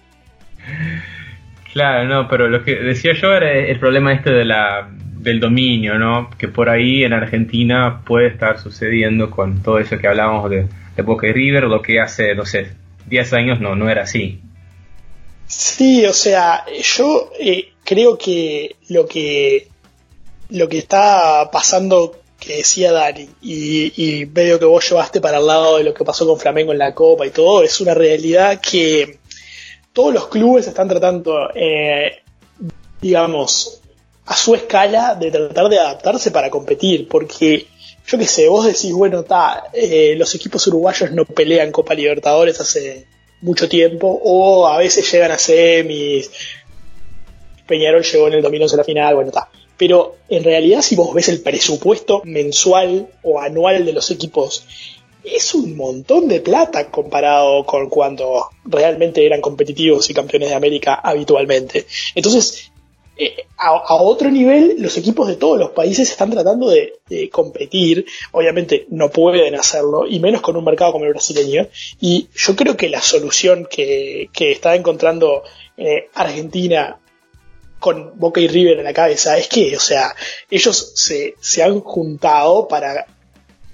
Claro, 1.72 2.06
no, 2.06 2.28
pero 2.28 2.48
lo 2.48 2.62
que 2.62 2.74
decía 2.76 3.12
yo 3.14 3.32
era 3.32 3.50
el 3.50 3.78
problema 3.78 4.12
este 4.12 4.30
de 4.30 4.44
la, 4.44 4.90
del 4.90 5.40
dominio, 5.40 5.98
¿no? 5.98 6.28
Que 6.36 6.48
por 6.48 6.68
ahí 6.68 7.02
en 7.02 7.14
Argentina 7.14 8.02
puede 8.04 8.28
estar 8.28 8.60
sucediendo 8.60 9.30
con 9.30 9.62
todo 9.62 9.78
eso 9.78 9.96
que 9.96 10.06
hablábamos 10.06 10.50
de, 10.50 10.66
de 10.96 11.02
Boca 11.02 11.26
y 11.28 11.32
River, 11.32 11.64
lo 11.64 11.80
que 11.80 11.98
hace, 11.98 12.34
no 12.34 12.44
sé, 12.44 12.72
10 13.06 13.32
años 13.32 13.60
no, 13.60 13.74
no 13.74 13.88
era 13.88 14.02
así. 14.02 14.40
Sí, 15.46 16.04
o 16.04 16.12
sea, 16.12 16.64
yo 16.96 17.30
eh, 17.40 17.70
creo 17.84 18.18
que 18.18 18.76
lo 18.88 19.06
que 19.06 19.68
lo 20.50 20.68
que 20.68 20.78
está 20.78 21.50
pasando 21.50 22.20
que 22.38 22.56
decía 22.56 22.92
Dani 22.92 23.28
y, 23.40 23.92
y 23.96 24.26
medio 24.26 24.58
que 24.58 24.64
vos 24.66 24.86
llevaste 24.88 25.20
para 25.20 25.38
el 25.38 25.46
lado 25.46 25.78
de 25.78 25.84
lo 25.84 25.94
que 25.94 26.04
pasó 26.04 26.26
con 26.26 26.38
Flamengo 26.38 26.72
en 26.72 26.78
la 26.78 26.94
Copa 26.94 27.26
y 27.26 27.30
todo, 27.30 27.62
es 27.62 27.80
una 27.80 27.94
realidad 27.94 28.60
que 28.60 29.18
todos 29.92 30.12
los 30.12 30.28
clubes 30.28 30.66
están 30.66 30.88
tratando, 30.88 31.50
eh, 31.54 32.22
digamos, 33.00 33.80
a 34.26 34.34
su 34.34 34.54
escala 34.54 35.14
de 35.14 35.30
tratar 35.30 35.68
de 35.68 35.78
adaptarse 35.78 36.30
para 36.30 36.50
competir, 36.50 37.08
porque 37.08 37.66
yo 38.06 38.18
qué 38.18 38.26
sé, 38.26 38.48
vos 38.48 38.66
decís, 38.66 38.92
bueno, 38.92 39.20
está, 39.20 39.64
eh, 39.72 40.14
los 40.16 40.34
equipos 40.34 40.66
uruguayos 40.66 41.10
no 41.12 41.24
pelean 41.24 41.72
Copa 41.72 41.94
Libertadores 41.94 42.60
hace 42.60 43.06
mucho 43.40 43.68
tiempo, 43.68 44.20
o 44.22 44.66
a 44.66 44.78
veces 44.78 45.10
llegan 45.10 45.32
a 45.32 45.38
semis, 45.38 46.30
Peñarol 47.66 48.02
llegó 48.02 48.28
en 48.28 48.34
el 48.34 48.42
2011 48.42 48.74
a 48.74 48.78
la 48.78 48.84
final, 48.84 49.14
bueno, 49.14 49.30
está. 49.30 49.48
Pero 49.76 50.16
en 50.28 50.44
realidad 50.44 50.82
si 50.82 50.94
vos 50.94 51.12
ves 51.14 51.28
el 51.28 51.40
presupuesto 51.40 52.22
mensual 52.24 53.08
o 53.22 53.40
anual 53.40 53.84
de 53.84 53.92
los 53.92 54.10
equipos 54.10 54.64
es 55.24 55.54
un 55.54 55.76
montón 55.76 56.28
de 56.28 56.40
plata 56.40 56.90
comparado 56.90 57.64
con 57.64 57.88
cuando 57.88 58.48
realmente 58.64 59.24
eran 59.24 59.40
competitivos 59.40 60.08
y 60.10 60.14
campeones 60.14 60.50
de 60.50 60.54
América 60.54 60.94
habitualmente. 60.94 61.86
Entonces, 62.14 62.72
eh, 63.16 63.46
a, 63.58 63.94
otro 63.94 64.30
nivel, 64.30 64.76
los 64.78 64.96
equipos 64.96 65.28
de 65.28 65.36
todos 65.36 65.58
los 65.58 65.70
países 65.70 66.10
están 66.10 66.30
tratando 66.30 66.68
de, 66.70 66.98
competir. 67.30 68.06
Obviamente 68.32 68.86
no 68.90 69.10
pueden 69.10 69.54
hacerlo, 69.54 70.06
y 70.06 70.18
menos 70.18 70.40
con 70.40 70.56
un 70.56 70.64
mercado 70.64 70.92
como 70.92 71.04
el 71.04 71.12
brasileño. 71.12 71.68
Y 72.00 72.28
yo 72.34 72.56
creo 72.56 72.76
que 72.76 72.88
la 72.88 73.02
solución 73.02 73.68
que, 73.70 74.30
está 74.34 74.74
encontrando 74.74 75.42
eh, 75.76 76.08
Argentina 76.14 76.98
con 77.78 78.12
Boca 78.18 78.40
y 78.40 78.48
River 78.48 78.78
en 78.78 78.84
la 78.84 78.94
cabeza 78.94 79.36
es 79.36 79.48
que, 79.48 79.76
o 79.76 79.80
sea, 79.80 80.14
ellos 80.48 80.92
se, 80.94 81.62
han 81.62 81.80
juntado 81.80 82.68
para, 82.68 83.06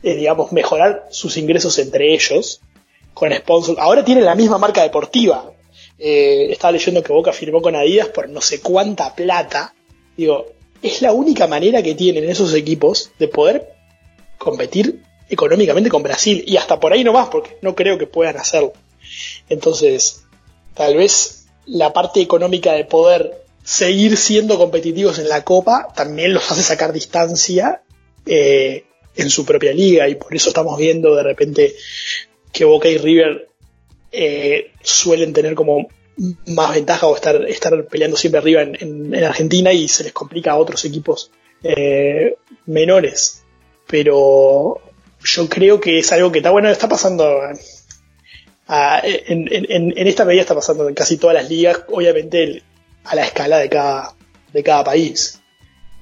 eh, 0.02 0.16
digamos, 0.16 0.52
mejorar 0.52 1.08
sus 1.10 1.36
ingresos 1.36 1.78
entre 1.78 2.14
ellos 2.14 2.60
con 3.14 3.32
sponsors. 3.32 3.78
Ahora 3.78 4.04
tienen 4.04 4.24
la 4.24 4.34
misma 4.34 4.58
marca 4.58 4.82
deportiva, 4.82 5.52
eh, 5.98 6.52
estaba 6.52 6.72
leyendo 6.72 7.02
que 7.02 7.12
Boca 7.12 7.32
firmó 7.32 7.60
con 7.60 7.74
Adidas 7.74 8.08
por 8.08 8.28
no 8.28 8.40
sé 8.40 8.60
cuánta 8.60 9.14
plata. 9.14 9.74
Digo, 10.16 10.46
es 10.82 11.02
la 11.02 11.12
única 11.12 11.46
manera 11.46 11.82
que 11.82 11.94
tienen 11.94 12.28
esos 12.28 12.54
equipos 12.54 13.10
de 13.18 13.28
poder 13.28 13.72
competir 14.38 15.02
económicamente 15.28 15.90
con 15.90 16.02
Brasil. 16.02 16.44
Y 16.46 16.56
hasta 16.56 16.78
por 16.78 16.92
ahí 16.92 17.02
no 17.02 17.12
más, 17.12 17.28
porque 17.28 17.58
no 17.62 17.74
creo 17.74 17.98
que 17.98 18.06
puedan 18.06 18.36
hacerlo. 18.36 18.72
Entonces, 19.48 20.24
tal 20.74 20.96
vez 20.96 21.46
la 21.66 21.92
parte 21.92 22.20
económica 22.20 22.72
de 22.72 22.84
poder 22.84 23.44
seguir 23.64 24.16
siendo 24.16 24.56
competitivos 24.56 25.18
en 25.18 25.28
la 25.28 25.44
Copa 25.44 25.88
también 25.94 26.32
los 26.32 26.50
hace 26.50 26.62
sacar 26.62 26.92
distancia 26.92 27.82
eh, 28.24 28.84
en 29.18 29.30
su 29.30 29.44
propia 29.44 29.72
liga. 29.72 30.08
Y 30.08 30.14
por 30.14 30.34
eso 30.34 30.48
estamos 30.48 30.78
viendo 30.78 31.14
de 31.14 31.22
repente 31.22 31.74
que 32.52 32.64
Boca 32.64 32.88
y 32.88 32.96
River 32.96 33.48
eh, 34.10 34.72
suelen 34.82 35.32
tener 35.32 35.54
como 35.54 35.88
más 36.46 36.74
ventaja 36.74 37.06
o 37.06 37.14
estar, 37.14 37.44
estar 37.48 37.84
peleando 37.86 38.16
siempre 38.16 38.38
arriba 38.38 38.62
en, 38.62 39.14
Argentina 39.24 39.72
y 39.72 39.86
se 39.86 40.04
les 40.04 40.12
complica 40.12 40.52
a 40.52 40.56
otros 40.56 40.84
equipos 40.84 41.30
eh, 41.62 42.36
menores. 42.66 43.44
Pero 43.86 44.80
yo 45.22 45.48
creo 45.48 45.80
que 45.80 45.98
es 45.98 46.12
algo 46.12 46.32
que 46.32 46.38
está 46.38 46.50
bueno, 46.50 46.70
está 46.70 46.88
pasando 46.88 47.40
en, 48.68 49.94
esta 49.96 50.24
medida 50.24 50.42
está 50.42 50.54
pasando 50.54 50.88
en 50.88 50.94
casi 50.94 51.16
todas 51.16 51.34
las 51.34 51.48
ligas, 51.48 51.84
obviamente 51.88 52.62
a 53.04 53.14
la 53.14 53.24
escala 53.24 53.58
de 53.58 53.68
cada, 53.68 54.14
de 54.52 54.62
cada 54.62 54.84
país. 54.84 55.40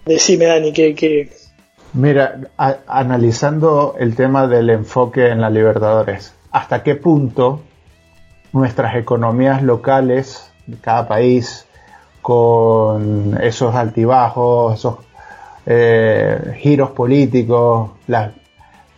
Decime, 0.04 0.46
Dani, 0.46 0.72
que... 0.72 1.45
Mira, 1.96 2.40
analizando 2.58 3.94
el 3.98 4.16
tema 4.16 4.46
del 4.46 4.68
enfoque 4.68 5.30
en 5.30 5.40
la 5.40 5.48
Libertadores, 5.48 6.34
¿hasta 6.52 6.82
qué 6.82 6.94
punto 6.94 7.62
nuestras 8.52 8.96
economías 8.96 9.62
locales 9.62 10.52
de 10.66 10.76
cada 10.76 11.08
país 11.08 11.66
con 12.20 13.38
esos 13.40 13.74
altibajos, 13.74 14.74
esos 14.74 14.96
eh, 15.64 16.58
giros 16.58 16.90
políticos, 16.90 17.92
las 18.08 18.32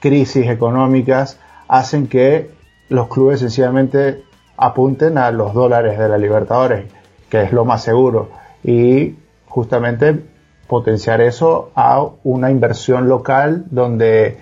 crisis 0.01 0.49
económicas, 0.49 1.39
hacen 1.69 2.09
que 2.09 2.51
los 2.89 3.07
clubes 3.07 3.39
sencillamente 3.39 4.25
apunten 4.57 5.19
a 5.19 5.31
los 5.31 5.55
dólares 5.55 6.01
de 6.01 6.09
la 6.09 6.19
Libertadores, 6.19 6.87
que 7.31 7.45
es 7.45 7.53
lo 7.53 7.65
más 7.65 7.85
seguro, 7.85 8.31
y 8.65 9.15
justamente 9.47 10.21
potenciar 10.69 11.21
eso 11.21 11.71
a 11.75 12.07
una 12.25 12.51
inversión 12.51 13.09
local 13.09 13.65
donde 13.71 14.37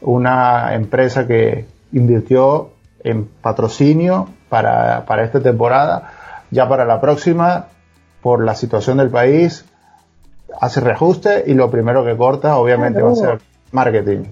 una 0.00 0.74
empresa 0.74 1.26
que 1.26 1.66
invirtió 1.92 2.70
en 3.02 3.26
patrocinio 3.26 4.28
para, 4.48 5.04
para 5.04 5.24
esta 5.24 5.40
temporada. 5.40 6.12
Ya 6.50 6.68
para 6.68 6.84
la 6.84 7.00
próxima, 7.00 7.68
por 8.22 8.44
la 8.44 8.54
situación 8.54 8.98
del 8.98 9.10
país, 9.10 9.64
hace 10.60 10.80
reajuste 10.80 11.44
y 11.46 11.54
lo 11.54 11.70
primero 11.70 12.04
que 12.04 12.16
corta, 12.16 12.56
obviamente, 12.56 13.02
va 13.02 13.12
a 13.12 13.16
ser 13.16 13.38
marketing. 13.72 14.24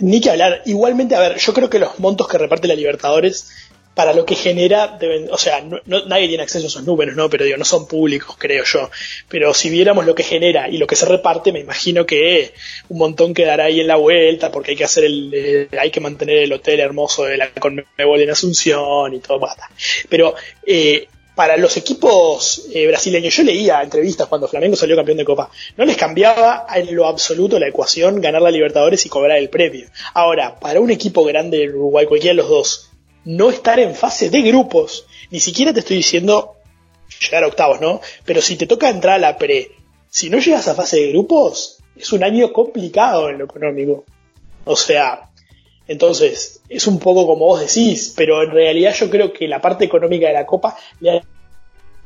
Ni 0.00 0.20
que 0.20 0.30
hablar. 0.30 0.62
Igualmente, 0.64 1.14
a 1.14 1.20
ver, 1.20 1.36
yo 1.36 1.54
creo 1.54 1.70
que 1.70 1.78
los 1.78 2.00
montos 2.00 2.26
que 2.26 2.36
reparte 2.36 2.66
la 2.66 2.74
Libertadores 2.74 3.63
para 3.94 4.12
lo 4.12 4.26
que 4.26 4.34
genera, 4.34 4.96
deben, 4.98 5.28
o 5.30 5.38
sea, 5.38 5.64
nadie 5.86 6.28
tiene 6.28 6.42
acceso 6.42 6.66
a 6.66 6.68
esos 6.68 6.84
números, 6.84 7.14
¿no? 7.14 7.30
Pero 7.30 7.44
digo, 7.44 7.56
no 7.56 7.64
son 7.64 7.86
públicos, 7.86 8.36
creo 8.36 8.64
yo. 8.64 8.90
Pero 9.28 9.54
si 9.54 9.70
viéramos 9.70 10.04
lo 10.04 10.14
que 10.14 10.24
genera 10.24 10.68
y 10.68 10.78
lo 10.78 10.86
que 10.86 10.96
se 10.96 11.06
reparte, 11.06 11.52
me 11.52 11.60
imagino 11.60 12.04
que 12.04 12.52
un 12.88 12.98
montón 12.98 13.34
quedará 13.34 13.64
ahí 13.64 13.80
en 13.80 13.86
la 13.86 13.96
vuelta, 13.96 14.50
porque 14.50 14.72
hay 14.72 14.76
que 14.76 14.84
hacer 14.84 15.04
el, 15.04 15.30
eh, 15.32 15.68
hay 15.78 15.90
que 15.90 16.00
mantener 16.00 16.38
el 16.38 16.52
hotel 16.52 16.80
hermoso 16.80 17.24
de 17.24 17.36
la 17.36 17.50
Conmebol 17.50 18.20
en 18.20 18.30
Asunción 18.30 19.14
y 19.14 19.20
todo, 19.20 19.38
basta. 19.38 19.70
Pero, 20.08 20.34
eh, 20.66 21.06
para 21.36 21.56
los 21.56 21.76
equipos 21.76 22.66
eh, 22.72 22.86
brasileños, 22.86 23.34
yo 23.34 23.42
leía 23.42 23.82
entrevistas 23.82 24.28
cuando 24.28 24.46
Flamengo 24.46 24.76
salió 24.76 24.94
campeón 24.94 25.18
de 25.18 25.24
Copa, 25.24 25.50
no 25.76 25.84
les 25.84 25.96
cambiaba 25.96 26.66
en 26.74 26.94
lo 26.94 27.06
absoluto 27.06 27.58
la 27.58 27.68
ecuación 27.68 28.20
ganar 28.20 28.42
la 28.42 28.52
Libertadores 28.52 29.04
y 29.04 29.08
cobrar 29.08 29.38
el 29.38 29.48
premio. 29.48 29.88
Ahora, 30.14 30.58
para 30.60 30.80
un 30.80 30.90
equipo 30.90 31.24
grande 31.24 31.58
del 31.58 31.74
Uruguay, 31.74 32.06
cualquiera 32.06 32.34
de 32.34 32.42
los 32.42 32.48
dos, 32.48 32.90
no 33.24 33.50
estar 33.50 33.78
en 33.80 33.94
fase 33.94 34.30
de 34.30 34.42
grupos. 34.42 35.06
Ni 35.30 35.40
siquiera 35.40 35.72
te 35.72 35.80
estoy 35.80 35.96
diciendo 35.96 36.56
llegar 37.20 37.44
a 37.44 37.48
octavos, 37.48 37.80
¿no? 37.80 38.00
Pero 38.24 38.40
si 38.40 38.56
te 38.56 38.66
toca 38.66 38.90
entrar 38.90 39.14
a 39.14 39.18
la 39.18 39.38
pre, 39.38 39.72
si 40.08 40.30
no 40.30 40.38
llegas 40.38 40.68
a 40.68 40.74
fase 40.74 41.00
de 41.00 41.08
grupos, 41.08 41.78
es 41.96 42.12
un 42.12 42.24
año 42.24 42.52
complicado 42.52 43.30
en 43.30 43.38
lo 43.38 43.44
económico. 43.44 44.04
O 44.64 44.76
sea, 44.76 45.30
entonces, 45.86 46.60
es 46.68 46.86
un 46.86 46.98
poco 46.98 47.26
como 47.26 47.46
vos 47.46 47.60
decís, 47.60 48.14
pero 48.16 48.42
en 48.42 48.50
realidad 48.50 48.94
yo 48.94 49.10
creo 49.10 49.32
que 49.32 49.48
la 49.48 49.60
parte 49.60 49.84
económica 49.84 50.28
de 50.28 50.34
la 50.34 50.46
Copa 50.46 50.76
le 51.00 51.22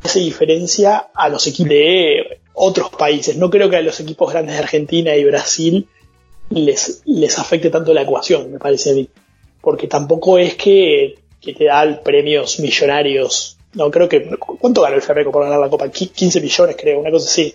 hace 0.02 0.20
diferencia 0.20 1.08
a 1.14 1.28
los 1.28 1.46
equipos 1.46 1.70
de 1.70 2.40
otros 2.54 2.90
países. 2.90 3.36
No 3.36 3.50
creo 3.50 3.70
que 3.70 3.76
a 3.76 3.82
los 3.82 4.00
equipos 4.00 4.32
grandes 4.32 4.56
de 4.56 4.62
Argentina 4.62 5.14
y 5.14 5.24
Brasil 5.24 5.88
les, 6.50 7.02
les 7.04 7.38
afecte 7.38 7.70
tanto 7.70 7.92
la 7.92 8.02
ecuación, 8.02 8.50
me 8.50 8.58
parece 8.58 8.90
a 8.90 8.94
mí 8.94 9.08
porque 9.60 9.86
tampoco 9.86 10.38
es 10.38 10.54
que, 10.54 11.16
te 11.40 11.64
da 11.64 12.00
premios 12.02 12.60
millonarios. 12.60 13.58
No, 13.74 13.90
creo 13.90 14.08
que. 14.08 14.28
¿Cuánto 14.38 14.82
ganó 14.82 14.96
el 14.96 15.02
Flamengo 15.02 15.32
por 15.32 15.44
ganar 15.44 15.58
la 15.58 15.70
Copa? 15.70 15.88
15 15.88 16.40
millones, 16.40 16.76
creo, 16.78 17.00
una 17.00 17.10
cosa 17.10 17.28
así. 17.28 17.54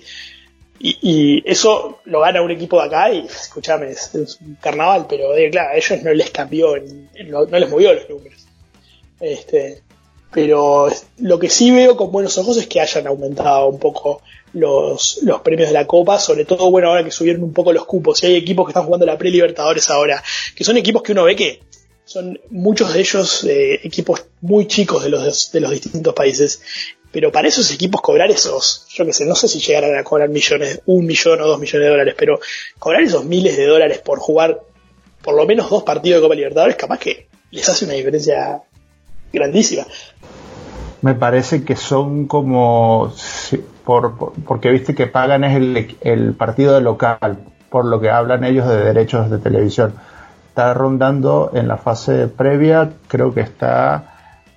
Y, 0.80 1.42
eso 1.50 2.00
lo 2.06 2.20
gana 2.20 2.42
un 2.42 2.52
equipo 2.52 2.78
de 2.80 2.88
acá 2.88 3.12
y, 3.12 3.26
escúchame, 3.26 3.92
es, 3.92 4.12
un 4.14 4.56
carnaval, 4.56 5.06
pero 5.08 5.34
eh, 5.36 5.50
claro, 5.50 5.70
a 5.70 5.78
ellos 5.78 6.04
no 6.04 6.14
les 6.14 6.30
cambió, 6.30 6.76
no, 7.26 7.46
les 7.46 7.70
movió 7.70 7.94
los 7.94 8.10
números. 8.10 8.46
Este, 9.20 9.82
pero 10.34 10.90
lo 11.20 11.40
que 11.40 11.50
sí 11.50 11.72
veo 11.72 11.96
con 11.96 12.12
buenos 12.12 12.38
ojos 12.38 12.58
es 12.58 12.68
que 12.68 12.82
hayan 12.82 13.08
aumentado 13.08 13.70
un 13.70 13.80
poco 13.80 14.22
los, 14.52 15.20
los 15.24 15.42
premios 15.42 15.70
de 15.70 15.74
la 15.74 15.88
Copa, 15.88 16.20
sobre 16.20 16.44
todo, 16.44 16.70
bueno, 16.70 16.90
ahora 16.90 17.04
que 17.04 17.12
subieron 17.12 17.44
un 17.44 17.54
poco 17.54 17.72
los 17.72 17.86
cupos, 17.86 18.22
y 18.24 18.28
hay 18.28 18.36
equipos 18.36 18.66
que 18.66 18.72
están 18.72 18.84
jugando 18.84 19.06
la 19.06 19.18
Pre-Libertadores 19.18 19.90
ahora, 19.90 20.22
que 20.56 20.64
son 20.64 20.76
equipos 20.76 21.02
que 21.02 21.14
uno 21.14 21.24
ve 21.24 21.36
que 21.36 21.62
son 22.14 22.40
muchos 22.52 22.94
de 22.94 23.00
ellos 23.00 23.44
eh, 23.44 23.80
equipos 23.84 24.28
muy 24.42 24.68
chicos 24.68 25.04
de 25.04 25.10
los, 25.10 25.52
de 25.52 25.60
los 25.60 25.72
distintos 25.72 26.14
países. 26.14 26.62
Pero 27.12 27.32
para 27.32 27.48
esos 27.48 27.72
equipos 27.72 28.02
cobrar 28.02 28.30
esos, 28.30 28.86
yo 28.90 29.04
que 29.04 29.14
sé, 29.14 29.26
no 29.26 29.34
sé 29.34 29.48
si 29.48 29.60
llegarán 29.60 29.98
a 29.98 30.04
cobrar 30.04 30.30
millones, 30.30 30.82
un 30.86 31.08
millón 31.08 31.42
o 31.42 31.48
dos 31.48 31.60
millones 31.60 31.86
de 31.86 31.90
dólares, 31.90 32.16
pero 32.18 32.40
cobrar 32.78 33.02
esos 33.02 33.26
miles 33.26 33.58
de 33.58 33.66
dólares 33.66 34.00
por 34.00 34.20
jugar 34.20 34.62
por 35.24 35.36
lo 35.36 35.46
menos 35.48 35.70
dos 35.72 35.84
partidos 35.84 36.18
de 36.18 36.26
Copa 36.26 36.36
Libertadores, 36.36 36.76
capaz 36.76 37.00
que 37.00 37.28
les 37.50 37.68
hace 37.68 37.86
una 37.86 37.96
diferencia 37.96 38.62
grandísima. 39.32 39.86
Me 41.02 41.16
parece 41.16 41.64
que 41.64 41.76
son 41.76 42.28
como, 42.28 43.12
por, 43.84 44.34
porque 44.46 44.70
viste 44.70 44.94
que 44.94 45.08
pagan 45.08 45.44
es 45.44 45.56
el, 45.56 45.98
el 46.02 46.34
partido 46.34 46.76
de 46.76 46.82
local, 46.82 47.40
por 47.70 47.86
lo 47.86 48.00
que 48.00 48.10
hablan 48.10 48.44
ellos 48.44 48.68
de 48.68 48.78
derechos 48.78 49.32
de 49.32 49.40
televisión 49.40 49.96
está 50.54 50.72
rondando 50.76 51.50
en 51.56 51.68
la 51.68 51.78
fase 51.78 52.28
previa, 52.28 52.94
creo 53.08 53.34
que 53.34 53.42
está 53.42 54.14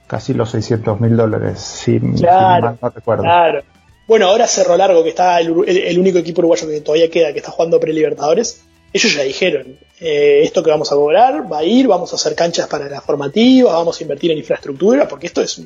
casi 0.07 0.35
los 0.35 0.51
600 0.51 1.01
mil 1.01 1.17
dólares, 1.17 1.59
si, 1.59 1.99
mal 1.99 2.79
no 2.83 2.91
recuerdo. 2.91 3.23
Claro. 3.23 3.63
Bueno, 4.07 4.27
ahora 4.27 4.47
Cerro 4.47 4.77
Largo, 4.77 5.03
que 5.03 5.09
está 5.09 5.41
el, 5.41 5.53
único 5.99 6.19
equipo 6.19 6.43
uruguayo 6.43 6.69
que 6.69 6.83
todavía 6.83 7.11
queda, 7.11 7.33
que 7.33 7.39
está 7.39 7.51
jugando 7.51 7.81
pre-libertadores, 7.81 8.61
ellos 8.93 9.15
ya 9.15 9.23
dijeron, 9.23 9.79
eh, 9.99 10.43
esto 10.43 10.63
que 10.63 10.69
vamos 10.69 10.93
a 10.93 10.97
cobrar 10.97 11.51
va 11.51 11.61
a 11.61 11.65
ir, 11.65 11.87
vamos 11.87 12.13
a 12.13 12.17
hacer 12.17 12.35
canchas 12.35 12.69
para 12.69 12.91
la 12.91 13.01
formativa, 13.01 13.73
vamos 13.73 13.99
a 13.99 14.03
invertir 14.03 14.31
en 14.33 14.37
infraestructura, 14.37 15.09
porque 15.09 15.29
esto 15.29 15.41
es 15.41 15.57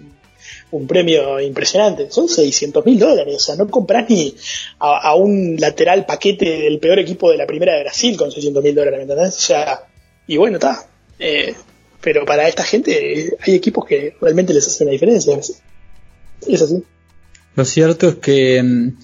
un, 0.71 0.87
premio 0.87 1.41
impresionante. 1.41 2.09
Son 2.09 2.29
600 2.29 2.87
mil 2.87 3.01
dólares, 3.01 3.35
o 3.35 3.41
sea, 3.41 3.57
no 3.57 3.69
compras 3.69 4.09
ni 4.09 4.33
a, 4.79 5.13
un 5.17 5.57
lateral 5.59 6.07
paquete 6.07 6.61
del 6.61 6.79
peor 6.79 7.01
equipo 7.01 7.33
de 7.33 7.37
la 7.37 7.47
primera 7.47 7.75
de 7.75 7.83
Brasil 7.83 8.17
con 8.17 8.31
600 8.31 8.63
mil 8.63 8.77
dólares, 8.77 8.99
¿me 8.99 9.03
entendés? 9.03 9.37
O 9.37 9.41
sea, 9.41 9.90
y 10.27 10.37
bueno, 10.37 10.57
está. 10.57 10.87
Eh, 11.19 11.55
pero 12.01 12.25
para 12.25 12.49
esta 12.49 12.65
gente 12.65 13.37
hay 13.41 13.55
equipos 13.55 13.85
que 13.85 14.15
realmente 14.21 14.55
les 14.55 14.67
hacen 14.67 14.87
la 14.87 14.93
diferencia. 14.93 15.39
Es 15.39 16.63
así. 16.63 16.83
Lo 17.57 17.65
cierto 17.65 18.09
es 18.09 18.15
que 18.17 18.63
mm, 18.63 18.99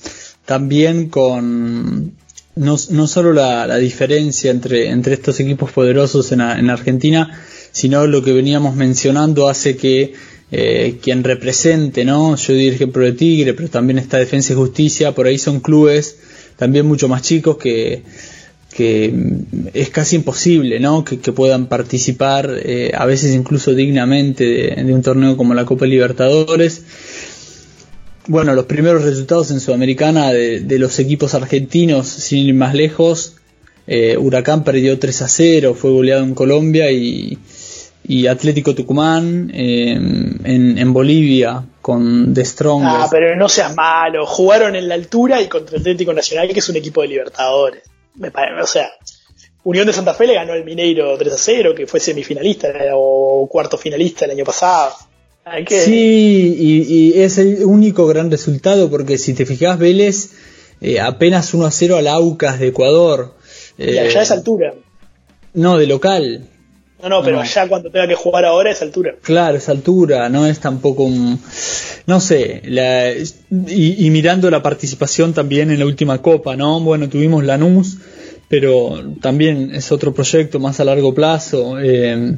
también 0.45 1.09
con 1.09 2.17
no, 2.55 2.77
no 2.91 3.07
solo 3.07 3.33
la, 3.33 3.77
diferencia 3.77 4.51
entre, 4.51 4.89
entre 4.89 5.14
estos 5.14 5.39
equipos 5.41 5.73
poderosos 5.73 6.33
en, 6.33 6.41
en, 6.41 6.71
Argentina, 6.71 7.39
sino 7.71 8.07
lo 8.07 8.23
que 8.23 8.33
veníamos 8.33 8.75
mencionando 8.75 9.49
hace 9.49 9.77
que 9.77 10.14
eh, 10.51 10.99
quien 11.03 11.23
represente, 11.23 12.05
¿no? 12.05 12.37
Yo 12.37 12.55
dirige 12.55 12.77
ejemplo 12.77 13.05
de 13.05 13.12
Tigre, 13.12 13.53
pero 13.53 13.69
también 13.69 13.99
está 13.99 14.17
Defensa 14.17 14.55
y 14.55 14.57
Justicia, 14.57 15.14
por 15.14 15.27
ahí 15.27 15.39
son 15.39 15.61
clubes 15.61 16.17
también 16.57 16.87
mucho 16.87 17.09
más 17.09 17.23
chicos 17.23 17.59
que, 17.59 18.03
que 18.77 19.11
es 19.72 19.89
casi 19.89 20.16
imposible, 20.16 20.79
¿no? 20.81 21.03
Que, 21.03 21.16
puedan 21.33 21.66
participar, 21.66 22.61
eh, 22.62 22.93
a 22.95 23.07
veces 23.07 23.35
incluso 23.35 23.72
dignamente, 23.72 24.45
de, 24.45 24.93
un 24.93 25.01
torneo 25.01 25.39
como 25.39 25.55
la 25.55 25.64
Copa 25.64 25.87
Libertadores. 25.87 26.83
Bueno, 28.27 28.55
los 28.55 28.66
primeros 28.66 29.03
resultados 29.03 29.51
en 29.51 29.61
Sudamericana 29.61 30.31
de, 30.31 30.79
los 30.79 30.99
equipos 30.99 31.33
argentinos, 31.33 32.07
sin 32.07 32.49
ir 32.49 32.55
más 32.55 32.74
lejos, 32.74 33.37
eh, 33.87 34.18
Huracán 34.18 34.62
perdió 34.62 34.99
3 34.99 35.22
a 35.22 35.29
0, 35.29 35.74
fue 35.74 35.93
goleado 35.93 36.22
en 36.22 36.35
Colombia 36.35 36.91
y, 36.91 37.39
Atlético 38.29 38.74
Tucumán 38.74 39.51
em, 39.55 40.39
en, 40.45 40.93
Bolivia 40.93 41.64
con 41.81 42.35
The 42.35 42.45
Strong. 42.45 42.83
Ah, 42.85 43.09
pero 43.11 43.35
no 43.37 43.49
seas 43.49 43.74
malo. 43.74 44.27
Jugaron 44.27 44.77
en 44.77 44.87
la 44.87 44.97
altura 44.97 45.41
y 45.41 45.49
contra 45.49 45.79
Atlético 45.79 46.12
Nacional, 46.12 46.53
que 46.53 46.59
es 46.59 46.68
un 46.68 46.77
equipo 46.77 47.01
de 47.01 47.09
Libertadores. 47.09 47.83
Me 48.17 48.31
o 48.62 48.67
sea, 48.67 48.91
Unión 49.64 49.87
de 49.87 49.93
Santa 49.93 50.14
Fe 50.14 50.27
le 50.27 50.35
ganó 50.35 50.53
al 50.53 50.64
Mineiro 50.64 51.19
3 51.19 51.33
a 51.33 51.37
0, 51.37 51.75
que 51.75 51.87
fue 51.87 52.01
semifinalista 52.01 52.69
o 52.95 53.49
cuarto 53.51 53.77
finalista 53.77 54.25
el 54.25 54.31
año 54.33 54.45
pasado. 54.45 54.95
Sí, 55.69 56.57
y, 56.59 57.21
es 57.21 57.39
el 57.39 57.64
único 57.64 58.07
gran 58.07 58.31
resultado, 58.31 58.91
porque 58.91 59.17
si 59.17 59.35
te 59.35 59.47
fijas, 59.47 59.79
Vélez 59.79 60.31
eh, 60.81 61.01
apenas 61.01 61.55
1 61.55 61.67
a 61.67 61.71
0 61.71 61.97
al 61.97 62.09
Aucas 62.09 62.59
de 62.59 62.69
Ecuador. 62.69 63.35
y 63.79 63.99
allá 63.99 64.23
es 64.23 64.31
altura. 64.31 64.75
No, 65.55 65.79
de 65.79 65.87
local. 65.87 66.49
No, 67.03 67.11
no, 67.11 67.22
pero 67.22 67.40
allá 67.40 67.68
cuando 67.68 67.90
tenga 67.90 68.09
que 68.09 68.14
jugar 68.14 68.44
ahora 68.44 68.70
es 68.70 68.80
altura. 68.80 69.14
Claro, 69.22 69.59
es 69.59 69.68
altura, 69.68 70.28
no 70.28 70.47
es 70.47 70.61
tampoco 70.61 71.03
un... 71.03 71.38
No 72.07 72.20
sé, 72.20 72.62
la, 72.64 73.11
y, 73.11 74.11
mirando 74.11 74.51
la 74.51 74.62
participación 74.62 75.34
también 75.34 75.70
en 75.70 75.78
la 75.78 75.86
última 75.86 76.22
copa, 76.22 76.57
¿no? 76.57 76.80
Bueno, 76.80 77.09
tuvimos 77.09 77.44
Lanús, 77.44 77.99
pero 78.49 79.03
también 79.20 79.74
es 79.74 79.92
otro 79.92 80.14
proyecto 80.14 80.59
más 80.59 80.80
a 80.80 80.84
largo 80.84 81.12
plazo. 81.14 81.78
Eh, 81.80 82.34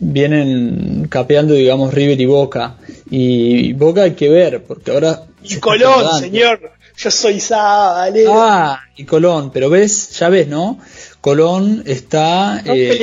vienen 0.00 1.06
capeando, 1.08 1.54
digamos, 1.54 1.94
River 1.94 2.20
y 2.20 2.26
Boca. 2.26 2.76
Y 3.10 3.72
Boca 3.72 4.02
hay 4.02 4.12
que 4.12 4.28
ver, 4.28 4.64
porque 4.64 4.90
ahora... 4.90 5.22
Y 5.42 5.56
Colón, 5.56 6.20
señor, 6.20 6.72
yo 6.96 7.10
soy 7.10 7.40
Saba, 7.40 8.08
Ah, 8.28 8.80
y 8.96 9.04
Colón, 9.04 9.50
pero 9.52 9.70
ves, 9.70 10.10
ya 10.18 10.28
ves, 10.28 10.48
¿no? 10.48 10.78
Colón 11.24 11.84
está 11.86 12.62
eh, 12.66 13.00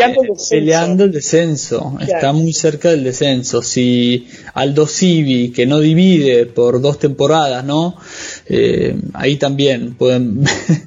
peleando, 0.48 1.06
el 1.06 1.12
descenso, 1.12 1.98
está 2.00 2.34
muy 2.34 2.54
cerca 2.54 2.92
del 2.92 3.04
descenso. 3.04 3.64
Si 3.64 4.28
Aldo 4.54 4.86
Civi, 4.86 5.50
que 5.52 5.66
no 5.66 5.80
divide 5.80 6.46
por 6.46 6.82
dos 6.82 7.00
temporadas, 7.00 7.66
¿no? 7.66 7.96
Eh, 8.46 8.96
ahí 9.14 9.38
también 9.38 9.96
pueden, 9.96 10.44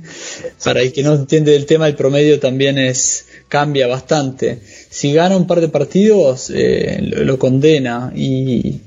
para 0.65 0.83
el 0.83 0.93
que 0.93 1.03
no 1.03 1.15
entiende 1.15 1.57
el 1.57 1.67
tema, 1.67 1.89
el 1.89 1.97
promedio 1.97 2.39
también 2.39 2.79
es 2.79 3.27
cambia 3.49 3.89
bastante. 3.89 4.61
Si 4.89 5.13
gana 5.13 5.37
un 5.37 5.49
par 5.49 5.61
de 5.61 5.69
partidos, 5.71 6.53
eh, 6.55 6.99
lo, 7.01 7.37
condena 7.41 8.13
y, 8.15 8.79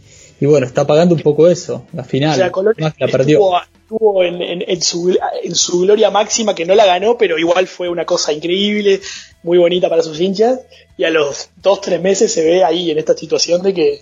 bueno, 0.46 0.68
está 0.68 0.86
pagando 0.86 1.16
un 1.16 1.22
poco 1.22 1.48
eso, 1.48 1.86
la 1.94 2.04
final. 2.04 2.52
más 2.78 2.94
que 2.94 3.06
la 3.06 3.12
perdió 3.12 3.40
estuvo 3.88 4.22
en, 4.22 4.82
su, 4.82 5.18
en 5.44 5.56
su 5.56 5.80
gloria 5.82 6.12
máxima, 6.12 6.54
que 6.54 6.66
no 6.66 6.76
la 6.76 6.86
ganó, 6.86 7.18
pero 7.18 7.38
igual 7.38 7.68
fue 7.68 7.88
una 7.88 8.06
cosa 8.06 8.34
increíble, 8.34 9.00
muy 9.44 9.58
bonita 9.58 9.88
para 9.88 10.04
sus 10.04 10.20
hinchas, 10.20 10.60
y 10.98 11.06
a 11.06 11.10
los 11.10 11.50
dos, 11.56 11.80
tres 11.80 12.02
meses 12.02 12.34
se 12.34 12.44
ve 12.44 12.66
ahí 12.66 12.92
en 12.92 12.98
esta 12.98 13.16
situación 13.16 13.64
de 13.64 13.74
que 13.74 14.02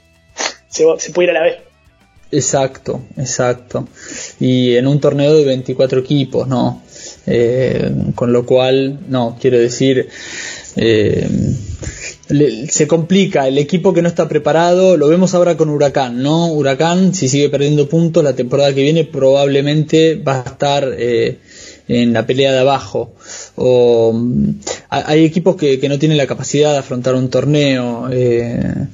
se, 0.69 0.86
se 0.97 1.11
puede 1.11 1.29
ir 1.29 1.38
a 1.38 1.39
la 1.39 1.43
vez. 1.43 1.57
Exacto, 2.31 3.01
exacto. 3.15 3.88
Y 4.39 4.75
en 4.75 4.88
un 4.88 4.99
torneo 4.99 5.36
de 5.36 5.45
24 5.45 5.99
equipos, 5.99 6.47
¿no? 6.47 6.81
Eh, 7.27 7.91
con 8.15 8.33
lo 8.33 8.43
cual, 8.45 8.99
no, 9.07 9.38
quiero 9.39 9.59
decir, 9.59 10.09
eh, 10.75 11.29
se 12.28 12.88
complica 12.88 13.47
el 13.47 13.57
equipo 13.57 13.93
que 13.93 14.01
no 14.01 14.07
está 14.07 14.28
preparado. 14.28 14.97
Lo 14.97 15.07
vemos 15.07 15.34
ahora 15.34 15.57
con 15.57 15.69
Huracán, 15.69 16.23
¿no? 16.23 16.47
Huracán, 16.47 17.13
si 17.13 17.30
sigue 17.30 17.49
perdiendo 17.49 17.88
puntos, 17.88 18.23
la 18.23 18.36
temporada 18.36 18.73
que 18.73 18.82
viene 18.82 19.03
probablemente 19.03 20.15
va 20.15 20.41
a 20.41 20.49
estar 20.49 20.89
eh, 20.97 21.39
en 21.88 22.13
la 22.13 22.26
pelea 22.26 22.51
de 22.51 22.59
abajo. 22.59 23.13
O, 23.55 24.13
mm, 24.13 24.49
hay 24.89 25.23
equipos 25.23 25.55
que, 25.55 25.88
no 25.88 25.99
tienen 25.99 26.17
la 26.17 26.28
capacidad 26.28 26.71
de 26.71 26.80
afrontar 26.80 27.15
un 27.15 27.30
torneo. 27.30 28.09
Eh, 28.11 28.88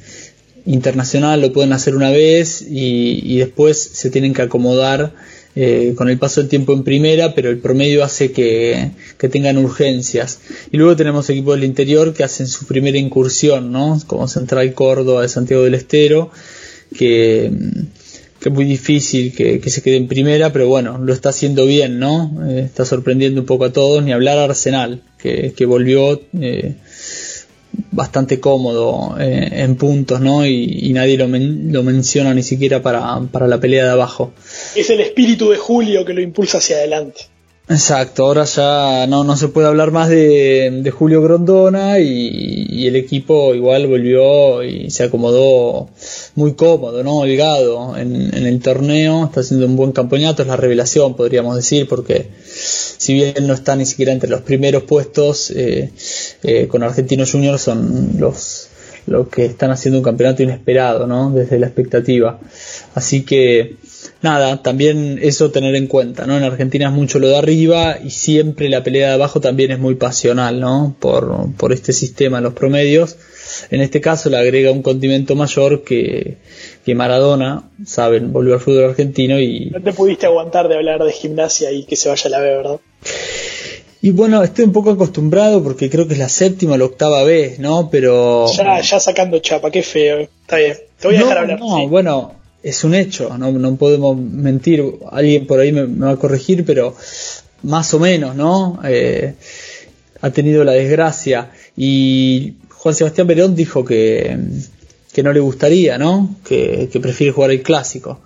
internacional 0.66 1.42
lo 1.42 1.52
pueden 1.54 1.74
hacer 1.74 1.96
una 1.96 2.12
vez 2.12 2.64
y 2.70 3.38
después 3.38 3.82
se 3.82 4.12
tienen 4.12 4.34
que 4.34 4.44
acomodar 4.44 5.12
eh, 5.56 5.94
con 5.98 6.10
el 6.10 6.18
paso 6.18 6.42
del 6.42 6.50
tiempo 6.50 6.74
en 6.74 6.84
primera, 6.84 7.36
pero 7.36 7.50
el 7.50 7.58
promedio 7.58 8.04
hace 8.04 8.32
que, 8.32 8.92
tengan 9.30 9.58
urgencias. 9.58 10.40
Y 10.72 10.78
luego 10.78 10.96
tenemos 10.96 11.30
equipos 11.30 11.56
del 11.56 11.66
interior 11.66 12.14
que 12.14 12.24
hacen 12.24 12.48
su 12.48 12.66
primera 12.66 12.98
incursión, 12.98 13.72
¿no? 13.72 14.00
Como 14.08 14.28
Central 14.28 14.74
Córdoba 14.74 15.24
de 15.24 15.30
Santiago 15.30 15.64
del 15.64 15.76
Estero, 15.76 16.32
que, 16.98 17.52
es 18.44 18.52
muy 18.52 18.66
difícil 18.66 19.34
que, 19.34 19.62
se 19.70 19.82
quede 19.82 19.98
en 19.98 20.08
primera, 20.08 20.52
pero 20.52 20.68
bueno, 20.68 20.98
lo 20.98 21.14
está 21.14 21.30
haciendo 21.30 21.66
bien, 21.66 22.00
¿no? 22.00 22.48
Eh, 22.48 22.62
está 22.66 22.86
sorprendiendo 22.86 23.42
un 23.42 23.46
poco 23.46 23.66
a 23.66 23.74
todos, 23.74 24.04
ni 24.04 24.14
hablar 24.14 24.38
Arsenal, 24.40 25.04
que, 25.18 25.54
volvió 25.66 26.22
eh, 26.40 26.76
bastante 27.92 28.40
cómodo 28.40 29.18
eh, 29.20 29.50
en 29.52 29.76
puntos, 29.76 30.22
¿no? 30.22 30.46
Y, 30.46 30.92
nadie 30.94 31.18
lo, 31.18 31.28
lo, 31.28 31.84
menciona 31.84 32.34
ni 32.34 32.44
siquiera 32.44 32.82
para, 32.82 33.20
para, 33.32 33.48
la 33.48 33.60
pelea 33.60 33.86
de 33.86 33.92
abajo. 33.92 34.34
Es 34.76 34.90
el 34.90 35.02
espíritu 35.02 35.50
de 35.50 35.58
Julio 35.58 36.06
que 36.06 36.14
lo 36.14 36.22
impulsa 36.22 36.60
hacia 36.60 36.78
adelante. 36.78 37.22
Exacto, 37.70 38.26
ahora 38.26 38.44
ya 38.44 39.06
no, 39.08 39.24
no 39.24 39.38
se 39.38 39.48
puede 39.48 39.68
hablar 39.68 39.92
más 39.92 40.10
de, 40.10 40.92
Julio 40.94 41.22
Grondona 41.22 42.00
y, 42.00 42.88
el 42.88 42.96
equipo 42.96 43.54
igual 43.54 43.86
volvió 43.88 44.64
y 44.64 44.90
se 44.90 45.04
acomodó 45.04 45.90
muy 46.36 46.56
cómodo, 46.56 47.04
¿no? 47.04 47.20
Holgado 47.20 47.96
en, 47.96 48.36
en 48.36 48.46
el 48.46 48.60
torneo, 48.60 49.26
está 49.26 49.42
haciendo 49.42 49.68
un 49.68 49.76
buen 49.76 49.92
campeonato, 49.92 50.42
es 50.42 50.48
la 50.48 50.58
revelación, 50.58 51.16
podríamos 51.16 51.56
decir, 51.56 51.88
porque 51.88 52.30
si 53.02 53.16
bien 53.16 53.48
no 53.48 53.56
está 53.56 53.76
ni 53.76 53.88
siquiera 53.88 54.12
entre 54.12 54.30
los 54.30 54.42
primeros 54.42 54.84
puestos, 54.84 55.50
eh, 55.50 55.92
eh, 56.44 56.68
con 56.68 56.84
Argentinos 56.84 57.32
Juniors 57.32 57.62
son 57.62 58.12
los, 58.20 58.70
los 59.08 59.28
que 59.28 59.46
están 59.46 59.72
haciendo 59.72 59.98
un 59.98 60.04
campeonato 60.04 60.44
inesperado, 60.44 61.08
¿no? 61.08 61.32
Desde 61.32 61.58
la 61.58 61.66
expectativa. 61.66 62.40
Así 62.94 63.24
que, 63.24 63.78
nada, 64.22 64.62
también 64.62 65.20
eso 65.22 65.52
tener 65.52 65.76
en 65.76 65.88
cuenta, 65.88 66.26
¿no? 66.26 66.38
En 66.38 66.44
Argentina 66.44 66.88
es 66.88 66.94
mucho 66.94 67.20
lo 67.20 67.28
de 67.28 67.38
arriba 67.38 67.98
y 68.04 68.10
siempre 68.10 68.70
la 68.70 68.84
pelea 68.84 69.10
de 69.10 69.14
abajo 69.16 69.42
también 69.42 69.72
es 69.72 69.80
muy 69.80 69.96
pasional, 69.96 70.60
¿no? 70.60 70.96
Por, 71.00 71.54
por 71.58 71.74
este 71.74 71.94
sistema, 71.94 72.42
los 72.42 72.54
promedios. 72.54 73.18
En 73.70 73.82
este 73.82 74.00
caso 74.00 74.30
le 74.30 74.38
agrega 74.38 74.72
un 74.72 74.82
condimento 74.82 75.36
mayor 75.36 75.84
que, 75.84 76.38
que 76.86 76.96
Maradona, 76.96 77.70
saben, 77.86 78.32
volvió 78.32 78.54
al 78.54 78.60
fútbol 78.60 78.86
argentino 78.86 79.40
y... 79.40 79.70
No 79.72 79.82
te 79.82 79.94
pudiste 79.94 80.26
aguantar 80.26 80.68
de 80.68 80.76
hablar 80.76 81.04
de 81.04 81.12
gimnasia 81.12 81.72
y 81.72 81.84
que 81.84 81.96
se 81.96 82.10
vaya 82.10 82.28
a 82.28 82.30
la 82.30 82.40
B, 82.40 82.56
¿verdad? 82.56 82.80
Y 84.04 84.12
bueno, 84.12 84.42
estoy 84.42 84.66
un 84.66 84.72
poco 84.72 84.92
acostumbrado 84.92 85.62
porque 85.62 85.90
creo 85.90 86.08
que 86.08 86.14
es 86.14 86.20
la 86.20 86.30
séptima 86.30 86.74
o 86.74 86.78
la 86.78 86.86
octava 86.86 87.24
vez, 87.24 87.60
¿no? 87.60 87.90
Pero... 87.92 88.48
Ya, 88.52 88.82
ya 88.82 89.00
sacando 89.00 89.38
chapa, 89.40 89.70
qué 89.70 89.84
feo. 89.84 90.22
Está 90.22 90.58
bien, 90.58 90.78
te 91.00 91.08
voy 91.08 91.18
a 91.18 91.20
dejar 91.20 91.38
hablar. 91.38 91.60
No, 91.60 91.88
bueno, 91.88 92.34
es 92.64 92.84
un 92.84 92.94
hecho, 92.94 93.38
no, 93.38 93.52
no 93.52 93.76
podemos 93.76 94.18
mentir. 94.18 94.84
Alguien 95.12 95.48
por 95.48 95.60
ahí 95.60 95.72
me, 95.72 95.86
va 95.86 96.12
a 96.12 96.18
corregir, 96.18 96.66
pero 96.66 96.96
más 97.64 97.94
o 97.94 98.00
menos, 98.00 98.36
¿no? 98.36 98.80
Eh, 98.84 99.36
ha 100.22 100.30
tenido 100.30 100.64
la 100.64 100.74
desgracia. 100.74 101.52
Y 101.76 102.56
Juan 102.70 102.96
Sebastián 102.96 103.28
Verón 103.28 103.56
dijo 103.56 103.84
que, 103.84 104.38
que 105.14 105.24
no 105.24 105.34
le 105.34 105.40
gustaría, 105.40 105.98
¿no? 105.98 106.36
Que, 106.48 106.90
prefiere 107.02 107.34
jugar 107.34 107.52
el 107.52 107.62
clásico. 107.62 108.22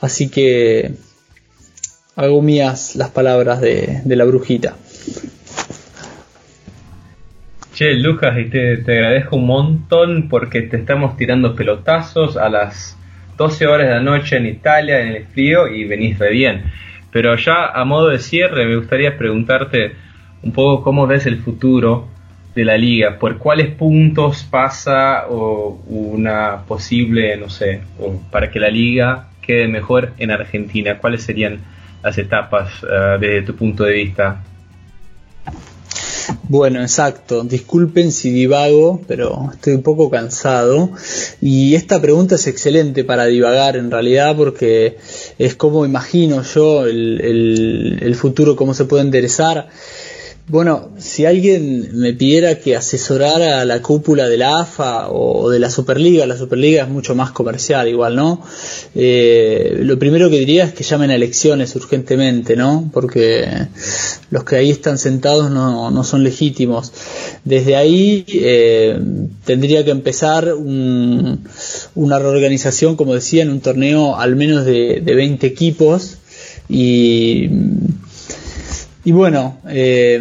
Así 0.00 0.28
que 0.28 0.92
hago 2.14 2.40
mías 2.40 2.96
las 2.96 3.10
palabras 3.10 3.60
de, 3.60 4.00
de 4.04 4.16
la 4.16 4.24
brujita. 4.24 4.76
Che, 7.74 7.92
Lucas, 7.92 8.38
y 8.38 8.48
te, 8.48 8.78
te, 8.78 8.92
agradezco 8.92 9.36
un 9.36 9.46
montón 9.46 10.30
porque 10.30 10.62
te 10.62 10.78
estamos 10.78 11.18
tirando 11.18 11.54
pelotazos 11.54 12.38
a 12.38 12.48
las 12.48 12.96
12 13.36 13.66
horas 13.66 13.88
de 13.88 13.94
la 13.94 14.00
noche 14.00 14.36
en 14.36 14.46
Italia, 14.46 15.00
en 15.00 15.08
el 15.08 15.26
frío, 15.26 15.68
y 15.68 15.84
venís 15.84 16.18
re 16.18 16.30
bien. 16.30 16.64
Pero 17.10 17.36
ya 17.36 17.66
a 17.66 17.84
modo 17.84 18.08
de 18.08 18.18
cierre, 18.18 18.66
me 18.66 18.76
gustaría 18.76 19.16
preguntarte 19.16 19.92
un 20.42 20.52
poco 20.52 20.82
cómo 20.82 21.06
ves 21.06 21.26
el 21.26 21.38
futuro 21.38 22.08
de 22.54 22.64
la 22.64 22.78
liga, 22.78 23.18
por 23.18 23.36
cuáles 23.36 23.68
puntos 23.74 24.44
pasa 24.44 25.26
o 25.28 25.82
una 25.86 26.62
posible, 26.66 27.36
no 27.36 27.50
sé, 27.50 27.82
para 28.30 28.50
que 28.50 28.58
la 28.58 28.70
liga 28.70 29.28
quede 29.42 29.68
mejor 29.68 30.12
en 30.18 30.30
Argentina, 30.30 30.98
cuáles 30.98 31.22
serían 31.22 31.60
las 32.02 32.16
etapas 32.18 32.82
uh, 32.82 33.18
desde 33.20 33.42
tu 33.42 33.54
punto 33.54 33.84
de 33.84 33.92
vista. 33.92 34.42
Bueno, 36.48 36.80
exacto. 36.80 37.42
Disculpen 37.44 38.12
si 38.12 38.30
divago, 38.30 39.00
pero 39.06 39.50
estoy 39.52 39.74
un 39.74 39.82
poco 39.82 40.10
cansado. 40.10 40.90
Y 41.40 41.74
esta 41.74 42.00
pregunta 42.00 42.36
es 42.36 42.46
excelente 42.46 43.04
para 43.04 43.26
divagar 43.26 43.76
en 43.76 43.90
realidad 43.90 44.36
porque 44.36 44.98
es 45.38 45.54
como 45.54 45.84
imagino 45.84 46.42
yo 46.42 46.86
el, 46.86 47.98
el 48.00 48.14
futuro, 48.14 48.56
cómo 48.56 48.74
se 48.74 48.84
puede 48.84 49.02
enderezar. 49.02 49.68
Bueno, 50.48 50.90
si 50.98 51.26
alguien 51.26 51.98
me 51.98 52.12
pidiera 52.12 52.60
que 52.60 52.76
asesorara 52.76 53.60
a 53.60 53.64
la 53.64 53.82
cúpula 53.82 54.28
de 54.28 54.36
la 54.36 54.60
AFA 54.60 55.08
o 55.10 55.50
de 55.50 55.58
la 55.58 55.70
Superliga, 55.70 56.24
la 56.24 56.38
Superliga 56.38 56.84
es 56.84 56.88
mucho 56.88 57.16
más 57.16 57.32
comercial 57.32 57.88
igual, 57.88 58.14
¿no? 58.14 58.40
Eh, 58.94 59.80
lo 59.80 59.98
primero 59.98 60.30
que 60.30 60.38
diría 60.38 60.62
es 60.62 60.72
que 60.72 60.84
llamen 60.84 61.10
a 61.10 61.16
elecciones 61.16 61.74
urgentemente, 61.74 62.54
¿no? 62.54 62.88
Porque 62.92 63.66
los 64.30 64.44
que 64.44 64.54
ahí 64.54 64.70
están 64.70 64.98
sentados 64.98 65.50
no, 65.50 65.90
no 65.90 66.04
son 66.04 66.22
legítimos. 66.22 66.92
Desde 67.44 67.74
ahí 67.74 68.24
eh, 68.28 69.00
tendría 69.44 69.84
que 69.84 69.90
empezar 69.90 70.54
una 70.54 72.18
reorganización, 72.20 72.94
como 72.94 73.14
decía, 73.14 73.42
en 73.42 73.50
un 73.50 73.60
torneo 73.60 74.14
al 74.14 74.36
menos 74.36 74.64
de, 74.64 75.00
de 75.04 75.14
20 75.16 75.44
equipos 75.44 76.18
y 76.68 77.50
y 79.06 79.12
bueno, 79.12 79.58
eh, 79.68 80.20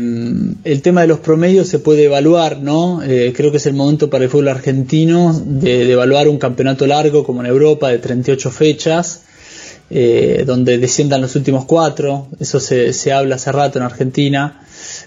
el 0.63 0.81
tema 0.83 1.01
de 1.01 1.07
los 1.07 1.17
promedios 1.17 1.67
se 1.67 1.79
puede 1.79 2.03
evaluar, 2.03 2.59
¿no? 2.59 3.01
Eh, 3.01 3.33
creo 3.36 3.49
que 3.49 3.57
es 3.57 3.65
el 3.65 3.73
momento 3.73 4.11
para 4.11 4.25
el 4.25 4.29
fútbol 4.29 4.49
argentino 4.49 5.41
de, 5.43 5.91
evaluar 5.91 6.27
un 6.27 6.38
campeonato 6.38 6.86
largo 6.86 7.23
como 7.23 7.41
en 7.41 7.47
Europa 7.47 7.89
de 7.89 7.97
38 7.97 8.51
fechas, 8.51 9.23
eh, 9.89 10.43
donde 10.45 10.77
desciendan 10.77 11.21
los 11.21 11.36
últimos 11.36 11.65
cuatro, 11.65 12.27
eso 12.39 12.59
se, 12.59 12.93
se 12.93 13.11
habla 13.11 13.38
hace 13.38 13.51
rato 13.51 13.79
en 13.79 13.86
Argentina, 13.86 14.61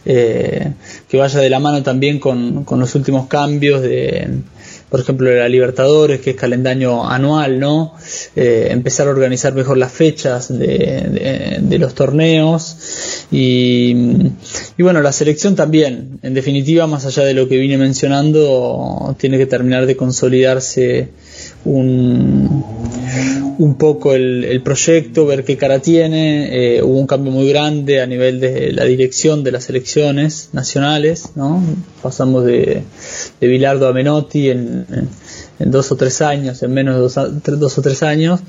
que 0.05 0.75
vaya 1.17 1.39
de 1.39 1.49
la 1.49 1.61
mano 1.61 1.81
también 1.85 2.19
con, 2.19 2.65
con 2.65 2.81
los 2.81 2.97
últimos 2.97 3.29
cambios 3.29 3.81
de 3.83 4.41
por 4.89 5.01
ejemplo, 5.01 5.31
la 5.31 5.49
Libertadores, 5.49 6.21
que 6.21 6.31
es 6.31 6.37
calendario 6.37 7.05
anual, 7.05 7.61
¿no? 7.61 7.95
Empezar 8.35 9.07
a 9.07 9.11
organizar 9.11 9.53
mejor 9.53 9.77
las 9.77 9.93
fechas 9.93 10.49
de, 10.49 11.77
los 11.79 11.95
torneos 11.95 12.77
y, 13.31 13.95
y, 14.79 14.83
bueno, 14.83 15.03
la 15.03 15.13
selección 15.13 15.55
también, 15.55 16.19
en 16.23 16.33
definitiva, 16.33 16.87
más 16.87 17.05
allá 17.05 17.25
de 17.25 17.35
lo 17.35 17.47
que 17.47 17.59
vine 17.59 17.77
mencionando, 17.77 19.15
tiene 19.19 19.37
que 19.37 19.45
terminar 19.45 19.85
de 19.85 19.97
consolidarse 19.97 21.09
un, 21.67 22.65
un 23.59 23.75
poco 23.75 24.15
el, 24.15 24.63
proyecto, 24.63 25.27
ver 25.27 25.45
qué 25.45 25.59
cara 25.59 25.81
tiene. 25.81 26.77
Eh, 26.77 26.83
hubo 26.83 26.99
un 26.99 27.07
cambio 27.07 27.31
muy 27.31 27.49
grande 27.49 28.01
a 28.01 28.07
nivel 28.07 28.41
de 28.41 28.73
la 28.73 28.85
dirección 28.85 29.45
de 29.45 29.53
las 29.53 29.69
elecciones 29.69 30.51
nacionales, 30.53 31.31
¿no? 31.35 31.63
Pasamos 32.03 32.47
de, 32.47 32.83
de 33.41 33.47
Bilardo 33.47 33.89
a 33.89 33.93
Menotti 33.93 34.49
en, 34.49 34.87
en, 35.59 35.71
dos 35.71 35.93
o 35.93 35.97
tres 35.97 36.23
años, 36.23 36.63
en 36.63 36.73
menos 36.73 36.95
de 36.95 37.01
dos, 37.01 37.61
dos 37.61 37.79
o 37.79 37.83
tres 37.83 38.03
años. 38.03 38.41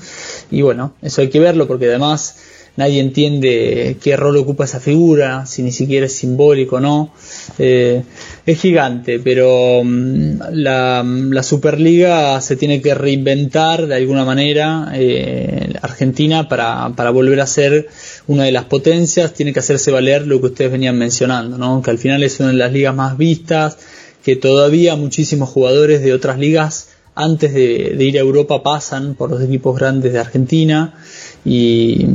Y 0.50 0.62
bueno, 0.62 0.94
eso 1.02 1.20
hay 1.20 1.28
que 1.28 1.40
verlo 1.40 1.66
porque 1.66 1.86
además 1.86 2.36
nadie 2.76 3.00
entiende 3.00 3.96
qué 4.02 4.16
rol 4.16 4.36
ocupa 4.36 4.64
esa 4.64 4.80
figura, 4.80 5.46
si 5.46 5.62
ni 5.62 5.72
siquiera 5.72 6.06
es 6.06 6.14
simbólico 6.14 6.76
o 6.76 6.80
no. 6.80 7.12
Eh, 7.58 8.02
es 8.46 8.60
gigante, 8.60 9.18
pero 9.20 9.82
mm, 9.84 10.40
la, 10.52 11.04
la, 11.04 11.42
Superliga 11.42 12.40
se 12.40 12.56
tiene 12.56 12.80
que 12.80 12.94
reinventar 12.94 13.86
de 13.86 13.94
alguna 13.94 14.24
manera. 14.24 14.92
Eh, 14.94 15.72
Argentina 15.82 16.48
para, 16.48 16.90
para 16.96 17.10
volver 17.10 17.40
a 17.40 17.46
ser 17.46 17.88
una 18.26 18.44
de 18.44 18.52
las 18.52 18.64
potencias 18.64 19.34
tiene 19.34 19.52
que 19.52 19.60
hacerse 19.60 19.90
valer 19.90 20.26
lo 20.26 20.40
que 20.40 20.46
ustedes 20.46 20.72
venían 20.72 20.96
mencionando, 20.98 21.58
¿no? 21.58 21.82
que 21.82 21.90
al 21.90 21.98
final 21.98 22.22
es 22.22 22.40
una 22.40 22.50
de 22.50 22.54
las 22.56 22.72
ligas 22.72 22.94
más 22.94 23.16
vistas, 23.16 23.78
que 24.24 24.36
todavía 24.36 24.96
muchísimos 24.96 25.48
jugadores 25.48 26.02
de 26.02 26.12
otras 26.12 26.38
ligas 26.38 26.88
antes 27.14 27.52
de, 27.52 27.96
ir 27.98 28.16
a 28.16 28.20
Europa 28.20 28.62
pasan 28.62 29.14
por 29.14 29.30
los 29.30 29.42
equipos 29.42 29.78
grandes 29.78 30.12
de 30.12 30.18
Argentina 30.18 30.94
y, 31.44 32.06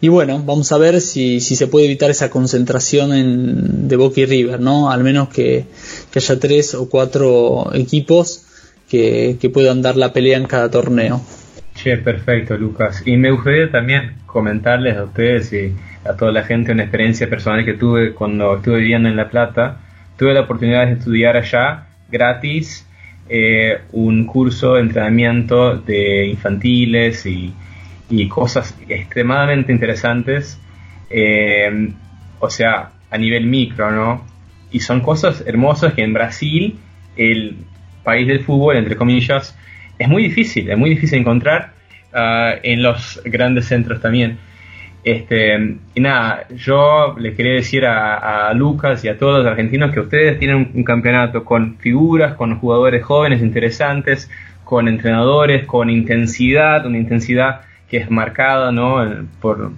y 0.00 0.08
bueno, 0.08 0.42
vamos 0.44 0.72
a 0.72 0.78
ver 0.78 1.00
si, 1.00 1.40
si, 1.40 1.56
se 1.56 1.66
puede 1.68 1.86
evitar 1.86 2.10
esa 2.10 2.28
concentración 2.28 3.12
en, 3.14 3.88
de 3.88 3.96
Boca 3.96 4.20
y 4.20 4.26
River, 4.26 4.60
¿no? 4.60 4.90
Al 4.90 5.02
menos 5.02 5.28
que, 5.28 5.64
que 6.10 6.18
haya 6.18 6.38
tres 6.38 6.74
o 6.74 6.88
cuatro 6.88 7.70
equipos 7.74 8.46
que, 8.90 9.38
que, 9.40 9.48
puedan 9.48 9.80
dar 9.80 9.96
la 9.96 10.12
pelea 10.12 10.36
en 10.36 10.46
cada 10.46 10.70
torneo. 10.70 11.22
Che, 11.74 11.96
perfecto, 11.96 12.56
Lucas. 12.58 13.02
Y 13.06 13.16
me 13.16 13.30
gustaría 13.30 13.70
también 13.70 14.16
comentarles 14.26 14.98
a 14.98 15.04
ustedes 15.04 15.50
y 15.54 15.74
a 16.04 16.14
toda 16.14 16.30
la 16.30 16.42
gente 16.42 16.72
una 16.72 16.82
experiencia 16.82 17.30
personal 17.30 17.64
que 17.64 17.72
tuve 17.72 18.12
cuando 18.12 18.56
estuve 18.56 18.80
viviendo 18.80 19.08
en 19.08 19.16
La 19.16 19.30
Plata. 19.30 19.80
Tuve 20.18 20.34
la 20.34 20.42
oportunidad 20.42 20.86
de 20.86 20.92
estudiar 20.92 21.38
allá 21.38 21.86
gratis 22.10 22.86
eh, 23.30 23.80
un 23.92 24.26
curso 24.26 24.74
de 24.74 24.82
entrenamiento 24.82 25.76
de 25.78 26.26
infantiles 26.26 27.24
y, 27.24 27.54
cosas 28.28 28.76
extremadamente 28.88 29.72
interesantes, 29.72 30.60
eh, 31.10 31.90
o 32.40 32.50
sea, 32.50 32.90
a 33.10 33.18
nivel 33.18 33.46
micro, 33.46 33.90
¿no? 33.90 34.24
Y 34.70 34.80
son 34.80 35.00
cosas 35.00 35.44
hermosas 35.46 35.94
que 35.94 36.02
en 36.02 36.12
Brasil, 36.12 36.78
el 37.16 37.56
país 38.02 38.26
del 38.26 38.40
fútbol, 38.40 38.76
entre 38.76 38.96
comillas, 38.96 39.56
es 39.98 40.08
muy 40.08 40.22
difícil, 40.22 40.70
es 40.70 40.78
muy 40.78 40.90
difícil 40.90 41.18
encontrar 41.20 41.72
ah, 42.12 42.54
en 42.62 42.82
los 42.82 43.20
grandes 43.24 43.66
centros 43.66 44.00
también. 44.00 44.38
Este, 45.04 45.78
y 45.94 46.00
nada, 46.00 46.46
yo 46.54 47.16
le 47.18 47.34
quería 47.34 47.54
decir 47.54 47.84
a, 47.84 48.52
Lucas 48.54 49.04
y 49.04 49.08
a 49.08 49.18
todos 49.18 49.38
los 49.38 49.46
argentinos 49.46 49.92
que 49.92 50.00
ustedes 50.00 50.38
tienen 50.38 50.70
un, 50.74 50.84
campeonato 50.84 51.44
con 51.44 51.76
figuras, 51.78 52.34
con 52.34 52.58
jugadores 52.58 53.04
jóvenes 53.04 53.42
interesantes, 53.42 54.30
con 54.64 54.86
entrenadores, 54.88 55.66
con 55.66 55.90
intensidad, 55.90 56.86
una 56.86 56.98
intensidad 56.98 57.62
que 57.92 57.98
es 57.98 58.10
marcada, 58.10 58.72
¿no? 58.72 59.04
Por, 59.38 59.70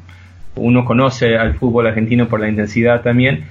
uno 0.54 0.84
conoce 0.84 1.36
al 1.36 1.54
fútbol 1.54 1.88
argentino 1.88 2.28
por 2.28 2.38
la 2.38 2.48
intensidad 2.48 3.02
también. 3.02 3.44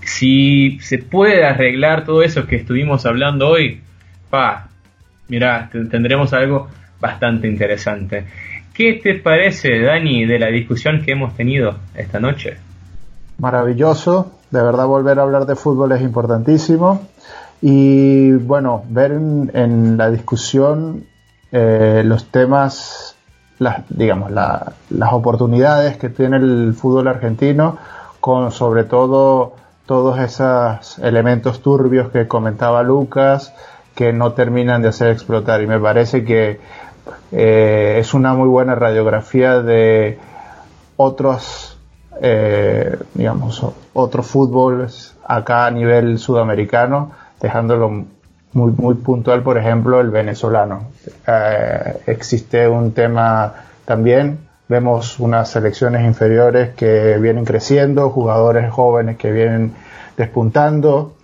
Si 0.00 0.78
se 0.80 0.96
puede 0.96 1.44
arreglar 1.44 2.06
todo 2.06 2.22
eso 2.22 2.46
que 2.46 2.56
estuvimos 2.56 3.04
hablando 3.04 3.46
hoy, 3.46 3.82
pa, 4.30 4.68
mira, 5.28 5.68
tendremos 5.70 6.32
algo 6.32 6.68
bastante 6.98 7.46
interesante. 7.46 8.24
¿Qué 8.72 8.94
te 8.94 9.16
parece, 9.16 9.80
Dani, 9.82 10.24
de 10.24 10.38
la 10.38 10.46
discusión 10.46 11.02
que 11.02 11.12
hemos 11.12 11.36
tenido 11.36 11.76
esta 11.94 12.18
noche? 12.18 12.56
Maravilloso, 13.36 14.32
de 14.50 14.62
verdad 14.62 14.86
volver 14.86 15.18
a 15.18 15.24
hablar 15.24 15.44
de 15.44 15.56
fútbol 15.56 15.92
es 15.92 16.00
importantísimo. 16.00 17.06
Y 17.60 18.32
bueno, 18.32 18.82
ver 18.88 19.12
en, 19.12 19.98
la 19.98 20.10
discusión 20.10 21.04
eh, 21.52 22.02
los 22.02 22.30
temas, 22.30 23.15
las, 23.58 23.82
digamos, 23.88 24.30
las 24.30 25.12
oportunidades 25.12 25.96
que 25.96 26.08
tiene 26.08 26.36
el 26.36 26.74
fútbol 26.74 27.08
argentino, 27.08 27.78
con 28.20 28.52
sobre 28.52 28.84
todo 28.84 29.54
todos 29.86 30.18
esos 30.18 30.98
elementos 30.98 31.62
turbios 31.62 32.10
que 32.10 32.26
comentaba 32.26 32.82
Lucas, 32.82 33.54
que 33.94 34.12
no 34.12 34.32
terminan 34.32 34.82
de 34.82 34.88
hacer 34.88 35.10
explotar. 35.10 35.62
Y 35.62 35.66
me 35.66 35.78
parece 35.78 36.24
que 36.24 36.60
eh, 37.32 37.96
es 37.98 38.12
una 38.14 38.34
muy 38.34 38.48
buena 38.48 38.74
radiografía 38.74 39.62
de 39.62 40.18
otros, 40.96 41.78
eh, 42.20 42.98
digamos, 43.14 43.64
otros 43.92 44.26
fútboles 44.26 45.16
acá 45.24 45.66
a 45.66 45.70
nivel 45.70 46.18
sudamericano, 46.18 47.12
dejándolo 47.40 48.04
muy, 48.52 48.72
muy 48.72 48.94
puntual, 48.94 49.42
por 49.42 49.58
ejemplo, 49.58 50.00
el 50.00 50.10
venezolano. 50.10 50.88
Eh, 51.26 51.98
existe 52.06 52.68
un 52.68 52.92
tema 52.92 53.54
también, 53.84 54.38
vemos 54.68 55.20
unas 55.20 55.50
selecciones 55.50 56.04
inferiores 56.04 56.74
que 56.74 57.18
vienen 57.18 57.44
creciendo, 57.44 58.10
jugadores 58.10 58.70
jóvenes 58.70 59.16
que 59.16 59.30
vienen 59.30 59.72
despuntando, 60.16 61.14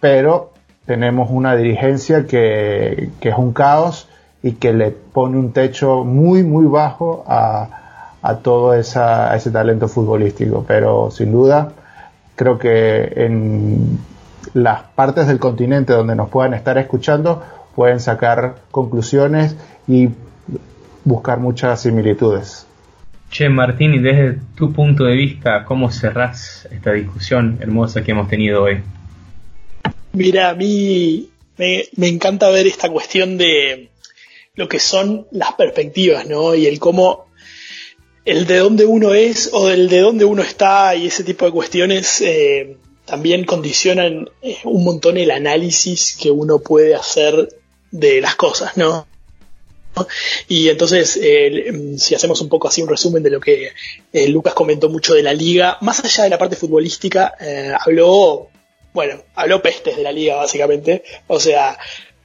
pero 0.00 0.52
tenemos 0.86 1.30
una 1.30 1.54
dirigencia 1.54 2.26
que, 2.26 3.10
que 3.20 3.28
es 3.28 3.36
un 3.36 3.52
caos 3.52 4.08
y 4.42 4.52
que 4.52 4.72
le 4.72 4.90
pone 4.90 5.36
un 5.36 5.52
techo 5.52 6.04
muy, 6.04 6.42
muy 6.42 6.66
bajo 6.66 7.24
a, 7.26 7.68
a 8.22 8.36
todo 8.38 8.74
esa, 8.74 9.34
ese 9.36 9.50
talento 9.50 9.88
futbolístico. 9.88 10.64
Pero 10.66 11.10
sin 11.10 11.32
duda, 11.32 11.72
creo 12.36 12.58
que 12.58 13.12
en 13.16 13.98
las 14.54 14.82
partes 14.82 15.26
del 15.26 15.38
continente 15.38 15.92
donde 15.92 16.14
nos 16.14 16.28
puedan 16.28 16.54
estar 16.54 16.78
escuchando, 16.78 17.42
pueden 17.74 18.00
sacar 18.00 18.56
conclusiones 18.70 19.56
y 19.86 20.08
buscar 21.04 21.38
muchas 21.38 21.82
similitudes. 21.82 22.66
Che, 23.30 23.48
Martín, 23.48 23.94
y 23.94 23.98
desde 23.98 24.38
tu 24.54 24.72
punto 24.72 25.04
de 25.04 25.14
vista, 25.14 25.64
¿cómo 25.64 25.90
cerrás 25.90 26.66
esta 26.70 26.92
discusión 26.92 27.58
hermosa 27.60 28.02
que 28.02 28.12
hemos 28.12 28.28
tenido 28.28 28.62
hoy? 28.62 28.80
Mira, 30.12 30.50
a 30.50 30.54
mí 30.54 31.28
me, 31.58 31.84
me 31.96 32.08
encanta 32.08 32.48
ver 32.48 32.66
esta 32.66 32.88
cuestión 32.88 33.36
de, 33.36 33.90
lo 34.58 34.68
que 34.68 34.80
son 34.80 35.28
las 35.30 35.52
perspectivas, 35.52 36.26
¿no? 36.26 36.54
Y 36.54 36.66
el 36.66 36.80
cómo, 36.80 37.26
el 38.24 38.44
de 38.46 38.56
dónde 38.56 38.84
uno 38.84 39.14
es 39.14 39.50
o 39.52 39.70
el 39.70 39.88
de 39.88 40.00
dónde 40.00 40.24
uno 40.24 40.42
está 40.42 40.96
y 40.96 41.06
ese 41.06 41.22
tipo 41.22 41.46
de 41.46 41.52
cuestiones 41.52 42.20
eh, 42.20 42.76
también 43.08 43.44
condicionan 43.44 44.28
eh, 44.42 44.58
un 44.64 44.84
montón 44.84 45.16
el 45.16 45.30
análisis 45.30 46.16
que 46.20 46.30
uno 46.30 46.58
puede 46.58 46.94
hacer 46.94 47.48
de 47.90 48.20
las 48.20 48.36
cosas, 48.36 48.76
¿no? 48.76 49.06
Y 50.46 50.68
entonces, 50.68 51.18
eh, 51.20 51.96
si 51.96 52.14
hacemos 52.14 52.40
un 52.42 52.48
poco 52.48 52.68
así 52.68 52.82
un 52.82 52.88
resumen 52.88 53.22
de 53.22 53.30
lo 53.30 53.40
que 53.40 53.72
eh, 54.12 54.28
Lucas 54.28 54.54
comentó 54.54 54.88
mucho 54.90 55.14
de 55.14 55.22
la 55.22 55.32
liga, 55.32 55.78
más 55.80 56.04
allá 56.04 56.24
de 56.24 56.30
la 56.30 56.38
parte 56.38 56.54
futbolística, 56.54 57.34
habló, 57.80 58.48
bueno, 58.92 59.22
habló 59.34 59.60
pestes 59.60 59.96
de 59.96 60.02
la 60.02 60.12
liga 60.12 60.36
básicamente, 60.36 61.02
o 61.26 61.40
sea, 61.40 61.78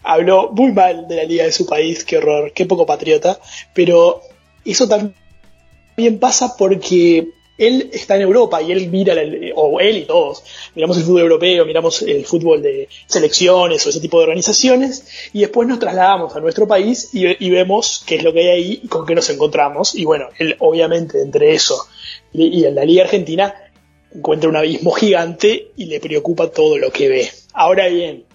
habló 0.03 0.51
muy 0.51 0.71
mal 0.73 1.07
de 1.07 1.15
la 1.15 1.23
liga 1.23 1.45
de 1.45 1.51
su 1.51 1.65
país, 1.65 2.03
qué 2.03 2.17
horror, 2.17 2.51
qué 2.53 2.65
poco 2.65 2.85
patriota, 2.85 3.39
pero 3.73 4.21
eso 4.65 4.87
también 4.87 6.19
pasa 6.19 6.55
porque 6.57 7.29
él 7.67 7.89
está 7.93 8.15
en 8.15 8.21
Europa 8.21 8.61
y 8.61 8.71
él 8.71 8.89
mira, 8.89 9.15
o 9.55 9.79
él 9.79 9.97
y 9.97 10.05
todos, 10.05 10.43
miramos 10.75 10.97
el 10.97 11.03
fútbol 11.03 11.21
europeo, 11.21 11.65
miramos 11.65 12.01
el 12.01 12.25
fútbol 12.25 12.61
de 12.61 12.87
selecciones 13.05 13.85
o 13.85 13.89
ese 13.89 13.99
tipo 13.99 14.17
de 14.17 14.23
organizaciones, 14.23 15.29
y 15.33 15.41
después 15.41 15.67
nos 15.67 15.79
trasladamos 15.79 16.35
a 16.35 16.39
nuestro 16.39 16.67
país 16.67 17.09
y, 17.13 17.49
vemos 17.49 18.03
qué 18.05 18.15
es 18.15 18.23
lo 18.23 18.33
que 18.33 18.39
hay 18.39 18.47
ahí 18.47 18.79
y 18.83 18.87
con 18.87 19.05
qué 19.05 19.15
nos 19.15 19.29
encontramos. 19.29 19.95
Y 19.95 20.05
bueno, 20.05 20.27
él 20.39 20.55
obviamente 20.59 21.21
entre 21.21 21.53
eso 21.53 21.87
y, 22.33 22.65
en 22.65 22.75
la 22.75 22.85
Liga 22.85 23.03
Argentina 23.03 23.53
encuentra 24.13 24.49
un 24.49 24.55
abismo 24.55 24.91
gigante 24.91 25.71
y 25.75 25.85
le 25.85 25.99
preocupa 25.99 26.49
todo 26.49 26.77
lo 26.77 26.91
que 26.91 27.09
ve. 27.09 27.29
Ahora 27.53 27.87
bien, 27.87 28.25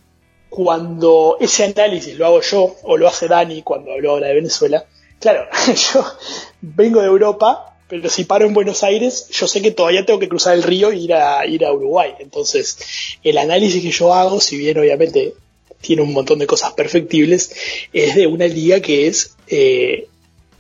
cuando 0.48 1.36
ese 1.40 1.64
análisis 1.64 2.16
lo 2.16 2.26
hago 2.26 2.40
yo 2.40 2.76
o 2.82 2.96
lo 2.96 3.08
hace 3.08 3.28
Dani 3.28 3.62
cuando 3.62 3.92
habló 3.92 4.12
ahora 4.12 4.28
de 4.28 4.34
Venezuela, 4.34 4.84
claro, 5.20 5.46
yo 5.92 6.04
vengo 6.60 7.00
de 7.00 7.06
Europa 7.06 7.77
pero 7.88 8.08
si 8.10 8.24
paro 8.24 8.46
en 8.46 8.54
Buenos 8.54 8.84
Aires, 8.84 9.28
yo 9.30 9.48
sé 9.48 9.62
que 9.62 9.70
todavía 9.70 10.04
tengo 10.04 10.18
que 10.18 10.28
cruzar 10.28 10.54
el 10.54 10.62
río 10.62 10.90
e 10.90 10.96
ir 10.96 11.14
a, 11.14 11.46
ir 11.46 11.64
a 11.64 11.72
Uruguay. 11.72 12.12
Entonces, 12.20 12.78
el 13.22 13.38
análisis 13.38 13.82
que 13.82 13.90
yo 13.90 14.12
hago, 14.12 14.40
si 14.40 14.58
bien 14.58 14.78
obviamente 14.78 15.34
tiene 15.80 16.02
un 16.02 16.12
montón 16.12 16.38
de 16.38 16.46
cosas 16.46 16.72
perfectibles, 16.72 17.52
es 17.92 18.14
de 18.14 18.26
una 18.26 18.46
liga 18.46 18.80
que 18.80 19.06
es 19.06 19.36
eh, 19.46 20.06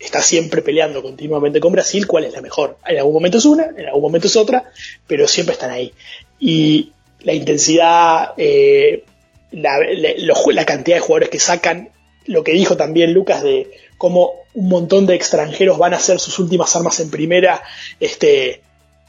está 0.00 0.22
siempre 0.22 0.62
peleando 0.62 1.02
continuamente 1.02 1.60
con 1.60 1.72
Brasil 1.72 2.06
cuál 2.06 2.24
es 2.24 2.32
la 2.32 2.40
mejor. 2.40 2.78
En 2.86 2.98
algún 2.98 3.14
momento 3.14 3.38
es 3.38 3.44
una, 3.44 3.66
en 3.76 3.86
algún 3.86 4.02
momento 4.02 4.26
es 4.26 4.36
otra, 4.36 4.70
pero 5.06 5.26
siempre 5.28 5.54
están 5.54 5.70
ahí. 5.70 5.92
Y 6.38 6.92
la 7.20 7.34
intensidad, 7.34 8.32
eh, 8.36 9.04
la, 9.50 9.78
la 9.80 10.64
cantidad 10.64 10.96
de 10.96 11.00
jugadores 11.00 11.30
que 11.30 11.40
sacan, 11.40 11.90
lo 12.26 12.44
que 12.44 12.52
dijo 12.52 12.76
también 12.76 13.12
Lucas 13.12 13.42
de 13.42 13.70
cómo 13.98 14.32
un 14.54 14.68
montón 14.68 15.06
de 15.06 15.14
extranjeros 15.14 15.76
van 15.76 15.92
a 15.92 15.96
hacer 15.96 16.20
sus 16.20 16.38
últimas 16.38 16.74
armas 16.76 16.98
en 17.00 17.10
primera 17.10 17.62
este, 18.00 18.62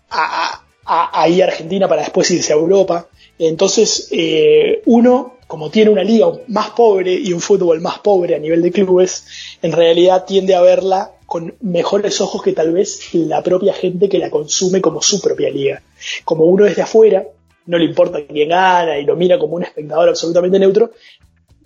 a, 0.10 0.64
a 0.86 1.24
Argentina 1.24 1.88
para 1.88 2.02
después 2.02 2.30
irse 2.32 2.52
a 2.52 2.56
Europa. 2.56 3.08
Entonces, 3.38 4.10
eh, 4.12 4.82
uno, 4.86 5.38
como 5.48 5.70
tiene 5.70 5.92
una 5.92 6.04
liga 6.04 6.28
más 6.48 6.72
pobre 6.72 7.14
y 7.14 7.32
un 7.32 7.40
fútbol 7.40 7.80
más 7.80 8.00
pobre 8.00 8.36
a 8.36 8.40
nivel 8.40 8.62
de 8.62 8.72
clubes, 8.72 9.26
en 9.62 9.72
realidad 9.72 10.26
tiende 10.26 10.56
a 10.56 10.62
verla 10.62 11.12
con 11.26 11.56
mejores 11.62 12.20
ojos 12.22 12.42
que 12.42 12.54
tal 12.54 12.74
vez 12.74 13.14
la 13.14 13.44
propia 13.44 13.74
gente 13.74 14.10
que 14.10 14.18
la 14.18 14.32
consume 14.32 14.82
como 14.82 15.02
su 15.02 15.22
propia 15.22 15.50
liga. 15.50 15.82
Como 16.26 16.46
uno 16.46 16.66
desde 16.66 16.82
afuera, 16.82 17.24
no 17.68 17.78
le 17.78 17.86
importa 17.86 18.26
quién 18.26 18.50
gana 18.50 18.98
y 18.98 19.06
lo 19.06 19.16
mira 19.16 19.38
como 19.38 19.56
un 19.56 19.64
espectador 19.64 20.10
absolutamente 20.10 20.58
neutro, 20.58 20.92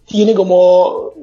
tiene 0.06 0.34
como 0.34 1.14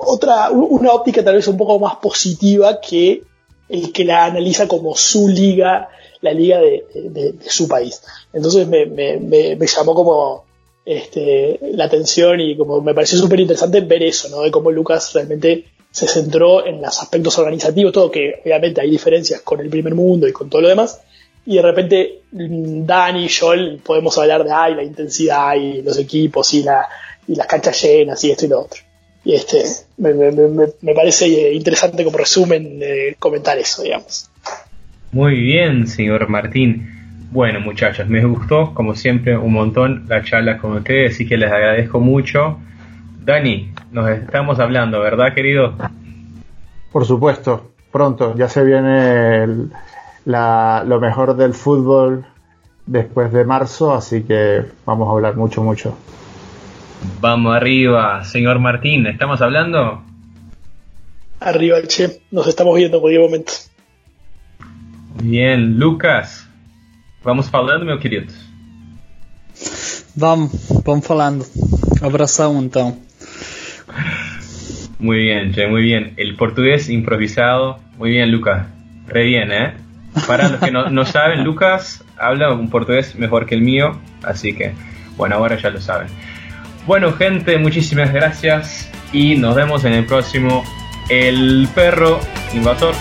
otra, 0.00 0.50
una 0.50 0.92
óptica 0.92 1.24
tal 1.24 1.36
vez 1.36 1.48
un 1.48 1.56
poco 1.56 1.78
más 1.78 1.96
positiva 1.96 2.80
que 2.80 3.22
el 3.68 3.92
que 3.92 4.04
la 4.04 4.26
analiza 4.26 4.66
como 4.66 4.96
su 4.96 5.28
liga, 5.28 5.88
la 6.20 6.32
liga 6.32 6.58
de, 6.58 7.34
su 7.46 7.68
país. 7.68 8.02
Entonces 8.32 8.66
me, 8.66 9.66
llamó 9.66 9.94
como 9.94 10.44
este, 10.84 11.58
la 11.72 11.84
atención 11.84 12.40
y 12.40 12.56
como 12.56 12.80
me 12.80 12.94
pareció 12.94 13.18
súper 13.18 13.40
interesante 13.40 13.80
ver 13.80 14.02
eso, 14.02 14.28
¿no? 14.30 14.42
De 14.42 14.50
cómo 14.50 14.70
Lucas 14.70 15.12
realmente 15.12 15.66
se 15.90 16.06
centró 16.06 16.66
en 16.66 16.80
los 16.80 17.00
aspectos 17.00 17.38
organizativos, 17.38 17.92
todo 17.92 18.10
que 18.10 18.40
obviamente 18.44 18.80
hay 18.80 18.90
diferencias 18.90 19.40
con 19.42 19.60
el 19.60 19.68
primer 19.68 19.94
mundo 19.94 20.28
y 20.28 20.32
con 20.32 20.48
todo 20.48 20.62
lo 20.62 20.68
demás, 20.68 21.00
y 21.46 21.56
de 21.56 21.62
repente 21.62 22.22
Dani 22.30 23.24
y 23.24 23.28
Joel 23.28 23.80
podemos 23.82 24.16
hablar 24.18 24.44
de 24.44 24.50
ay, 24.52 24.74
la 24.74 24.82
intensidad 24.82 25.54
y 25.56 25.82
los 25.82 25.98
equipos 25.98 26.52
y, 26.52 26.62
la, 26.62 26.86
y 27.26 27.34
las 27.34 27.46
canchas 27.46 27.82
llenas 27.82 28.22
y 28.24 28.30
esto 28.30 28.44
y 28.44 28.48
lo 28.48 28.60
otro. 28.60 28.87
Y 29.28 29.34
este, 29.34 29.62
me, 29.98 30.14
me, 30.14 30.94
parece 30.94 31.52
interesante 31.52 32.02
como 32.02 32.16
resumen 32.16 32.78
de 32.78 33.14
comentar 33.18 33.58
eso, 33.58 33.82
digamos. 33.82 34.30
Muy 35.12 35.38
bien, 35.38 35.86
señor 35.86 36.30
Martín. 36.30 36.88
Bueno, 37.30 37.60
muchachos, 37.60 38.08
me 38.08 38.24
gustó, 38.24 38.72
como 38.72 38.94
siempre, 38.94 39.36
un 39.36 39.52
montón 39.52 40.06
la 40.08 40.24
charla 40.24 40.56
con 40.56 40.78
ustedes, 40.78 41.12
así 41.12 41.28
que 41.28 41.36
les 41.36 41.52
agradezco 41.52 42.00
mucho. 42.00 42.58
Dani, 43.22 43.70
nos 43.92 44.08
estamos 44.08 44.60
hablando, 44.60 44.98
¿verdad, 45.00 45.34
querido? 45.34 45.74
Por 46.90 47.04
supuesto, 47.04 47.72
pronto, 47.92 48.34
ya 48.34 48.48
se 48.48 48.64
viene 48.64 49.46
lo 50.24 51.00
mejor 51.02 51.36
del 51.36 51.52
fútbol 51.52 52.24
después 52.86 53.30
de 53.30 53.44
marzo, 53.44 53.92
así 53.92 54.22
que 54.22 54.62
vamos 54.86 55.06
a 55.06 55.12
hablar 55.12 55.36
mucho, 55.36 55.62
mucho. 55.62 55.98
Vamos 57.20 57.56
arriba, 57.56 58.24
señor 58.24 58.58
Martín, 58.58 59.06
¿estamos 59.06 59.40
hablando? 59.40 60.02
Arriba, 61.40 61.78
che, 61.86 62.20
nos 62.30 62.46
estamos 62.46 62.76
viendo 62.76 62.96
en 62.96 63.00
cualquier 63.00 63.22
momento. 63.22 63.52
Bien, 65.22 65.78
Lucas, 65.78 66.48
vamos 67.22 67.50
falando, 67.50 67.84
meu 67.84 67.98
querido? 67.98 68.26
Vamos, 70.14 70.50
vamos 70.84 71.06
falando. 71.06 71.44
Abração 72.02 72.60
então. 72.62 72.98
Muy 74.98 75.18
bien, 75.18 75.52
che, 75.52 75.66
muy 75.68 75.82
bien. 75.82 76.14
El 76.16 76.36
portugués 76.36 76.88
improvisado. 76.88 77.78
Muy 77.98 78.10
bien, 78.10 78.30
Lucas. 78.30 78.66
Re 79.06 79.24
bien, 79.24 79.52
¿eh? 79.52 79.74
Para 80.26 80.48
los 80.48 80.60
que 80.60 80.70
no, 80.70 80.90
no 80.90 81.04
saben, 81.04 81.44
Lucas 81.44 82.04
habla 82.16 82.52
un 82.52 82.68
portugués 82.70 83.14
mejor 83.14 83.46
que 83.46 83.54
el 83.54 83.62
mío, 83.62 83.98
así 84.22 84.54
que, 84.54 84.72
bueno, 85.16 85.36
ahora 85.36 85.56
ya 85.56 85.70
lo 85.70 85.80
saben. 85.80 86.08
Bueno, 86.88 87.12
gente, 87.12 87.58
muchísimas 87.58 88.14
gracias 88.14 88.90
y 89.12 89.36
nos 89.36 89.54
vemos 89.54 89.84
en 89.84 89.92
el 89.92 90.06
próximo 90.06 90.64
El 91.10 91.68
Perro 91.74 92.18
Invasor. 92.54 92.94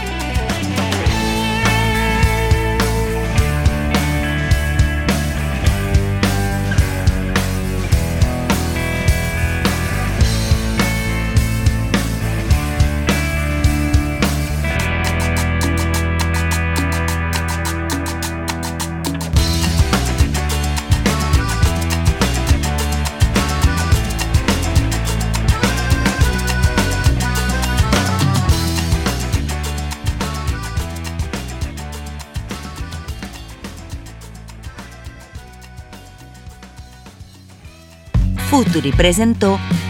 Futuri 38.77 38.91